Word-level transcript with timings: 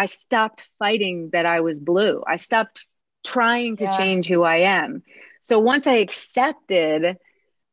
I 0.00 0.06
stopped 0.06 0.66
fighting 0.78 1.28
that 1.34 1.44
I 1.44 1.60
was 1.60 1.78
blue. 1.78 2.24
I 2.26 2.36
stopped 2.36 2.86
trying 3.22 3.76
to 3.76 3.84
yeah. 3.84 3.98
change 3.98 4.28
who 4.28 4.42
I 4.42 4.60
am. 4.80 5.02
So 5.42 5.58
once 5.58 5.86
I 5.86 5.96
accepted 5.96 7.18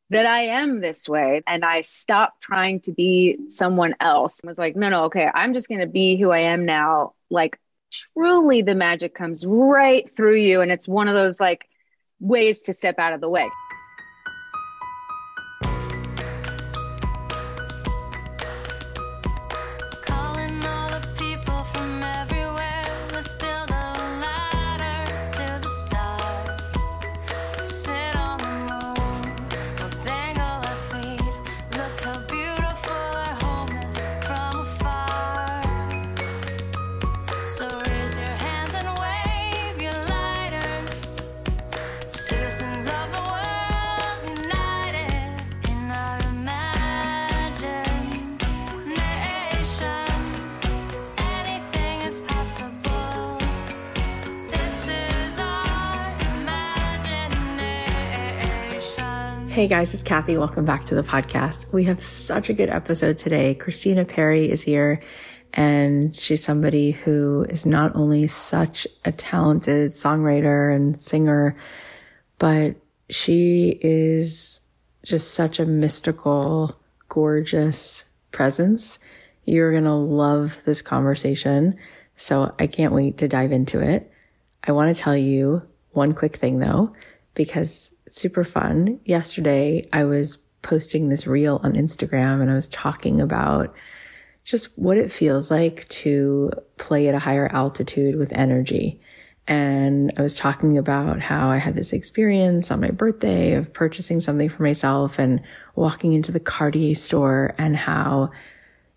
that 0.09 0.25
I 0.25 0.41
am 0.41 0.81
this 0.81 1.07
way 1.07 1.41
and 1.47 1.63
I 1.63 1.79
stopped 1.81 2.41
trying 2.41 2.81
to 2.81 2.91
be 2.91 3.37
someone 3.47 3.95
else, 4.01 4.41
I 4.43 4.47
was 4.47 4.57
like, 4.57 4.75
no, 4.75 4.89
no, 4.89 5.05
okay, 5.05 5.25
I'm 5.33 5.53
just 5.53 5.69
going 5.69 5.79
to 5.79 5.87
be 5.87 6.17
who 6.17 6.31
I 6.31 6.39
am 6.39 6.65
now. 6.65 7.13
Like, 7.29 7.57
truly, 7.93 8.61
the 8.61 8.75
magic 8.75 9.15
comes 9.15 9.45
right 9.45 10.13
through 10.13 10.35
you. 10.35 10.59
And 10.59 10.69
it's 10.69 10.85
one 10.85 11.07
of 11.07 11.15
those 11.15 11.39
like 11.39 11.65
ways 12.19 12.63
to 12.63 12.73
step 12.73 12.99
out 12.99 13.13
of 13.13 13.21
the 13.21 13.29
way. 13.29 13.49
Hey 59.67 59.75
guys, 59.75 59.93
it's 59.93 60.01
Cathy. 60.01 60.37
Welcome 60.37 60.63
back 60.63 60.85
to 60.85 60.95
the 60.95 61.03
podcast. 61.03 61.73
We 61.73 61.83
have 61.83 62.01
such 62.01 62.49
a 62.49 62.53
good 62.53 62.69
episode 62.69 63.17
today. 63.17 63.53
Christina 63.53 64.05
Perri 64.05 64.49
is 64.49 64.61
here 64.61 65.03
and 65.53 66.15
she's 66.15 66.41
somebody 66.41 66.91
who 66.91 67.45
is 67.49 67.65
not 67.65 67.93
only 67.93 68.27
such 68.27 68.87
a 69.03 69.11
talented 69.11 69.91
songwriter 69.91 70.73
and 70.73 70.95
singer, 70.97 71.57
but 72.39 72.77
she 73.09 73.77
is 73.81 74.61
just 75.03 75.33
such 75.33 75.59
a 75.59 75.65
mystical, 75.65 76.79
gorgeous 77.09 78.05
presence. 78.31 78.99
You're 79.43 79.71
going 79.71 79.83
to 79.83 79.91
love 79.91 80.61
this 80.63 80.81
conversation. 80.81 81.75
So 82.15 82.55
I 82.57 82.67
can't 82.67 82.93
wait 82.93 83.17
to 83.17 83.27
dive 83.27 83.51
into 83.51 83.81
it. 83.81 84.09
I 84.63 84.71
want 84.71 84.95
to 84.95 85.03
tell 85.03 85.17
you 85.17 85.63
one 85.91 86.13
quick 86.13 86.37
thing 86.37 86.59
though, 86.59 86.93
because 87.33 87.91
super 88.09 88.43
fun. 88.43 88.99
Yesterday, 89.05 89.87
I 89.93 90.03
was 90.03 90.37
posting 90.61 91.09
this 91.09 91.27
reel 91.27 91.59
on 91.63 91.73
Instagram 91.73 92.41
and 92.41 92.51
I 92.51 92.55
was 92.55 92.67
talking 92.67 93.21
about 93.21 93.75
just 94.43 94.77
what 94.77 94.97
it 94.97 95.11
feels 95.11 95.51
like 95.51 95.87
to 95.89 96.51
play 96.77 97.07
at 97.07 97.15
a 97.15 97.19
higher 97.19 97.49
altitude 97.51 98.15
with 98.15 98.31
energy. 98.33 99.01
And 99.47 100.11
I 100.17 100.21
was 100.21 100.35
talking 100.35 100.77
about 100.77 101.21
how 101.21 101.49
I 101.49 101.57
had 101.57 101.75
this 101.75 101.93
experience 101.93 102.69
on 102.69 102.81
my 102.81 102.91
birthday 102.91 103.53
of 103.53 103.73
purchasing 103.73 104.19
something 104.19 104.49
for 104.49 104.63
myself 104.63 105.19
and 105.19 105.41
walking 105.75 106.13
into 106.13 106.31
the 106.31 106.39
Cartier 106.39 106.95
store 106.95 107.55
and 107.57 107.77
how 107.77 108.31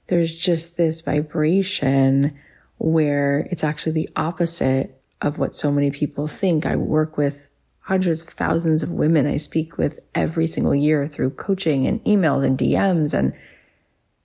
there's 0.07 0.35
just 0.35 0.77
this 0.77 1.03
vibration 1.03 2.37
where 2.79 3.47
it's 3.51 3.63
actually 3.63 3.93
the 3.93 4.11
opposite 4.17 5.01
of 5.21 5.39
what 5.39 5.55
so 5.55 5.71
many 5.71 5.91
people 5.91 6.27
think. 6.27 6.67
I 6.67 6.77
work 6.77 7.17
with 7.17 7.47
hundreds 7.81 8.23
of 8.23 8.29
thousands 8.29 8.83
of 8.83 8.91
women 8.91 9.27
I 9.27 9.37
speak 9.37 9.79
with 9.79 10.01
every 10.15 10.47
single 10.47 10.75
year 10.75 11.09
through 11.09 11.31
coaching 11.31 11.87
and 11.87 12.03
emails 12.05 12.45
and 12.45 12.59
DMs. 12.59 13.15
And 13.15 13.33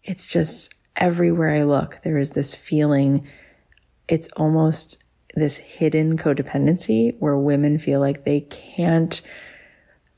it's 0.03 0.27
just 0.27 0.75
everywhere 0.95 1.51
I 1.51 1.63
look, 1.63 1.99
there 2.03 2.17
is 2.17 2.31
this 2.31 2.53
feeling. 2.53 3.27
It's 4.07 4.27
almost 4.35 5.03
this 5.35 5.57
hidden 5.57 6.17
codependency 6.17 7.15
where 7.19 7.37
women 7.37 7.79
feel 7.79 7.99
like 7.99 8.23
they 8.23 8.41
can't, 8.41 9.21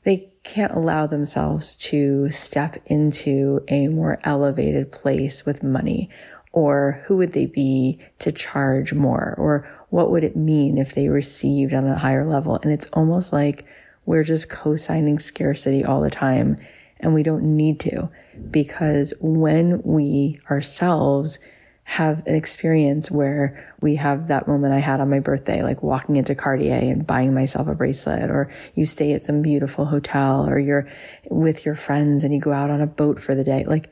they 0.04 0.30
can't 0.44 0.72
allow 0.72 1.06
themselves 1.06 1.74
to 1.76 2.30
step 2.30 2.76
into 2.86 3.64
a 3.68 3.88
more 3.88 4.20
elevated 4.24 4.92
place 4.92 5.44
with 5.44 5.62
money 5.62 6.10
or 6.52 7.02
who 7.04 7.16
would 7.16 7.32
they 7.32 7.46
be 7.46 8.00
to 8.18 8.32
charge 8.32 8.92
more 8.92 9.34
or 9.38 9.68
what 9.90 10.10
would 10.10 10.24
it 10.24 10.36
mean 10.36 10.78
if 10.78 10.94
they 10.94 11.08
received 11.08 11.72
on 11.72 11.86
a 11.86 11.98
higher 11.98 12.26
level? 12.26 12.58
And 12.62 12.72
it's 12.72 12.88
almost 12.88 13.32
like 13.32 13.66
we're 14.04 14.24
just 14.24 14.48
co-signing 14.48 15.18
scarcity 15.18 15.84
all 15.84 16.00
the 16.00 16.10
time 16.10 16.58
and 17.00 17.14
we 17.14 17.22
don't 17.22 17.44
need 17.44 17.78
to 17.80 18.08
because 18.50 19.14
when 19.20 19.82
we 19.82 20.40
ourselves 20.50 21.38
have 21.84 22.26
an 22.26 22.34
experience 22.34 23.10
where 23.10 23.74
we 23.80 23.96
have 23.96 24.28
that 24.28 24.46
moment 24.46 24.74
I 24.74 24.78
had 24.78 25.00
on 25.00 25.08
my 25.08 25.20
birthday, 25.20 25.62
like 25.62 25.82
walking 25.82 26.16
into 26.16 26.34
Cartier 26.34 26.74
and 26.74 27.06
buying 27.06 27.32
myself 27.32 27.66
a 27.66 27.74
bracelet, 27.74 28.28
or 28.28 28.52
you 28.74 28.84
stay 28.84 29.14
at 29.14 29.24
some 29.24 29.40
beautiful 29.40 29.86
hotel, 29.86 30.46
or 30.46 30.58
you're 30.58 30.86
with 31.30 31.64
your 31.64 31.74
friends 31.74 32.24
and 32.24 32.34
you 32.34 32.40
go 32.40 32.52
out 32.52 32.68
on 32.68 32.82
a 32.82 32.86
boat 32.86 33.18
for 33.18 33.34
the 33.34 33.42
day. 33.42 33.64
Like 33.66 33.90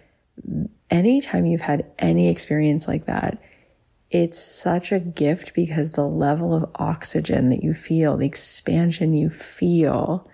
anytime 0.90 1.46
you've 1.46 1.62
had 1.62 1.86
any 1.98 2.28
experience 2.28 2.86
like 2.86 3.06
that, 3.06 3.40
it's 4.10 4.40
such 4.40 4.92
a 4.92 5.00
gift 5.00 5.54
because 5.54 5.92
the 5.92 6.06
level 6.06 6.54
of 6.54 6.70
oxygen 6.76 7.48
that 7.48 7.62
you 7.62 7.74
feel, 7.74 8.16
the 8.16 8.26
expansion 8.26 9.14
you 9.14 9.30
feel 9.30 10.28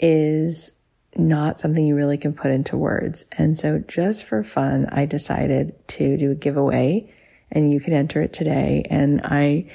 is 0.00 0.72
not 1.16 1.60
something 1.60 1.86
you 1.86 1.94
really 1.94 2.18
can 2.18 2.32
put 2.32 2.50
into 2.50 2.76
words. 2.76 3.26
And 3.32 3.56
so 3.56 3.78
just 3.78 4.24
for 4.24 4.42
fun, 4.42 4.86
I 4.90 5.06
decided 5.06 5.74
to 5.88 6.16
do 6.16 6.32
a 6.32 6.34
giveaway 6.34 7.12
and 7.50 7.72
you 7.72 7.78
can 7.78 7.92
enter 7.92 8.20
it 8.20 8.32
today. 8.32 8.84
And 8.90 9.20
I, 9.22 9.70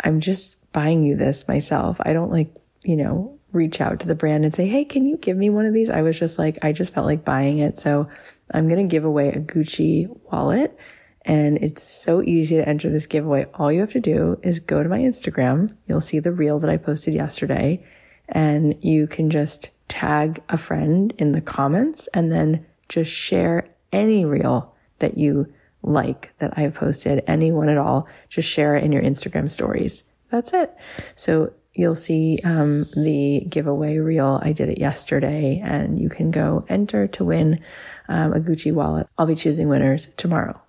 I'm 0.00 0.20
just 0.20 0.56
buying 0.72 1.02
you 1.02 1.16
this 1.16 1.48
myself. 1.48 1.98
I 2.00 2.12
don't 2.12 2.30
like, 2.30 2.54
you 2.84 2.96
know, 2.96 3.38
reach 3.52 3.80
out 3.80 4.00
to 4.00 4.06
the 4.06 4.14
brand 4.14 4.44
and 4.44 4.54
say, 4.54 4.68
Hey, 4.68 4.84
can 4.84 5.06
you 5.06 5.16
give 5.16 5.38
me 5.38 5.48
one 5.48 5.64
of 5.64 5.72
these? 5.72 5.88
I 5.88 6.02
was 6.02 6.18
just 6.18 6.38
like, 6.38 6.58
I 6.62 6.72
just 6.72 6.92
felt 6.92 7.06
like 7.06 7.24
buying 7.24 7.58
it. 7.58 7.78
So 7.78 8.10
I'm 8.52 8.68
going 8.68 8.86
to 8.86 8.90
give 8.90 9.06
away 9.06 9.30
a 9.30 9.40
Gucci 9.40 10.14
wallet 10.30 10.78
and 11.26 11.58
it's 11.58 11.82
so 11.82 12.22
easy 12.22 12.56
to 12.56 12.68
enter 12.68 12.88
this 12.88 13.06
giveaway. 13.06 13.46
All 13.54 13.72
you 13.72 13.80
have 13.80 13.90
to 13.92 14.00
do 14.00 14.38
is 14.44 14.60
go 14.60 14.82
to 14.82 14.88
my 14.88 15.00
Instagram. 15.00 15.74
You'll 15.86 16.00
see 16.00 16.20
the 16.20 16.32
reel 16.32 16.60
that 16.60 16.70
I 16.70 16.76
posted 16.76 17.14
yesterday 17.14 17.84
and 18.28 18.82
you 18.82 19.08
can 19.08 19.28
just 19.28 19.70
tag 19.88 20.42
a 20.48 20.56
friend 20.56 21.12
in 21.18 21.32
the 21.32 21.40
comments 21.40 22.08
and 22.14 22.30
then 22.30 22.64
just 22.88 23.12
share 23.12 23.68
any 23.92 24.24
reel 24.24 24.72
that 25.00 25.18
you 25.18 25.52
like 25.82 26.32
that 26.38 26.56
I've 26.56 26.74
posted, 26.74 27.24
anyone 27.26 27.68
at 27.68 27.76
all. 27.76 28.08
Just 28.28 28.48
share 28.48 28.76
it 28.76 28.84
in 28.84 28.92
your 28.92 29.02
Instagram 29.02 29.50
stories. 29.50 30.04
That's 30.30 30.52
it. 30.52 30.72
So 31.16 31.52
you'll 31.74 31.96
see 31.96 32.38
um, 32.44 32.84
the 32.94 33.46
giveaway 33.48 33.98
reel. 33.98 34.40
I 34.42 34.52
did 34.52 34.68
it 34.68 34.78
yesterday 34.78 35.60
and 35.62 35.98
you 35.98 36.08
can 36.08 36.30
go 36.30 36.64
enter 36.68 37.08
to 37.08 37.24
win 37.24 37.60
um, 38.08 38.32
a 38.32 38.38
Gucci 38.38 38.72
wallet. 38.72 39.08
I'll 39.18 39.26
be 39.26 39.34
choosing 39.34 39.68
winners 39.68 40.08
tomorrow. 40.16 40.60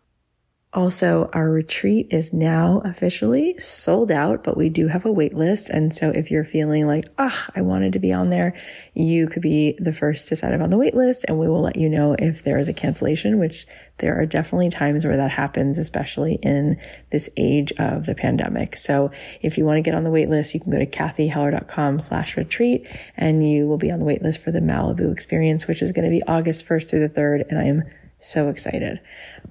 Also, 0.74 1.30
our 1.32 1.50
retreat 1.50 2.08
is 2.12 2.34
now 2.34 2.82
officially 2.84 3.58
sold 3.58 4.12
out, 4.12 4.44
but 4.44 4.58
we 4.58 4.68
do 4.68 4.90
have 4.90 5.06
a 5.06 5.12
wait 5.12 5.34
list. 5.34 5.70
And 5.70 5.96
so 5.96 6.10
if 6.10 6.30
you're 6.30 6.44
feeling 6.44 6.86
like, 6.86 7.06
ah, 7.18 7.50
I 7.56 7.62
wanted 7.62 7.94
to 7.94 8.00
be 8.00 8.12
on 8.12 8.30
there, 8.30 8.54
you 8.94 9.28
could 9.28 9.42
be 9.42 9.78
the 9.80 9.94
first 9.94 10.28
to 10.28 10.36
sign 10.36 10.54
up 10.54 10.60
on 10.60 10.70
the 10.70 10.78
wait 10.78 10.94
list 10.94 11.24
and 11.26 11.40
we 11.40 11.48
will 11.48 11.62
let 11.62 11.78
you 11.78 11.88
know 11.88 12.18
if 12.20 12.44
there 12.44 12.60
is 12.60 12.68
a 12.68 12.74
cancellation, 12.74 13.40
which 13.40 13.66
there 14.00 14.20
are 14.20 14.26
definitely 14.26 14.70
times 14.70 15.06
where 15.06 15.16
that 15.16 15.32
happens, 15.32 15.78
especially 15.78 16.38
in 16.44 16.78
this 17.12 17.30
age 17.38 17.72
of 17.80 18.06
the 18.06 18.14
pandemic. 18.14 18.76
So 18.76 19.10
if 19.42 19.58
you 19.58 19.64
want 19.64 19.78
to 19.78 19.82
get 19.82 19.96
on 19.96 20.04
the 20.04 20.12
wait 20.12 20.30
list, 20.30 20.54
you 20.54 20.60
can 20.60 20.72
go 20.72 20.80
to 20.80 20.86
cathyheller.com 20.86 22.02
slash 22.02 22.36
retreat 22.36 22.86
and 23.16 23.50
you 23.50 23.68
will 23.68 23.78
be 23.78 23.90
on 23.90 24.00
the 24.00 24.06
wait 24.06 24.22
list 24.22 24.44
for 24.44 24.52
the 24.52 24.60
Malibu 24.60 25.14
experience, 25.14 25.66
which 25.66 25.82
is 25.82 25.94
going 25.94 26.06
to 26.06 26.12
be 26.12 26.22
August 26.24 26.68
1st 26.68 26.90
through 26.90 27.08
the 27.08 27.14
3rd. 27.14 27.48
And 27.50 27.58
I 27.58 27.64
am 27.64 27.84
so 28.20 28.50
excited. 28.50 29.00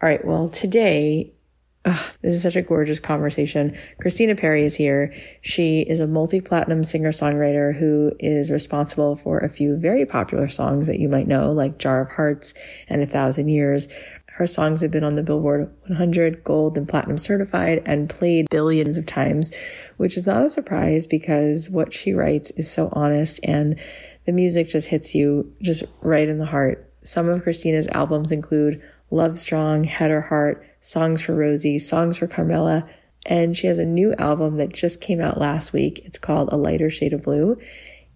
All 0.02 0.08
right. 0.08 0.24
Well, 0.24 0.48
today, 0.48 1.32
this 1.84 2.34
is 2.34 2.42
such 2.42 2.56
a 2.56 2.62
gorgeous 2.62 2.98
conversation. 2.98 3.78
Christina 4.00 4.34
Perri 4.34 4.64
is 4.64 4.74
here. 4.74 5.14
She 5.40 5.82
is 5.82 6.00
a 6.00 6.06
multi-platinum 6.06 6.82
singer-songwriter 6.82 7.76
who 7.78 8.12
is 8.18 8.50
responsible 8.50 9.14
for 9.16 9.38
a 9.38 9.48
few 9.48 9.76
very 9.76 10.04
popular 10.04 10.48
songs 10.48 10.88
that 10.88 10.98
you 10.98 11.08
might 11.08 11.28
know, 11.28 11.52
like 11.52 11.78
Jar 11.78 12.00
of 12.00 12.12
Hearts 12.12 12.54
and 12.88 13.02
A 13.02 13.06
Thousand 13.06 13.48
Years. 13.48 13.86
Her 14.36 14.46
songs 14.46 14.82
have 14.82 14.90
been 14.90 15.04
on 15.04 15.14
the 15.14 15.22
Billboard 15.22 15.72
100 15.86 16.44
gold 16.44 16.76
and 16.76 16.88
platinum 16.88 17.18
certified 17.18 17.82
and 17.86 18.10
played 18.10 18.50
billions 18.50 18.98
of 18.98 19.06
times, 19.06 19.50
which 19.96 20.16
is 20.16 20.26
not 20.26 20.44
a 20.44 20.50
surprise 20.50 21.06
because 21.06 21.70
what 21.70 21.94
she 21.94 22.12
writes 22.12 22.50
is 22.50 22.70
so 22.70 22.90
honest 22.92 23.40
and 23.42 23.78
the 24.26 24.32
music 24.32 24.68
just 24.68 24.88
hits 24.88 25.14
you 25.14 25.54
just 25.62 25.84
right 26.02 26.28
in 26.28 26.38
the 26.38 26.46
heart 26.46 26.85
some 27.06 27.28
of 27.28 27.42
Christina's 27.42 27.88
albums 27.88 28.32
include 28.32 28.82
Love 29.10 29.38
Strong, 29.38 29.84
Head 29.84 30.10
or 30.10 30.22
Heart, 30.22 30.66
Songs 30.80 31.22
for 31.22 31.34
Rosie, 31.34 31.78
Songs 31.78 32.16
for 32.16 32.26
Carmella, 32.26 32.88
and 33.24 33.56
she 33.56 33.66
has 33.66 33.78
a 33.78 33.84
new 33.84 34.14
album 34.14 34.56
that 34.56 34.72
just 34.72 35.00
came 35.00 35.20
out 35.20 35.38
last 35.38 35.72
week. 35.72 36.00
It's 36.04 36.18
called 36.18 36.52
A 36.52 36.56
Lighter 36.56 36.90
Shade 36.90 37.12
of 37.12 37.22
Blue. 37.22 37.58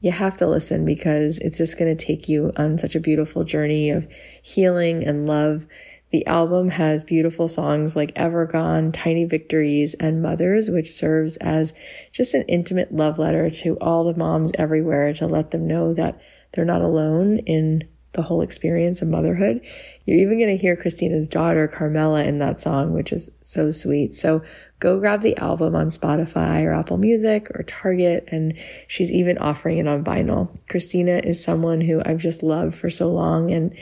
You 0.01 0.13
have 0.13 0.37
to 0.39 0.47
listen 0.47 0.85
because 0.85 1.39
it's 1.39 1.59
just 1.59 1.79
going 1.79 1.95
to 1.95 2.05
take 2.05 2.29
you 2.29 2.53
on 2.57 2.79
such 2.79 2.95
a 2.95 3.01
beautiful 3.01 3.45
journey 3.45 3.91
of 3.91 4.09
healing 4.43 5.05
and 5.05 5.27
love. 5.29 5.67
The 6.11 6.27
album 6.27 6.71
has 6.71 7.05
beautiful 7.05 7.47
songs 7.47 7.95
like 7.95 8.13
Evergone, 8.17 8.91
Tiny 8.91 9.25
Victories, 9.25 9.95
and 10.01 10.23
Mothers, 10.23 10.69
which 10.69 10.93
serves 10.93 11.37
as 11.37 11.73
just 12.13 12.35
an 12.35 12.43
intimate 12.49 12.93
love 12.93 13.19
letter 13.19 13.51
to 13.51 13.79
all 13.79 14.05
the 14.05 14.19
moms 14.19 14.51
everywhere 14.59 15.13
to 15.15 15.27
let 15.27 15.51
them 15.51 15.67
know 15.67 15.95
that 15.95 16.21
they're 16.53 16.65
not 16.65 16.83
alone 16.83 17.39
in 17.41 17.85
the 18.13 18.23
whole 18.23 18.43
experience 18.43 19.03
of 19.03 19.09
motherhood. 19.09 19.61
You're 20.05 20.19
even 20.19 20.39
going 20.39 20.51
to 20.51 20.61
hear 20.61 20.77
Christina's 20.77 21.27
daughter, 21.27 21.69
Carmella, 21.69 22.27
in 22.27 22.39
that 22.39 22.61
song, 22.61 22.93
which 22.93 23.13
is 23.13 23.31
so 23.43 23.71
sweet. 23.71 24.15
So 24.15 24.43
go 24.81 24.99
grab 24.99 25.23
the 25.23 25.37
album 25.37 25.77
on 25.77 25.89
Spotify 25.89 26.65
or 26.65 26.73
Apple 26.73 26.97
Music 26.97 27.49
or 27.55 27.63
Target. 27.63 28.29
And 28.33 28.55
she's 28.89 29.13
even 29.13 29.39
offering 29.39 29.79
it 29.79 29.87
on 29.87 30.05
vinyl. 30.05 30.49
Christina 30.69 31.21
is 31.23 31.43
someone 31.43 31.83
who 31.83 32.03
I've 32.05 32.19
just 32.19 32.43
loved 32.43 32.75
for 32.75 32.91
so 32.91 33.11
long. 33.13 33.53
And 33.53 33.73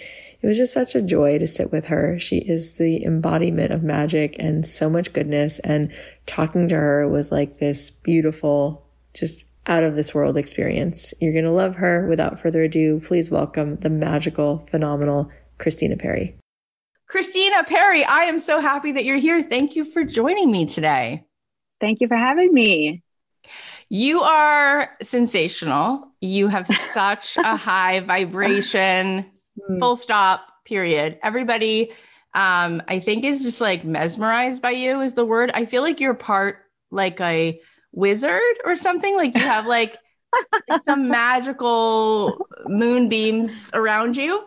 it 0.40 0.46
was 0.46 0.58
just 0.58 0.74
such 0.74 0.94
a 0.94 1.02
joy 1.02 1.38
to 1.38 1.46
sit 1.46 1.72
with 1.72 1.86
her. 1.86 2.18
She 2.18 2.38
is 2.38 2.78
the 2.78 3.04
embodiment 3.04 3.72
of 3.72 3.82
magic 3.82 4.36
and 4.38 4.66
so 4.66 4.90
much 4.90 5.12
goodness. 5.12 5.58
And 5.60 5.90
talking 6.26 6.68
to 6.68 6.76
her 6.76 7.08
was 7.08 7.32
like 7.32 7.58
this 7.58 7.90
beautiful, 7.90 8.86
just 9.14 9.44
out 9.68 9.84
of 9.84 9.94
this 9.94 10.14
world 10.14 10.36
experience. 10.36 11.14
You're 11.20 11.32
going 11.32 11.44
to 11.44 11.52
love 11.52 11.76
her. 11.76 12.08
Without 12.08 12.40
further 12.40 12.62
ado, 12.62 13.00
please 13.04 13.30
welcome 13.30 13.76
the 13.76 13.90
magical, 13.90 14.66
phenomenal 14.70 15.30
Christina 15.58 15.96
Perri. 15.96 16.36
Christina 17.06 17.64
Perri, 17.64 18.04
I 18.04 18.24
am 18.24 18.38
so 18.38 18.60
happy 18.60 18.92
that 18.92 19.04
you're 19.04 19.16
here. 19.16 19.42
Thank 19.42 19.76
you 19.76 19.84
for 19.84 20.04
joining 20.04 20.50
me 20.50 20.66
today. 20.66 21.24
Thank 21.80 22.00
you 22.00 22.08
for 22.08 22.16
having 22.16 22.52
me. 22.52 23.02
You 23.88 24.20
are 24.22 24.90
sensational. 25.02 26.12
You 26.20 26.48
have 26.48 26.66
such 26.92 27.36
a 27.36 27.56
high 27.56 28.00
vibration, 28.00 29.26
hmm. 29.66 29.78
full 29.78 29.96
stop, 29.96 30.46
period. 30.64 31.18
Everybody, 31.22 31.92
um, 32.34 32.82
I 32.88 32.98
think, 33.00 33.24
is 33.24 33.42
just 33.42 33.60
like 33.60 33.84
mesmerized 33.84 34.60
by 34.60 34.72
you, 34.72 35.00
is 35.00 35.14
the 35.14 35.24
word. 35.24 35.50
I 35.54 35.64
feel 35.64 35.82
like 35.82 36.00
you're 36.00 36.14
part 36.14 36.58
like 36.90 37.20
a 37.20 37.60
wizard 37.92 38.42
or 38.64 38.76
something? 38.76 39.16
Like 39.16 39.34
you 39.34 39.42
have 39.42 39.66
like 39.66 39.96
some 40.84 41.08
magical 41.08 42.46
moonbeams 42.66 43.70
around 43.72 44.16
you. 44.16 44.44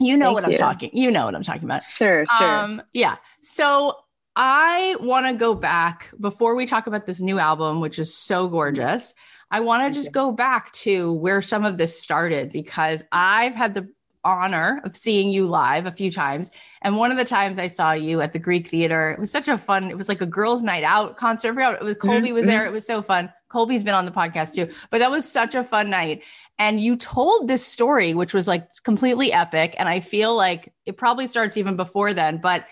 You 0.00 0.16
know 0.16 0.34
Thank 0.34 0.34
what 0.34 0.44
I'm 0.44 0.56
talking. 0.56 0.90
You 0.92 1.10
know 1.10 1.24
what 1.24 1.34
I'm 1.34 1.42
talking 1.42 1.64
about. 1.64 1.82
Sure, 1.82 2.26
sure. 2.38 2.46
Um, 2.46 2.82
yeah. 2.92 3.16
So 3.42 3.96
I 4.36 4.96
want 5.00 5.26
to 5.26 5.34
go 5.34 5.54
back 5.54 6.10
before 6.18 6.54
we 6.54 6.66
talk 6.66 6.86
about 6.86 7.06
this 7.06 7.20
new 7.20 7.38
album, 7.38 7.80
which 7.80 7.98
is 7.98 8.14
so 8.14 8.48
gorgeous. 8.48 9.14
I 9.50 9.60
want 9.60 9.86
to 9.86 10.00
just 10.00 10.12
go 10.12 10.32
back 10.32 10.72
to 10.72 11.12
where 11.12 11.40
some 11.40 11.64
of 11.64 11.76
this 11.76 12.00
started 12.00 12.50
because 12.50 13.04
I've 13.12 13.54
had 13.54 13.74
the 13.74 13.88
honor 14.24 14.80
of 14.84 14.96
seeing 14.96 15.30
you 15.30 15.46
live 15.46 15.86
a 15.86 15.92
few 15.92 16.10
times. 16.10 16.50
And 16.82 16.96
one 16.96 17.10
of 17.10 17.16
the 17.16 17.24
times 17.24 17.58
I 17.58 17.68
saw 17.68 17.92
you 17.92 18.20
at 18.20 18.32
the 18.32 18.38
Greek 18.38 18.68
Theater, 18.68 19.10
it 19.10 19.18
was 19.18 19.30
such 19.30 19.48
a 19.48 19.56
fun, 19.56 19.90
it 19.90 19.96
was 19.96 20.08
like 20.08 20.20
a 20.20 20.26
girls' 20.26 20.62
night 20.62 20.84
out 20.84 21.16
concert. 21.16 21.58
It 21.58 21.82
was 21.82 21.96
Colbie 21.96 22.24
mm-hmm. 22.24 22.34
was 22.34 22.46
there. 22.46 22.60
Mm-hmm. 22.60 22.68
It 22.68 22.72
was 22.72 22.86
so 22.86 23.02
fun. 23.02 23.32
Colbie's 23.48 23.84
been 23.84 23.94
on 23.94 24.04
the 24.04 24.10
podcast 24.10 24.54
too, 24.54 24.72
but 24.90 24.98
that 24.98 25.10
was 25.10 25.30
such 25.30 25.54
a 25.54 25.62
fun 25.62 25.90
night. 25.90 26.22
And 26.58 26.80
you 26.80 26.96
told 26.96 27.48
this 27.48 27.64
story, 27.64 28.14
which 28.14 28.34
was 28.34 28.48
like 28.48 28.68
completely 28.82 29.32
epic. 29.32 29.74
And 29.78 29.88
I 29.88 30.00
feel 30.00 30.34
like 30.34 30.72
it 30.86 30.96
probably 30.96 31.26
starts 31.26 31.56
even 31.56 31.76
before 31.76 32.14
then, 32.14 32.38
but 32.38 32.66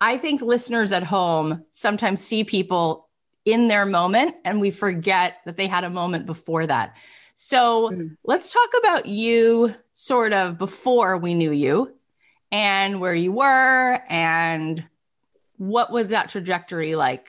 I 0.00 0.18
think 0.18 0.42
listeners 0.42 0.92
at 0.92 1.02
home 1.02 1.64
sometimes 1.70 2.22
see 2.22 2.44
people 2.44 3.08
in 3.44 3.68
their 3.68 3.86
moment 3.86 4.34
and 4.44 4.60
we 4.60 4.70
forget 4.70 5.36
that 5.44 5.56
they 5.56 5.66
had 5.66 5.84
a 5.84 5.90
moment 5.90 6.26
before 6.26 6.66
that. 6.66 6.96
So 7.34 7.90
mm-hmm. 7.90 8.14
let's 8.24 8.52
talk 8.52 8.70
about 8.78 9.06
you 9.06 9.74
sort 9.92 10.32
of 10.32 10.58
before 10.58 11.18
we 11.18 11.34
knew 11.34 11.52
you 11.52 11.92
and 12.50 13.00
where 13.00 13.14
you 13.14 13.32
were 13.32 14.00
and 14.08 14.84
what 15.56 15.90
was 15.90 16.08
that 16.08 16.28
trajectory 16.28 16.94
like? 16.94 17.28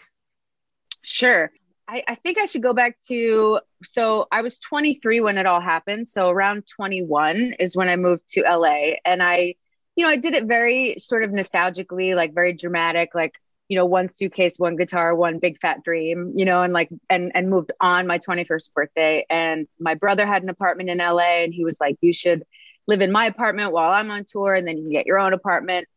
Sure. 1.01 1.51
I, 1.87 2.03
I, 2.07 2.15
think 2.15 2.39
I 2.39 2.45
should 2.45 2.63
go 2.63 2.73
back 2.73 2.97
to 3.07 3.59
so 3.83 4.27
I 4.31 4.41
was 4.41 4.59
23 4.59 5.21
when 5.21 5.37
it 5.37 5.45
all 5.45 5.61
happened. 5.61 6.07
So 6.07 6.29
around 6.29 6.65
21 6.67 7.55
is 7.59 7.75
when 7.75 7.89
I 7.89 7.95
moved 7.95 8.27
to 8.29 8.41
LA. 8.41 8.95
And 9.05 9.21
I, 9.21 9.55
you 9.95 10.03
know, 10.03 10.09
I 10.09 10.17
did 10.17 10.33
it 10.33 10.45
very 10.45 10.95
sort 10.97 11.23
of 11.23 11.31
nostalgically, 11.31 12.15
like 12.15 12.33
very 12.33 12.53
dramatic, 12.53 13.13
like 13.13 13.39
you 13.67 13.77
know, 13.77 13.85
one 13.85 14.11
suitcase, 14.11 14.57
one 14.57 14.75
guitar, 14.75 15.15
one 15.15 15.39
big 15.39 15.59
fat 15.59 15.83
dream, 15.83 16.33
you 16.35 16.45
know, 16.45 16.61
and 16.61 16.73
like, 16.73 16.89
and, 17.09 17.31
and 17.33 17.49
moved 17.49 17.71
on 17.81 18.05
my 18.05 18.19
21st 18.19 18.73
birthday. 18.73 19.25
And 19.29 19.67
my 19.79 19.95
brother 19.95 20.25
had 20.25 20.43
an 20.43 20.49
apartment 20.49 20.89
in 20.89 20.99
LA 20.99 21.43
and 21.43 21.53
he 21.53 21.63
was 21.63 21.79
like, 21.79 21.97
you 22.01 22.13
should 22.13 22.43
live 22.87 23.01
in 23.01 23.11
my 23.11 23.25
apartment 23.25 23.71
while 23.71 23.91
I'm 23.91 24.11
on 24.11 24.25
tour 24.27 24.53
and 24.53 24.67
then 24.67 24.77
you 24.77 24.83
can 24.83 24.91
get 24.91 25.07
your 25.07 25.19
own 25.19 25.33
apartment. 25.33 25.87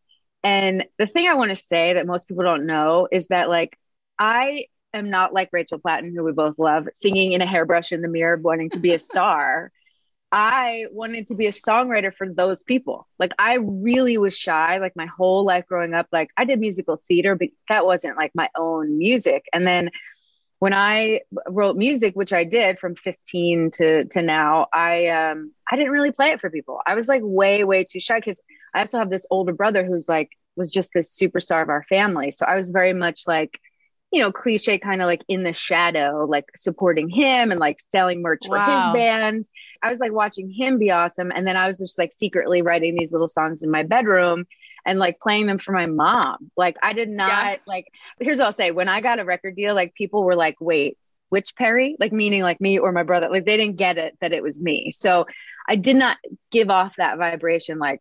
And 0.42 0.86
the 0.98 1.06
thing 1.06 1.28
I 1.28 1.34
want 1.34 1.50
to 1.50 1.56
say 1.56 1.94
that 1.94 2.06
most 2.06 2.28
people 2.28 2.44
don't 2.44 2.66
know 2.66 3.08
is 3.10 3.26
that 3.28 3.50
like, 3.50 3.78
I 4.18 4.66
am 4.94 5.10
not 5.10 5.34
like 5.34 5.50
Rachel 5.52 5.78
Platten, 5.78 6.14
who 6.14 6.24
we 6.24 6.32
both 6.32 6.58
love, 6.58 6.88
singing 6.94 7.32
in 7.32 7.42
a 7.42 7.46
hairbrush 7.46 7.92
in 7.92 8.00
the 8.00 8.08
mirror, 8.08 8.36
wanting 8.36 8.70
to 8.70 8.78
be 8.78 8.94
a 8.94 8.98
star. 8.98 9.70
I 10.30 10.86
wanted 10.92 11.28
to 11.28 11.34
be 11.34 11.46
a 11.46 11.50
songwriter 11.50 12.14
for 12.14 12.28
those 12.32 12.62
people. 12.62 13.08
Like 13.19 13.32
I 13.38 13.54
really 13.54 14.19
was 14.19 14.36
shy 14.36 14.78
like 14.78 14.94
my 14.96 15.06
whole 15.06 15.44
life 15.44 15.66
growing 15.66 15.94
up 15.94 16.06
like 16.12 16.28
I 16.36 16.44
did 16.44 16.60
musical 16.60 17.02
theater 17.08 17.34
but 17.34 17.48
that 17.69 17.86
wasn't 17.86 18.16
like 18.16 18.32
my 18.34 18.48
own 18.56 18.98
music. 18.98 19.44
And 19.52 19.66
then 19.66 19.90
when 20.58 20.75
I 20.75 21.20
wrote 21.48 21.76
music 21.76 22.14
which 22.14 22.32
I 22.32 22.44
did 22.44 22.78
from 22.78 22.94
15 22.96 23.70
to 23.72 24.04
to 24.06 24.22
now, 24.22 24.66
I 24.72 25.08
um 25.08 25.52
I 25.70 25.76
didn't 25.76 25.92
really 25.92 26.12
play 26.12 26.30
it 26.32 26.40
for 26.40 26.50
people. 26.50 26.80
I 26.86 26.94
was 26.94 27.08
like 27.08 27.22
way 27.25 27.64
way 27.64 27.84
too 27.84 28.00
shy 28.00 28.20
cuz 28.20 28.40
I 28.75 28.80
also 28.80 28.98
have 28.98 29.10
this 29.10 29.26
older 29.30 29.52
brother 29.52 29.84
who's 29.84 30.08
like 30.08 30.30
was 30.56 30.70
just 30.70 30.90
this 30.92 31.16
superstar 31.19 31.62
of 31.62 31.69
our 31.69 31.84
family. 31.84 32.30
So 32.32 32.44
I 32.46 32.56
was 32.56 32.70
very 32.70 32.92
much 32.92 33.22
like 33.26 33.58
you 34.10 34.22
know, 34.22 34.32
cliche 34.32 34.78
kind 34.78 35.02
of 35.02 35.06
like 35.06 35.22
in 35.28 35.43
the 35.43 35.52
shadow, 35.52 36.26
like 36.28 36.46
supporting 36.56 37.10
him 37.10 37.50
and 37.50 37.60
like 37.60 37.78
selling 37.90 38.22
merch 38.22 38.43
wow. 38.46 38.64
for 38.64 38.72
his 38.72 39.05
band. 39.05 39.44
I 39.82 39.90
was 39.90 40.00
like 40.00 40.12
watching 40.12 40.50
him 40.50 40.78
be 40.78 40.90
awesome. 40.90 41.31
And 41.31 41.46
then 41.46 41.56
I 41.56 41.66
was 41.66 41.78
just 41.78 41.99
like 41.99 42.12
secretly 42.14 42.62
writing 42.62 42.96
these 42.96 43.12
little 43.12 43.28
songs 43.28 43.62
in 43.62 43.70
my 43.70 43.82
bedroom 43.82 44.46
and 44.87 44.99
like 44.99 45.20
playing 45.20 45.46
them 45.46 45.58
for 45.58 45.72
my 45.72 45.87
mom. 45.87 46.50
Like 46.56 46.76
I 46.82 46.94
did 46.94 47.10
not 47.10 47.28
yeah. 47.28 47.56
like, 47.66 47.88
here's 48.19 48.38
what 48.38 48.46
I'll 48.46 48.52
say. 48.52 48.70
When 48.70 48.88
I 48.88 49.02
got 49.02 49.19
a 49.19 49.25
record 49.25 49.56
deal, 49.56 49.75
like 49.75 49.94
people 49.94 50.25
were 50.25 50.37
like, 50.37 50.56
wait, 50.58 50.96
which 51.28 51.54
Perri? 51.54 51.97
Like 52.00 52.12
meaning 52.12 52.42
like 52.42 52.61
me 52.62 52.78
or 52.78 52.92
my 52.92 53.02
brother. 53.02 53.28
Like 53.28 53.44
they 53.44 53.59
didn't 53.59 53.76
get 53.76 53.99
it 53.99 54.16
that 54.23 54.32
it 54.32 54.42
was 54.42 54.59
me. 54.59 54.90
So 54.90 55.26
I 55.68 55.76
did 55.76 55.97
not 55.97 56.16
give 56.50 56.71
off 56.71 56.97
that 56.97 57.18
vibration 57.18 57.78
like 57.78 58.00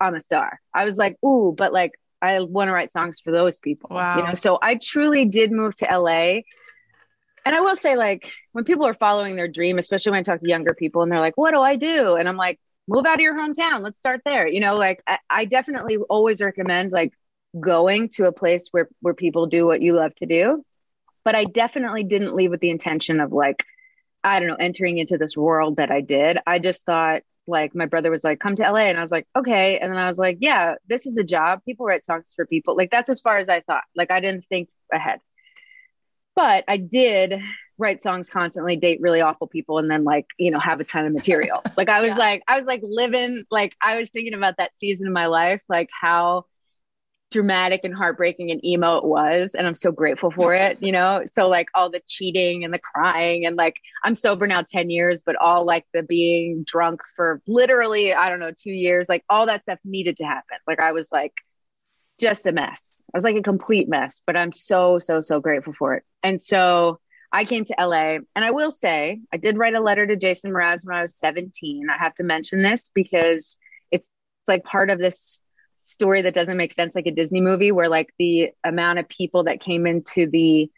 I'm 0.00 0.14
a 0.14 0.20
star. 0.20 0.60
I 0.72 0.84
was 0.84 0.96
like, 0.96 1.16
ooh, 1.24 1.52
but 1.56 1.72
like 1.72 1.92
I 2.22 2.40
want 2.40 2.68
to 2.68 2.72
write 2.72 2.92
songs 2.92 3.20
for 3.20 3.32
those 3.32 3.58
people. 3.58 3.90
Wow. 3.90 4.18
You 4.18 4.22
know, 4.24 4.34
so 4.34 4.58
I 4.62 4.78
truly 4.80 5.24
did 5.24 5.50
move 5.50 5.74
to 5.76 5.86
LA. 5.86 6.42
And 7.44 7.56
I 7.56 7.60
will 7.60 7.74
say, 7.74 7.96
like, 7.96 8.30
when 8.52 8.64
people 8.64 8.86
are 8.86 8.94
following 8.94 9.34
their 9.34 9.48
dream, 9.48 9.78
especially 9.78 10.12
when 10.12 10.20
I 10.20 10.22
talk 10.22 10.38
to 10.38 10.48
younger 10.48 10.74
people 10.74 11.02
and 11.02 11.10
they're 11.10 11.20
like, 11.20 11.36
what 11.36 11.50
do 11.50 11.60
I 11.60 11.74
do? 11.74 12.14
And 12.14 12.28
I'm 12.28 12.36
like, 12.36 12.60
move 12.86 13.04
out 13.04 13.14
of 13.16 13.20
your 13.20 13.34
hometown. 13.34 13.80
Let's 13.80 13.98
start 13.98 14.20
there. 14.24 14.46
You 14.46 14.60
know, 14.60 14.76
like 14.76 15.02
I, 15.06 15.18
I 15.28 15.44
definitely 15.46 15.96
always 15.96 16.40
recommend 16.40 16.92
like 16.92 17.12
going 17.58 18.08
to 18.10 18.26
a 18.26 18.32
place 18.32 18.68
where 18.70 18.88
where 19.00 19.14
people 19.14 19.46
do 19.46 19.66
what 19.66 19.82
you 19.82 19.94
love 19.94 20.14
to 20.16 20.26
do. 20.26 20.64
But 21.24 21.34
I 21.34 21.44
definitely 21.44 22.04
didn't 22.04 22.34
leave 22.34 22.50
with 22.50 22.60
the 22.60 22.70
intention 22.70 23.20
of 23.20 23.32
like, 23.32 23.64
I 24.24 24.38
don't 24.38 24.48
know, 24.48 24.56
entering 24.58 24.98
into 24.98 25.18
this 25.18 25.36
world 25.36 25.76
that 25.76 25.90
I 25.90 26.00
did. 26.00 26.38
I 26.46 26.58
just 26.58 26.84
thought 26.84 27.22
like 27.52 27.74
my 27.74 27.86
brother 27.86 28.10
was 28.10 28.24
like, 28.24 28.40
come 28.40 28.56
to 28.56 28.62
LA. 28.62 28.86
And 28.86 28.98
I 28.98 29.02
was 29.02 29.12
like, 29.12 29.28
okay. 29.36 29.78
And 29.78 29.92
then 29.92 29.98
I 29.98 30.08
was 30.08 30.18
like, 30.18 30.38
yeah, 30.40 30.74
this 30.88 31.06
is 31.06 31.16
a 31.18 31.22
job. 31.22 31.60
People 31.64 31.86
write 31.86 32.02
songs 32.02 32.32
for 32.34 32.46
people. 32.46 32.76
Like 32.76 32.90
that's 32.90 33.08
as 33.08 33.20
far 33.20 33.38
as 33.38 33.48
I 33.48 33.60
thought. 33.60 33.84
Like 33.94 34.10
I 34.10 34.20
didn't 34.20 34.46
think 34.48 34.68
ahead. 34.92 35.20
But 36.34 36.64
I 36.66 36.78
did 36.78 37.40
write 37.78 38.02
songs 38.02 38.28
constantly, 38.28 38.76
date 38.76 39.00
really 39.00 39.20
awful 39.20 39.46
people, 39.46 39.78
and 39.78 39.90
then 39.90 40.04
like, 40.04 40.26
you 40.38 40.50
know, 40.50 40.58
have 40.58 40.80
a 40.80 40.84
ton 40.84 41.06
of 41.06 41.12
material. 41.12 41.62
like 41.76 41.88
I 41.88 42.00
was 42.00 42.10
yeah. 42.10 42.16
like, 42.16 42.42
I 42.48 42.56
was 42.56 42.66
like 42.66 42.80
living, 42.82 43.44
like 43.50 43.76
I 43.80 43.98
was 43.98 44.10
thinking 44.10 44.34
about 44.34 44.56
that 44.56 44.74
season 44.74 45.06
of 45.06 45.12
my 45.12 45.26
life, 45.26 45.62
like 45.68 45.90
how 45.92 46.46
dramatic 47.32 47.80
and 47.84 47.94
heartbreaking 47.94 48.50
and 48.50 48.64
emo 48.64 48.98
it 48.98 49.04
was 49.04 49.54
and 49.54 49.66
i'm 49.66 49.74
so 49.74 49.90
grateful 49.90 50.30
for 50.30 50.54
it 50.54 50.78
you 50.80 50.92
know? 50.92 51.22
So 51.26 51.48
like 51.48 51.68
all 51.74 51.90
the 51.90 52.02
cheating 52.06 52.64
and 52.64 52.72
the 52.72 52.78
crying 52.78 53.46
and 53.46 53.56
like 53.56 53.76
i'm 54.04 54.14
sober 54.14 54.46
now 54.46 54.62
10 54.62 54.90
years 54.90 55.22
but 55.24 55.36
all 55.36 55.64
like 55.64 55.86
the 55.92 56.02
being 56.02 56.64
drunk 56.64 57.00
for 57.16 57.40
literally 57.46 58.14
i 58.14 58.30
don't 58.30 58.40
know 58.40 58.52
2 58.56 58.70
years 58.70 59.08
like 59.08 59.24
all 59.28 59.46
that 59.46 59.62
stuff 59.64 59.78
needed 59.84 60.16
to 60.16 60.24
happen. 60.24 60.58
Like 60.66 60.80
i 60.80 60.92
was 60.92 61.08
like 61.10 61.34
just 62.20 62.46
a 62.46 62.52
mess. 62.52 63.02
I 63.12 63.16
was 63.16 63.24
like 63.24 63.36
a 63.36 63.42
complete 63.42 63.88
mess 63.88 64.22
but 64.26 64.36
i'm 64.36 64.52
so 64.52 64.98
so 64.98 65.20
so 65.20 65.40
grateful 65.40 65.72
for 65.72 65.94
it. 65.94 66.04
And 66.22 66.40
so 66.40 67.00
I 67.32 67.44
came 67.46 67.64
to 67.64 67.74
LA 67.78 68.18
and 68.36 68.44
I 68.44 68.50
will 68.50 68.70
say 68.70 69.20
I 69.32 69.38
did 69.38 69.56
write 69.56 69.74
a 69.74 69.80
letter 69.80 70.06
to 70.06 70.16
Jason 70.16 70.52
Mraz 70.52 70.84
when 70.84 70.96
I 70.96 71.02
was 71.02 71.16
17. 71.16 71.86
I 71.90 71.96
have 71.96 72.14
to 72.16 72.22
mention 72.22 72.62
this 72.62 72.90
because 72.94 73.56
it's, 73.90 74.08
it's 74.08 74.48
like 74.48 74.64
part 74.64 74.90
of 74.90 74.98
this 74.98 75.40
story 75.82 76.22
that 76.22 76.34
doesn't 76.34 76.56
make 76.56 76.72
sense 76.72 76.94
like 76.94 77.06
a 77.06 77.12
Disney 77.12 77.40
movie 77.40 77.72
where 77.72 77.88
like 77.88 78.12
the 78.18 78.50
amount 78.64 78.98
of 78.98 79.08
people 79.08 79.44
that 79.44 79.60
came 79.60 79.86
into 79.86 80.28
the 80.28 80.70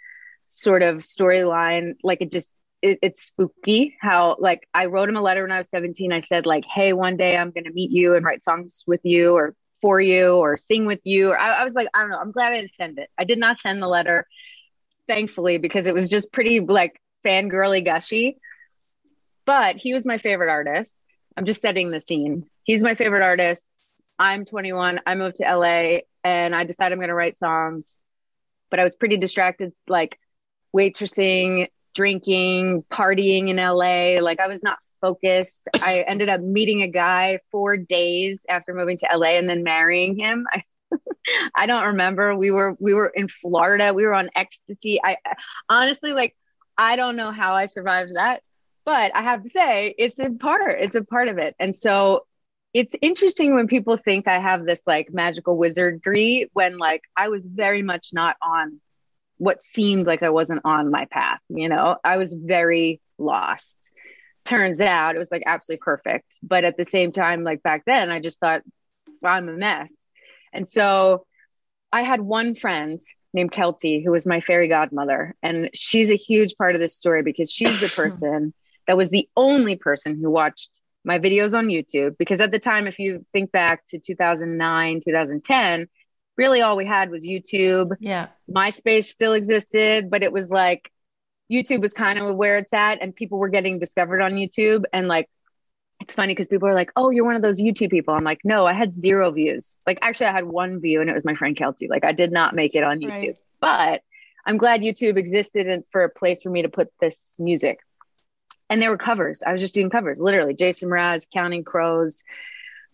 sort 0.54 0.82
of 0.82 0.98
storyline 0.98 1.94
like 2.02 2.20
it 2.20 2.30
just 2.30 2.52
it, 2.80 2.98
it's 3.02 3.22
spooky 3.22 3.96
how 4.00 4.36
like 4.38 4.68
I 4.72 4.86
wrote 4.86 5.08
him 5.08 5.16
a 5.16 5.22
letter 5.22 5.42
when 5.42 5.52
I 5.52 5.58
was 5.58 5.70
17 5.70 6.12
I 6.12 6.20
said 6.20 6.46
like 6.46 6.64
hey 6.64 6.92
one 6.92 7.16
day 7.16 7.36
I'm 7.36 7.52
to 7.52 7.70
meet 7.72 7.90
you 7.90 8.14
and 8.14 8.24
write 8.24 8.42
songs 8.42 8.84
with 8.86 9.00
you 9.04 9.32
or 9.32 9.54
for 9.84 10.00
you 10.00 10.36
or 10.36 10.56
sing 10.56 10.86
with 10.86 11.00
you. 11.04 11.28
Or 11.28 11.38
I, 11.38 11.56
I 11.56 11.64
was 11.64 11.74
like 11.74 11.88
I 11.92 12.00
don't 12.00 12.08
know. 12.08 12.18
I'm 12.18 12.32
glad 12.32 12.54
I 12.54 12.62
didn't 12.62 12.74
send 12.74 12.98
it. 12.98 13.10
I 13.18 13.24
did 13.24 13.38
not 13.38 13.60
send 13.60 13.82
the 13.82 13.86
letter 13.86 14.26
thankfully 15.06 15.58
because 15.58 15.86
it 15.86 15.92
was 15.92 16.08
just 16.08 16.32
pretty 16.32 16.60
like 16.60 16.98
fangirly 17.22 17.84
gushy. 17.84 18.38
But 19.44 19.76
he 19.76 19.92
was 19.92 20.06
my 20.06 20.16
favorite 20.16 20.50
artist. 20.50 20.98
I'm 21.36 21.44
just 21.44 21.60
setting 21.60 21.90
the 21.90 22.00
scene. 22.00 22.46
He's 22.62 22.82
my 22.82 22.94
favorite 22.94 23.22
artist 23.22 23.70
I'm 24.18 24.44
21. 24.44 25.00
I 25.06 25.14
moved 25.14 25.36
to 25.36 25.44
LA 25.44 26.00
and 26.22 26.54
I 26.54 26.64
decided 26.64 26.92
I'm 26.92 26.98
going 26.98 27.08
to 27.08 27.14
write 27.14 27.36
songs. 27.36 27.96
But 28.70 28.80
I 28.80 28.84
was 28.84 28.96
pretty 28.96 29.18
distracted, 29.18 29.72
like 29.88 30.18
waitressing, 30.76 31.68
drinking, 31.94 32.84
partying 32.90 33.48
in 33.48 33.56
LA. 33.56 34.20
Like 34.20 34.40
I 34.40 34.48
was 34.48 34.62
not 34.62 34.78
focused. 35.00 35.68
I 35.74 36.00
ended 36.06 36.28
up 36.28 36.40
meeting 36.40 36.82
a 36.82 36.88
guy 36.88 37.38
four 37.50 37.76
days 37.76 38.44
after 38.48 38.74
moving 38.74 38.98
to 38.98 39.08
LA 39.14 39.38
and 39.38 39.48
then 39.48 39.62
marrying 39.62 40.18
him. 40.18 40.46
I, 40.52 40.64
I 41.54 41.66
don't 41.66 41.86
remember. 41.86 42.36
We 42.36 42.50
were 42.50 42.76
we 42.78 42.94
were 42.94 43.08
in 43.08 43.28
Florida. 43.28 43.94
We 43.94 44.04
were 44.04 44.14
on 44.14 44.30
ecstasy. 44.36 45.00
I 45.02 45.16
honestly 45.68 46.12
like 46.12 46.36
I 46.76 46.96
don't 46.96 47.16
know 47.16 47.30
how 47.30 47.54
I 47.54 47.66
survived 47.66 48.14
that, 48.16 48.42
but 48.84 49.14
I 49.14 49.22
have 49.22 49.42
to 49.42 49.50
say 49.50 49.94
it's 49.96 50.18
a 50.18 50.30
part. 50.30 50.76
It's 50.78 50.94
a 50.94 51.04
part 51.04 51.28
of 51.28 51.38
it. 51.38 51.54
And 51.58 51.74
so 51.76 52.26
it's 52.74 52.96
interesting 53.00 53.54
when 53.54 53.68
people 53.68 53.96
think 53.96 54.26
I 54.26 54.40
have 54.40 54.66
this 54.66 54.82
like 54.84 55.08
magical 55.12 55.56
wizardry 55.56 56.50
when 56.52 56.76
like 56.76 57.02
I 57.16 57.28
was 57.28 57.46
very 57.46 57.82
much 57.82 58.08
not 58.12 58.36
on 58.42 58.80
what 59.38 59.62
seemed 59.62 60.06
like 60.06 60.24
I 60.24 60.30
wasn't 60.30 60.62
on 60.64 60.90
my 60.90 61.06
path, 61.06 61.40
you 61.48 61.68
know, 61.68 61.96
I 62.04 62.16
was 62.16 62.34
very 62.34 63.00
lost. 63.16 63.78
Turns 64.44 64.80
out 64.80 65.14
it 65.14 65.18
was 65.18 65.30
like 65.30 65.44
absolutely 65.46 65.82
perfect. 65.82 66.36
But 66.42 66.64
at 66.64 66.76
the 66.76 66.84
same 66.84 67.12
time, 67.12 67.44
like 67.44 67.62
back 67.62 67.84
then, 67.86 68.10
I 68.10 68.20
just 68.20 68.40
thought, 68.40 68.62
well, 69.22 69.32
I'm 69.32 69.48
a 69.48 69.52
mess. 69.52 70.10
And 70.52 70.68
so 70.68 71.26
I 71.92 72.02
had 72.02 72.20
one 72.20 72.54
friend 72.56 73.00
named 73.32 73.52
Keltie 73.52 74.04
who 74.04 74.10
was 74.10 74.26
my 74.26 74.40
fairy 74.40 74.68
godmother. 74.68 75.34
And 75.42 75.70
she's 75.74 76.10
a 76.10 76.16
huge 76.16 76.56
part 76.56 76.74
of 76.74 76.80
this 76.80 76.96
story 76.96 77.22
because 77.22 77.50
she's 77.50 77.80
the 77.80 77.88
person 77.94 78.52
that 78.86 78.96
was 78.96 79.10
the 79.10 79.28
only 79.36 79.76
person 79.76 80.18
who 80.20 80.30
watched 80.30 80.70
my 81.04 81.18
videos 81.18 81.56
on 81.56 81.66
YouTube 81.66 82.16
because 82.18 82.40
at 82.40 82.50
the 82.50 82.58
time, 82.58 82.86
if 82.86 82.98
you 82.98 83.24
think 83.32 83.52
back 83.52 83.84
to 83.86 83.98
2009, 83.98 85.02
2010, 85.04 85.86
really 86.36 86.62
all 86.62 86.76
we 86.76 86.86
had 86.86 87.10
was 87.10 87.24
YouTube. 87.24 87.92
Yeah. 88.00 88.28
MySpace 88.50 89.04
still 89.04 89.34
existed, 89.34 90.10
but 90.10 90.22
it 90.22 90.32
was 90.32 90.50
like 90.50 90.90
YouTube 91.50 91.82
was 91.82 91.92
kind 91.92 92.18
of 92.18 92.34
where 92.36 92.58
it's 92.58 92.72
at 92.72 93.02
and 93.02 93.14
people 93.14 93.38
were 93.38 93.48
getting 93.48 93.78
discovered 93.78 94.20
on 94.20 94.32
YouTube. 94.32 94.84
And 94.92 95.08
like, 95.08 95.28
it's 96.00 96.14
funny 96.14 96.32
because 96.32 96.48
people 96.48 96.68
are 96.68 96.74
like, 96.74 96.90
oh, 96.96 97.10
you're 97.10 97.24
one 97.24 97.36
of 97.36 97.42
those 97.42 97.60
YouTube 97.60 97.90
people. 97.90 98.14
I'm 98.14 98.24
like, 98.24 98.40
no, 98.42 98.66
I 98.66 98.72
had 98.72 98.92
zero 98.92 99.30
views. 99.30 99.76
Like, 99.86 99.98
actually, 100.02 100.26
I 100.26 100.32
had 100.32 100.44
one 100.44 100.80
view 100.80 101.00
and 101.00 101.08
it 101.08 101.14
was 101.14 101.24
my 101.24 101.34
friend 101.34 101.56
Keltie. 101.56 101.88
Like, 101.88 102.04
I 102.04 102.12
did 102.12 102.32
not 102.32 102.54
make 102.54 102.74
it 102.74 102.82
on 102.82 103.00
YouTube, 103.00 103.20
right. 103.20 103.38
but 103.60 104.02
I'm 104.44 104.56
glad 104.56 104.80
YouTube 104.80 105.16
existed 105.16 105.66
and 105.66 105.84
for 105.90 106.02
a 106.02 106.10
place 106.10 106.42
for 106.42 106.50
me 106.50 106.62
to 106.62 106.68
put 106.68 106.88
this 107.00 107.36
music 107.38 107.78
and 108.70 108.80
they 108.80 108.88
were 108.88 108.96
covers. 108.96 109.42
I 109.46 109.52
was 109.52 109.60
just 109.60 109.74
doing 109.74 109.90
covers, 109.90 110.20
literally. 110.20 110.54
Jason 110.54 110.88
Mraz, 110.88 111.26
Counting 111.32 111.64
Crows, 111.64 112.22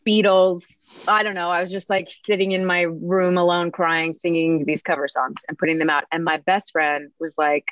Beatles. 0.06 0.86
I 1.06 1.22
don't 1.22 1.34
know. 1.34 1.50
I 1.50 1.62
was 1.62 1.72
just 1.72 1.88
like 1.88 2.08
sitting 2.24 2.52
in 2.52 2.66
my 2.66 2.82
room 2.82 3.38
alone, 3.38 3.70
crying, 3.70 4.14
singing 4.14 4.64
these 4.64 4.82
cover 4.82 5.08
songs 5.08 5.42
and 5.48 5.58
putting 5.58 5.78
them 5.78 5.90
out. 5.90 6.04
And 6.12 6.24
my 6.24 6.38
best 6.38 6.72
friend 6.72 7.10
was 7.18 7.34
like, 7.38 7.66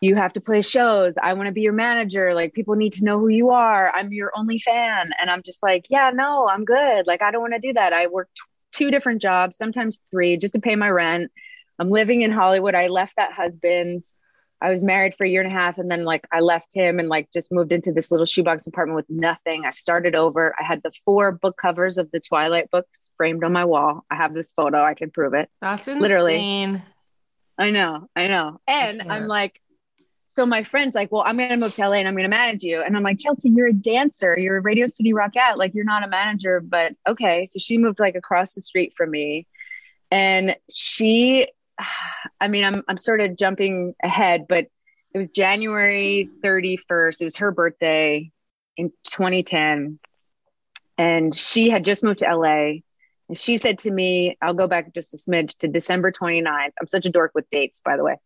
"You 0.00 0.16
have 0.16 0.32
to 0.34 0.40
play 0.40 0.62
shows. 0.62 1.14
I 1.22 1.34
want 1.34 1.46
to 1.46 1.52
be 1.52 1.60
your 1.60 1.72
manager. 1.72 2.34
Like 2.34 2.54
people 2.54 2.74
need 2.74 2.94
to 2.94 3.04
know 3.04 3.18
who 3.18 3.28
you 3.28 3.50
are. 3.50 3.90
I'm 3.90 4.12
your 4.12 4.32
only 4.36 4.58
fan." 4.58 5.12
And 5.20 5.30
I'm 5.30 5.42
just 5.42 5.62
like, 5.62 5.86
"Yeah, 5.90 6.10
no, 6.14 6.48
I'm 6.48 6.64
good. 6.64 7.06
Like 7.06 7.22
I 7.22 7.30
don't 7.30 7.42
want 7.42 7.54
to 7.54 7.60
do 7.60 7.74
that. 7.74 7.92
I 7.92 8.06
worked 8.08 8.38
two 8.72 8.90
different 8.90 9.22
jobs, 9.22 9.56
sometimes 9.56 10.02
three, 10.10 10.36
just 10.36 10.54
to 10.54 10.60
pay 10.60 10.76
my 10.76 10.88
rent. 10.90 11.30
I'm 11.78 11.90
living 11.90 12.22
in 12.22 12.32
Hollywood. 12.32 12.74
I 12.74 12.88
left 12.88 13.16
that 13.16 13.32
husband." 13.32 14.04
I 14.60 14.70
was 14.70 14.82
married 14.82 15.14
for 15.14 15.24
a 15.24 15.28
year 15.28 15.40
and 15.40 15.50
a 15.50 15.54
half 15.54 15.78
and 15.78 15.90
then 15.90 16.04
like 16.04 16.26
I 16.32 16.40
left 16.40 16.74
him 16.74 16.98
and 16.98 17.08
like 17.08 17.30
just 17.32 17.52
moved 17.52 17.70
into 17.70 17.92
this 17.92 18.10
little 18.10 18.26
shoebox 18.26 18.66
apartment 18.66 18.96
with 18.96 19.08
nothing. 19.08 19.64
I 19.64 19.70
started 19.70 20.14
over. 20.14 20.54
I 20.58 20.64
had 20.64 20.82
the 20.82 20.92
four 21.04 21.30
book 21.32 21.56
covers 21.56 21.96
of 21.96 22.10
the 22.10 22.20
Twilight 22.20 22.70
books 22.70 23.10
framed 23.16 23.44
on 23.44 23.52
my 23.52 23.64
wall. 23.64 24.04
I 24.10 24.16
have 24.16 24.34
this 24.34 24.52
photo. 24.52 24.82
I 24.82 24.94
can 24.94 25.10
prove 25.10 25.34
it. 25.34 25.48
That's 25.60 25.86
insane. 25.86 26.02
Literally. 26.02 26.82
I 27.56 27.70
know. 27.70 28.08
I 28.16 28.26
know. 28.26 28.60
And 28.66 29.02
I 29.02 29.16
I'm 29.16 29.26
like, 29.26 29.60
so 30.34 30.46
my 30.46 30.62
friend's 30.62 30.94
like, 30.94 31.10
well, 31.10 31.24
I'm 31.26 31.36
going 31.36 31.50
to 31.50 31.56
move 31.56 31.74
to 31.74 31.88
LA 31.88 31.96
and 31.96 32.06
I'm 32.06 32.14
going 32.14 32.22
to 32.22 32.28
manage 32.28 32.62
you. 32.62 32.80
And 32.80 32.96
I'm 32.96 33.02
like, 33.02 33.18
Keltie, 33.18 33.56
you're 33.56 33.68
a 33.68 33.72
dancer. 33.72 34.38
You're 34.38 34.58
a 34.58 34.60
Radio 34.60 34.86
City 34.86 35.12
Rockette. 35.12 35.56
Like 35.56 35.74
you're 35.74 35.84
not 35.84 36.04
a 36.04 36.08
manager, 36.08 36.60
but 36.60 36.94
okay. 37.08 37.46
So 37.46 37.58
she 37.58 37.76
moved 37.76 37.98
like 37.98 38.14
across 38.14 38.54
the 38.54 38.60
street 38.60 38.94
from 38.96 39.10
me 39.10 39.46
and 40.10 40.56
she 40.70 41.48
I 42.40 42.48
mean, 42.48 42.64
I'm 42.64 42.82
I'm 42.88 42.98
sort 42.98 43.20
of 43.20 43.36
jumping 43.36 43.94
ahead, 44.02 44.46
but 44.48 44.66
it 45.14 45.18
was 45.18 45.30
January 45.30 46.28
31st. 46.44 47.20
It 47.20 47.24
was 47.24 47.36
her 47.38 47.50
birthday 47.50 48.30
in 48.76 48.90
2010. 49.04 49.98
And 50.96 51.34
she 51.34 51.70
had 51.70 51.84
just 51.84 52.04
moved 52.04 52.20
to 52.20 52.34
LA. 52.34 52.80
And 53.28 53.36
she 53.36 53.58
said 53.58 53.78
to 53.80 53.90
me, 53.90 54.36
I'll 54.42 54.54
go 54.54 54.66
back 54.66 54.94
just 54.94 55.14
a 55.14 55.16
smidge 55.16 55.56
to 55.58 55.68
December 55.68 56.12
29th. 56.12 56.72
I'm 56.80 56.88
such 56.88 57.06
a 57.06 57.10
dork 57.10 57.32
with 57.34 57.48
dates, 57.50 57.80
by 57.84 57.96
the 57.96 58.04
way. 58.04 58.16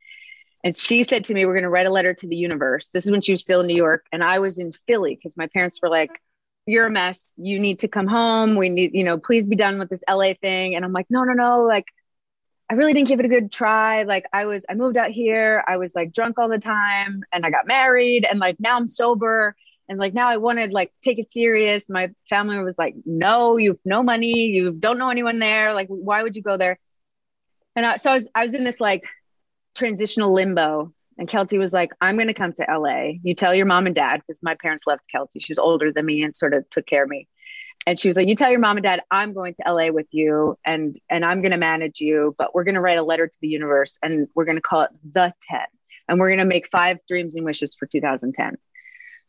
And 0.64 0.76
she 0.76 1.02
said 1.02 1.24
to 1.24 1.34
me, 1.34 1.44
We're 1.44 1.54
going 1.54 1.64
to 1.64 1.70
write 1.70 1.86
a 1.86 1.90
letter 1.90 2.14
to 2.14 2.26
the 2.26 2.36
universe. 2.36 2.88
This 2.90 3.04
is 3.04 3.10
when 3.10 3.20
she 3.20 3.32
was 3.32 3.42
still 3.42 3.60
in 3.60 3.66
New 3.66 3.76
York. 3.76 4.06
And 4.12 4.22
I 4.22 4.38
was 4.38 4.58
in 4.58 4.72
Philly 4.86 5.14
because 5.14 5.36
my 5.36 5.48
parents 5.48 5.80
were 5.82 5.88
like, 5.88 6.20
You're 6.66 6.86
a 6.86 6.90
mess. 6.90 7.34
You 7.36 7.58
need 7.58 7.80
to 7.80 7.88
come 7.88 8.06
home. 8.06 8.56
We 8.56 8.68
need, 8.68 8.92
you 8.94 9.04
know, 9.04 9.18
please 9.18 9.46
be 9.46 9.56
done 9.56 9.78
with 9.78 9.90
this 9.90 10.02
LA 10.08 10.34
thing. 10.40 10.76
And 10.76 10.84
I'm 10.84 10.92
like, 10.92 11.06
No, 11.10 11.24
no, 11.24 11.32
no. 11.32 11.62
Like, 11.62 11.86
I 12.72 12.74
really 12.74 12.94
didn't 12.94 13.08
give 13.08 13.20
it 13.20 13.26
a 13.26 13.28
good 13.28 13.52
try. 13.52 14.04
Like 14.04 14.24
I 14.32 14.46
was, 14.46 14.64
I 14.66 14.72
moved 14.72 14.96
out 14.96 15.10
here. 15.10 15.62
I 15.68 15.76
was 15.76 15.94
like 15.94 16.14
drunk 16.14 16.38
all 16.38 16.48
the 16.48 16.56
time 16.56 17.22
and 17.30 17.44
I 17.44 17.50
got 17.50 17.66
married 17.66 18.24
and 18.24 18.40
like 18.40 18.58
now 18.58 18.76
I'm 18.76 18.88
sober 18.88 19.54
and 19.90 19.98
like 19.98 20.14
now 20.14 20.30
I 20.30 20.38
wanted 20.38 20.72
like 20.72 20.90
take 21.02 21.18
it 21.18 21.30
serious. 21.30 21.90
My 21.90 22.12
family 22.30 22.58
was 22.64 22.78
like, 22.78 22.94
no, 23.04 23.58
you've 23.58 23.82
no 23.84 24.02
money. 24.02 24.46
You 24.46 24.72
don't 24.72 24.96
know 24.96 25.10
anyone 25.10 25.38
there. 25.38 25.74
Like, 25.74 25.88
why 25.88 26.22
would 26.22 26.34
you 26.34 26.40
go 26.40 26.56
there? 26.56 26.78
And 27.76 27.84
I, 27.84 27.96
so 27.96 28.10
I 28.10 28.14
was, 28.14 28.28
I 28.34 28.42
was 28.42 28.54
in 28.54 28.64
this 28.64 28.80
like 28.80 29.04
transitional 29.74 30.32
limbo 30.32 30.94
and 31.18 31.28
Keltie 31.28 31.58
was 31.58 31.74
like, 31.74 31.92
I'm 32.00 32.16
going 32.16 32.28
to 32.28 32.32
come 32.32 32.54
to 32.54 32.64
LA. 32.66 33.18
You 33.22 33.34
tell 33.34 33.54
your 33.54 33.66
mom 33.66 33.84
and 33.84 33.94
dad 33.94 34.22
because 34.26 34.42
my 34.42 34.54
parents 34.54 34.84
left 34.86 35.02
Keltie. 35.14 35.44
She 35.44 35.52
was 35.52 35.58
older 35.58 35.92
than 35.92 36.06
me 36.06 36.22
and 36.22 36.34
sort 36.34 36.54
of 36.54 36.64
took 36.70 36.86
care 36.86 37.02
of 37.02 37.10
me 37.10 37.28
and 37.86 37.98
she 37.98 38.08
was 38.08 38.16
like 38.16 38.28
you 38.28 38.36
tell 38.36 38.50
your 38.50 38.60
mom 38.60 38.76
and 38.76 38.84
dad 38.84 39.02
i'm 39.10 39.32
going 39.32 39.54
to 39.54 39.72
la 39.72 39.90
with 39.90 40.06
you 40.10 40.56
and 40.64 40.98
and 41.10 41.24
i'm 41.24 41.40
going 41.40 41.52
to 41.52 41.58
manage 41.58 42.00
you 42.00 42.34
but 42.38 42.54
we're 42.54 42.64
going 42.64 42.74
to 42.74 42.80
write 42.80 42.98
a 42.98 43.02
letter 43.02 43.26
to 43.26 43.38
the 43.40 43.48
universe 43.48 43.98
and 44.02 44.28
we're 44.34 44.44
going 44.44 44.56
to 44.56 44.62
call 44.62 44.82
it 44.82 44.90
the 45.12 45.32
10 45.48 45.60
and 46.08 46.18
we're 46.18 46.28
going 46.28 46.38
to 46.38 46.44
make 46.44 46.68
five 46.68 46.98
dreams 47.08 47.34
and 47.34 47.44
wishes 47.44 47.74
for 47.74 47.86
2010 47.86 48.56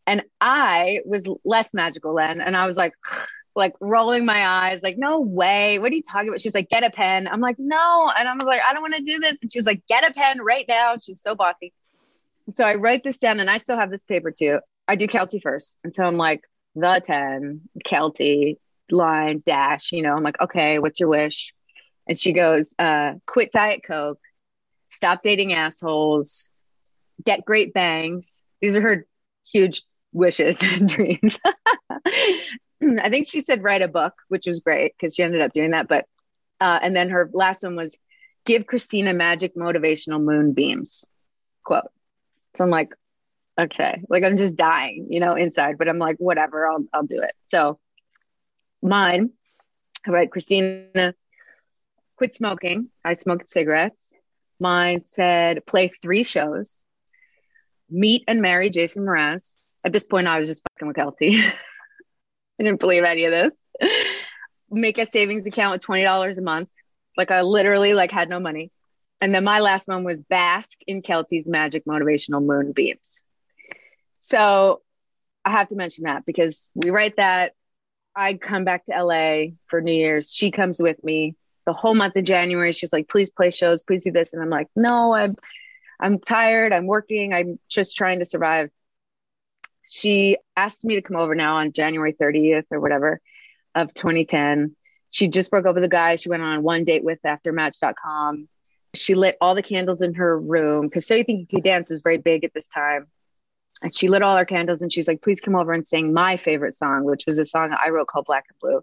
and 0.07 0.24
i 0.41 1.01
was 1.05 1.24
less 1.43 1.74
magical 1.74 2.15
then 2.15 2.41
and 2.41 2.55
i 2.55 2.65
was 2.65 2.77
like 2.77 2.93
like 3.55 3.75
rolling 3.79 4.25
my 4.25 4.48
eyes 4.48 4.81
like 4.81 4.98
no 4.98 5.19
way. 5.19 5.77
What 5.77 5.91
are 5.91 5.95
you 5.95 6.01
talking 6.01 6.29
about? 6.29 6.41
She's 6.41 6.55
like 6.55 6.69
get 6.69 6.83
a 6.83 6.89
pen. 6.89 7.27
I'm 7.27 7.39
like 7.39 7.57
no. 7.60 8.12
And 8.17 8.27
i'm 8.27 8.39
like 8.39 8.62
i 8.67 8.74
don't 8.74 8.81
want 8.81 8.95
to 8.95 9.03
do 9.03 9.19
this. 9.19 9.38
And 9.43 9.51
she 9.51 9.60
was 9.60 9.67
like 9.67 9.86
get 9.88 10.03
a 10.03 10.12
pen 10.12 10.41
right 10.41 10.65
now. 10.67 10.95
She 10.98 11.12
was 11.12 11.22
so 11.22 11.36
bossy. 11.36 11.72
So 12.50 12.65
i 12.65 12.74
write 12.75 13.03
this 13.03 13.19
down 13.19 13.39
and 13.39 13.51
i 13.51 13.57
still 13.57 13.77
have 13.77 13.91
this 13.91 14.05
paper 14.05 14.31
too. 14.31 14.60
I 14.88 14.95
do 14.95 15.07
keltie 15.07 15.39
first. 15.39 15.77
And 15.83 15.93
so 15.93 16.03
i'm 16.03 16.17
like 16.17 16.41
the 16.75 17.01
10, 17.03 17.61
Keltie, 17.85 18.57
line, 18.91 19.41
dash, 19.45 19.91
you 19.91 20.01
know, 20.01 20.15
I'm 20.15 20.23
like, 20.23 20.41
okay, 20.41 20.79
what's 20.79 20.99
your 20.99 21.09
wish? 21.09 21.53
And 22.07 22.17
she 22.17 22.33
goes, 22.33 22.73
uh, 22.77 23.13
quit 23.25 23.51
Diet 23.51 23.81
Coke, 23.85 24.19
stop 24.89 25.21
dating 25.23 25.53
assholes, 25.53 26.49
get 27.23 27.45
great 27.45 27.73
bangs. 27.73 28.43
These 28.61 28.75
are 28.75 28.81
her 28.81 29.05
huge 29.51 29.83
wishes 30.11 30.59
and 30.79 30.89
dreams. 30.89 31.39
I 32.01 33.09
think 33.09 33.27
she 33.27 33.39
said 33.39 33.63
write 33.63 33.81
a 33.81 33.87
book, 33.87 34.13
which 34.27 34.45
was 34.45 34.59
great 34.59 34.93
because 34.97 35.15
she 35.15 35.23
ended 35.23 35.41
up 35.41 35.53
doing 35.53 35.71
that. 35.71 35.87
But, 35.87 36.05
uh, 36.59 36.79
and 36.81 36.95
then 36.95 37.09
her 37.09 37.29
last 37.33 37.63
one 37.63 37.75
was 37.75 37.97
give 38.45 38.67
Christina 38.67 39.13
magic 39.13 39.55
motivational 39.55 40.21
moonbeams 40.21 41.05
quote. 41.63 41.89
So 42.55 42.63
I'm 42.63 42.69
like, 42.69 42.93
okay 43.60 44.01
like 44.10 44.24
i'm 44.24 44.38
just 44.38 44.55
dying 44.55 45.07
you 45.10 45.19
know 45.19 45.36
inside 45.36 45.77
but 45.77 45.88
i'm 45.88 46.00
like 46.00 46.17
whatever 46.17 46.67
i'll 46.67 46.86
i'll 46.93 47.03
do 47.03 47.22
it. 47.22 47.33
So 47.45 47.79
mine 48.81 49.31
write 50.07 50.31
christina? 50.31 51.13
Quit 52.17 52.36
smoking. 52.36 52.89
I 53.03 53.15
smoked 53.15 53.50
cigarettes. 53.50 53.98
Mine 54.60 55.03
said 55.05 55.65
play 55.65 55.91
three 56.01 56.24
shows 56.24 56.83
meet 57.89 58.24
and 58.27 58.41
marry 58.41 58.69
jason 58.69 59.03
mraz. 59.03 59.57
At 59.86 59.93
this 59.93 60.05
point 60.05 60.27
i 60.27 60.39
was 60.39 60.50
just 60.50 60.63
fucking 60.74 60.88
with 60.88 60.98
Keltie 60.98 61.39
i 62.60 62.63
didn't 62.63 62.79
believe 62.79 63.03
any 63.03 63.25
of 63.25 63.31
this. 63.31 63.91
Make 64.69 64.98
a 64.98 65.05
savings 65.05 65.45
account 65.45 65.74
with 65.74 65.81
twenty 65.81 66.03
dollars 66.03 66.38
a 66.38 66.41
month. 66.41 66.69
Like 67.15 67.29
I 67.29 67.41
literally 67.41 67.93
like 67.93 68.12
had 68.12 68.29
no 68.29 68.39
money. 68.39 68.72
And 69.22 69.33
then 69.33 69.45
my 69.45 69.62
last 69.62 69.88
one 69.88 70.03
was 70.03 70.22
bask 70.22 70.79
in 70.86 71.01
Keltie's 71.01 71.50
magic 71.50 71.86
motivational 71.86 72.43
moonbeams. 72.43 73.22
So 74.25 74.81
I 75.43 75.51
have 75.51 75.67
to 75.67 75.75
mention 75.75 76.05
that 76.05 76.25
because 76.25 76.71
we 76.73 76.91
write 76.91 77.17
that. 77.17 77.55
I 78.15 78.35
come 78.35 78.63
back 78.63 78.85
to 78.85 79.03
LA 79.03 79.55
for 79.67 79.81
New 79.81 79.93
Year's. 79.93 80.33
She 80.33 80.49
comes 80.49 80.81
with 80.81 81.03
me 81.03 81.35
the 81.65 81.73
whole 81.73 81.93
month 81.93 82.15
of 82.15 82.23
January. 82.23 82.71
She's 82.71 82.93
like, 82.93 83.09
please 83.09 83.29
play 83.29 83.51
shows, 83.51 83.83
please 83.83 84.05
do 84.05 84.13
this. 84.13 84.31
And 84.31 84.41
I'm 84.41 84.49
like, 84.49 84.69
no, 84.77 85.13
I'm 85.13 85.35
I'm 85.99 86.19
tired. 86.19 86.71
I'm 86.71 86.85
working. 86.85 87.33
I'm 87.33 87.59
just 87.67 87.97
trying 87.97 88.19
to 88.19 88.25
survive. 88.25 88.69
She 89.85 90.37
asked 90.55 90.85
me 90.85 90.95
to 90.95 91.01
come 91.01 91.17
over 91.17 91.35
now 91.35 91.57
on 91.57 91.73
January 91.73 92.13
30th 92.13 92.67
or 92.71 92.79
whatever 92.79 93.19
of 93.75 93.93
2010. 93.93 94.73
She 95.09 95.27
just 95.27 95.51
broke 95.51 95.65
up 95.65 95.75
with 95.75 95.83
a 95.83 95.89
guy 95.89 96.15
she 96.15 96.29
went 96.29 96.43
on 96.43 96.63
one 96.63 96.85
date 96.85 97.03
with 97.03 97.19
after 97.25 97.51
match.com. 97.51 98.47
She 98.95 99.15
lit 99.15 99.35
all 99.41 99.53
the 99.53 99.63
candles 99.63 100.01
in 100.01 100.13
her 100.13 100.39
room 100.39 100.87
because 100.87 101.05
So 101.05 101.15
You 101.15 101.25
Think 101.25 101.41
You 101.41 101.57
Can 101.57 101.61
Dance 101.61 101.89
was 101.89 102.01
very 102.01 102.19
big 102.19 102.45
at 102.45 102.53
this 102.53 102.67
time. 102.67 103.07
And 103.83 103.93
she 103.93 104.07
lit 104.07 104.23
all 104.23 104.37
our 104.37 104.45
candles 104.45 104.81
and 104.81 104.91
she's 104.91 105.07
like, 105.09 105.21
please 105.21 105.41
come 105.41 105.55
over 105.55 105.73
and 105.73 105.85
sing 105.85 106.13
my 106.13 106.37
favorite 106.37 106.73
song, 106.73 107.03
which 107.03 107.25
was 107.27 107.37
a 107.37 107.45
song 107.45 107.75
I 107.77 107.89
wrote 107.89 108.07
called 108.07 108.25
Black 108.25 108.45
and 108.49 108.57
Blue. 108.59 108.81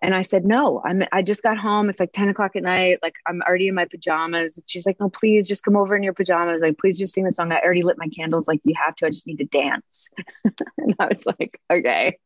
And 0.00 0.14
I 0.14 0.20
said, 0.20 0.44
no, 0.44 0.80
I'm, 0.84 1.02
I 1.10 1.22
just 1.22 1.42
got 1.42 1.58
home. 1.58 1.88
It's 1.88 1.98
like 1.98 2.12
10 2.12 2.28
o'clock 2.28 2.54
at 2.54 2.62
night. 2.62 2.98
Like 3.02 3.14
I'm 3.26 3.40
already 3.42 3.68
in 3.68 3.74
my 3.74 3.86
pajamas. 3.86 4.62
She's 4.66 4.86
like, 4.86 5.00
no, 5.00 5.08
please 5.08 5.48
just 5.48 5.64
come 5.64 5.76
over 5.76 5.96
in 5.96 6.02
your 6.02 6.12
pajamas. 6.12 6.60
Like, 6.60 6.78
please 6.78 6.98
just 6.98 7.14
sing 7.14 7.24
the 7.24 7.32
song. 7.32 7.50
I 7.50 7.60
already 7.60 7.82
lit 7.82 7.98
my 7.98 8.08
candles. 8.08 8.46
Like 8.46 8.60
you 8.64 8.74
have 8.76 8.94
to, 8.96 9.06
I 9.06 9.10
just 9.10 9.26
need 9.26 9.38
to 9.38 9.46
dance. 9.46 10.10
and 10.44 10.94
I 11.00 11.06
was 11.06 11.24
like, 11.26 11.58
okay. 11.72 12.18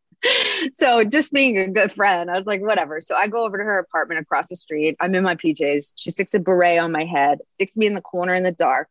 So 0.72 1.02
just 1.04 1.32
being 1.32 1.58
a 1.58 1.68
good 1.68 1.90
friend, 1.90 2.30
I 2.30 2.36
was 2.36 2.46
like, 2.46 2.60
whatever. 2.60 3.00
So 3.00 3.14
I 3.14 3.28
go 3.28 3.44
over 3.44 3.58
to 3.58 3.64
her 3.64 3.78
apartment 3.78 4.20
across 4.20 4.48
the 4.48 4.56
street. 4.56 4.96
I'm 5.00 5.14
in 5.14 5.24
my 5.24 5.36
PJs. 5.36 5.92
She 5.96 6.10
sticks 6.10 6.34
a 6.34 6.38
beret 6.38 6.78
on 6.78 6.92
my 6.92 7.04
head, 7.04 7.38
sticks 7.48 7.76
me 7.76 7.86
in 7.86 7.94
the 7.94 8.00
corner 8.00 8.34
in 8.34 8.42
the 8.42 8.52
dark 8.52 8.88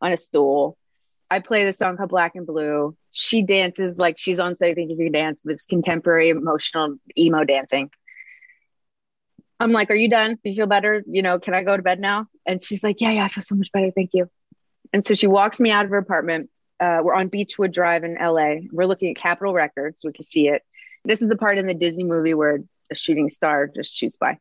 on 0.00 0.12
a 0.12 0.16
stool. 0.16 0.78
I 1.32 1.40
play 1.40 1.64
the 1.64 1.72
song 1.72 1.96
called 1.96 2.10
Black 2.10 2.34
and 2.34 2.46
Blue. 2.46 2.94
She 3.10 3.42
dances 3.42 3.98
like 3.98 4.18
she's 4.18 4.38
on 4.38 4.54
So 4.54 4.66
You 4.66 4.74
Think 4.74 4.90
You 4.90 4.98
Can 4.98 5.12
Dance, 5.12 5.40
it's 5.46 5.64
contemporary 5.64 6.28
emotional 6.28 6.96
emo 7.16 7.42
dancing. 7.44 7.90
I'm 9.58 9.72
like, 9.72 9.90
Are 9.90 9.94
you 9.94 10.10
done? 10.10 10.38
Do 10.44 10.50
you 10.50 10.56
feel 10.56 10.66
better? 10.66 11.02
You 11.06 11.22
know, 11.22 11.38
can 11.38 11.54
I 11.54 11.62
go 11.62 11.74
to 11.74 11.82
bed 11.82 12.00
now? 12.00 12.26
And 12.44 12.62
she's 12.62 12.84
like, 12.84 13.00
Yeah, 13.00 13.12
yeah, 13.12 13.24
I 13.24 13.28
feel 13.28 13.42
so 13.42 13.54
much 13.54 13.72
better. 13.72 13.90
Thank 13.90 14.10
you. 14.12 14.28
And 14.92 15.06
so 15.06 15.14
she 15.14 15.26
walks 15.26 15.58
me 15.58 15.70
out 15.70 15.86
of 15.86 15.90
her 15.92 15.96
apartment. 15.96 16.50
Uh, 16.78 17.00
we're 17.02 17.14
on 17.14 17.30
Beachwood 17.30 17.72
Drive 17.72 18.04
in 18.04 18.18
LA. 18.20 18.56
We're 18.70 18.84
looking 18.84 19.08
at 19.08 19.16
Capitol 19.16 19.54
Records. 19.54 20.02
We 20.04 20.12
can 20.12 20.26
see 20.26 20.48
it. 20.48 20.60
This 21.06 21.22
is 21.22 21.28
the 21.28 21.36
part 21.36 21.56
in 21.56 21.66
the 21.66 21.72
Disney 21.72 22.04
movie 22.04 22.34
where 22.34 22.58
a 22.90 22.94
shooting 22.94 23.30
star 23.30 23.68
just 23.74 23.94
shoots 23.94 24.18
by 24.18 24.36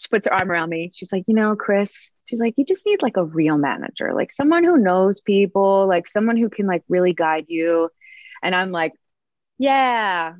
she 0.00 0.08
puts 0.10 0.26
her 0.26 0.32
arm 0.32 0.50
around 0.50 0.70
me. 0.70 0.90
She's 0.94 1.12
like, 1.12 1.24
you 1.28 1.34
know, 1.34 1.54
Chris, 1.54 2.10
she's 2.24 2.40
like, 2.40 2.54
you 2.56 2.64
just 2.64 2.86
need 2.86 3.02
like 3.02 3.18
a 3.18 3.24
real 3.24 3.58
manager, 3.58 4.14
like 4.14 4.32
someone 4.32 4.64
who 4.64 4.78
knows 4.78 5.20
people, 5.20 5.86
like 5.86 6.08
someone 6.08 6.38
who 6.38 6.48
can 6.48 6.66
like 6.66 6.82
really 6.88 7.12
guide 7.12 7.44
you. 7.48 7.90
And 8.42 8.54
I'm 8.54 8.72
like, 8.72 8.94
yeah, 9.58 10.32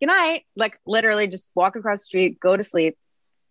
good 0.00 0.06
night. 0.06 0.42
Like 0.56 0.80
literally 0.84 1.28
just 1.28 1.48
walk 1.54 1.76
across 1.76 2.00
the 2.00 2.04
street, 2.04 2.40
go 2.40 2.56
to 2.56 2.64
sleep, 2.64 2.96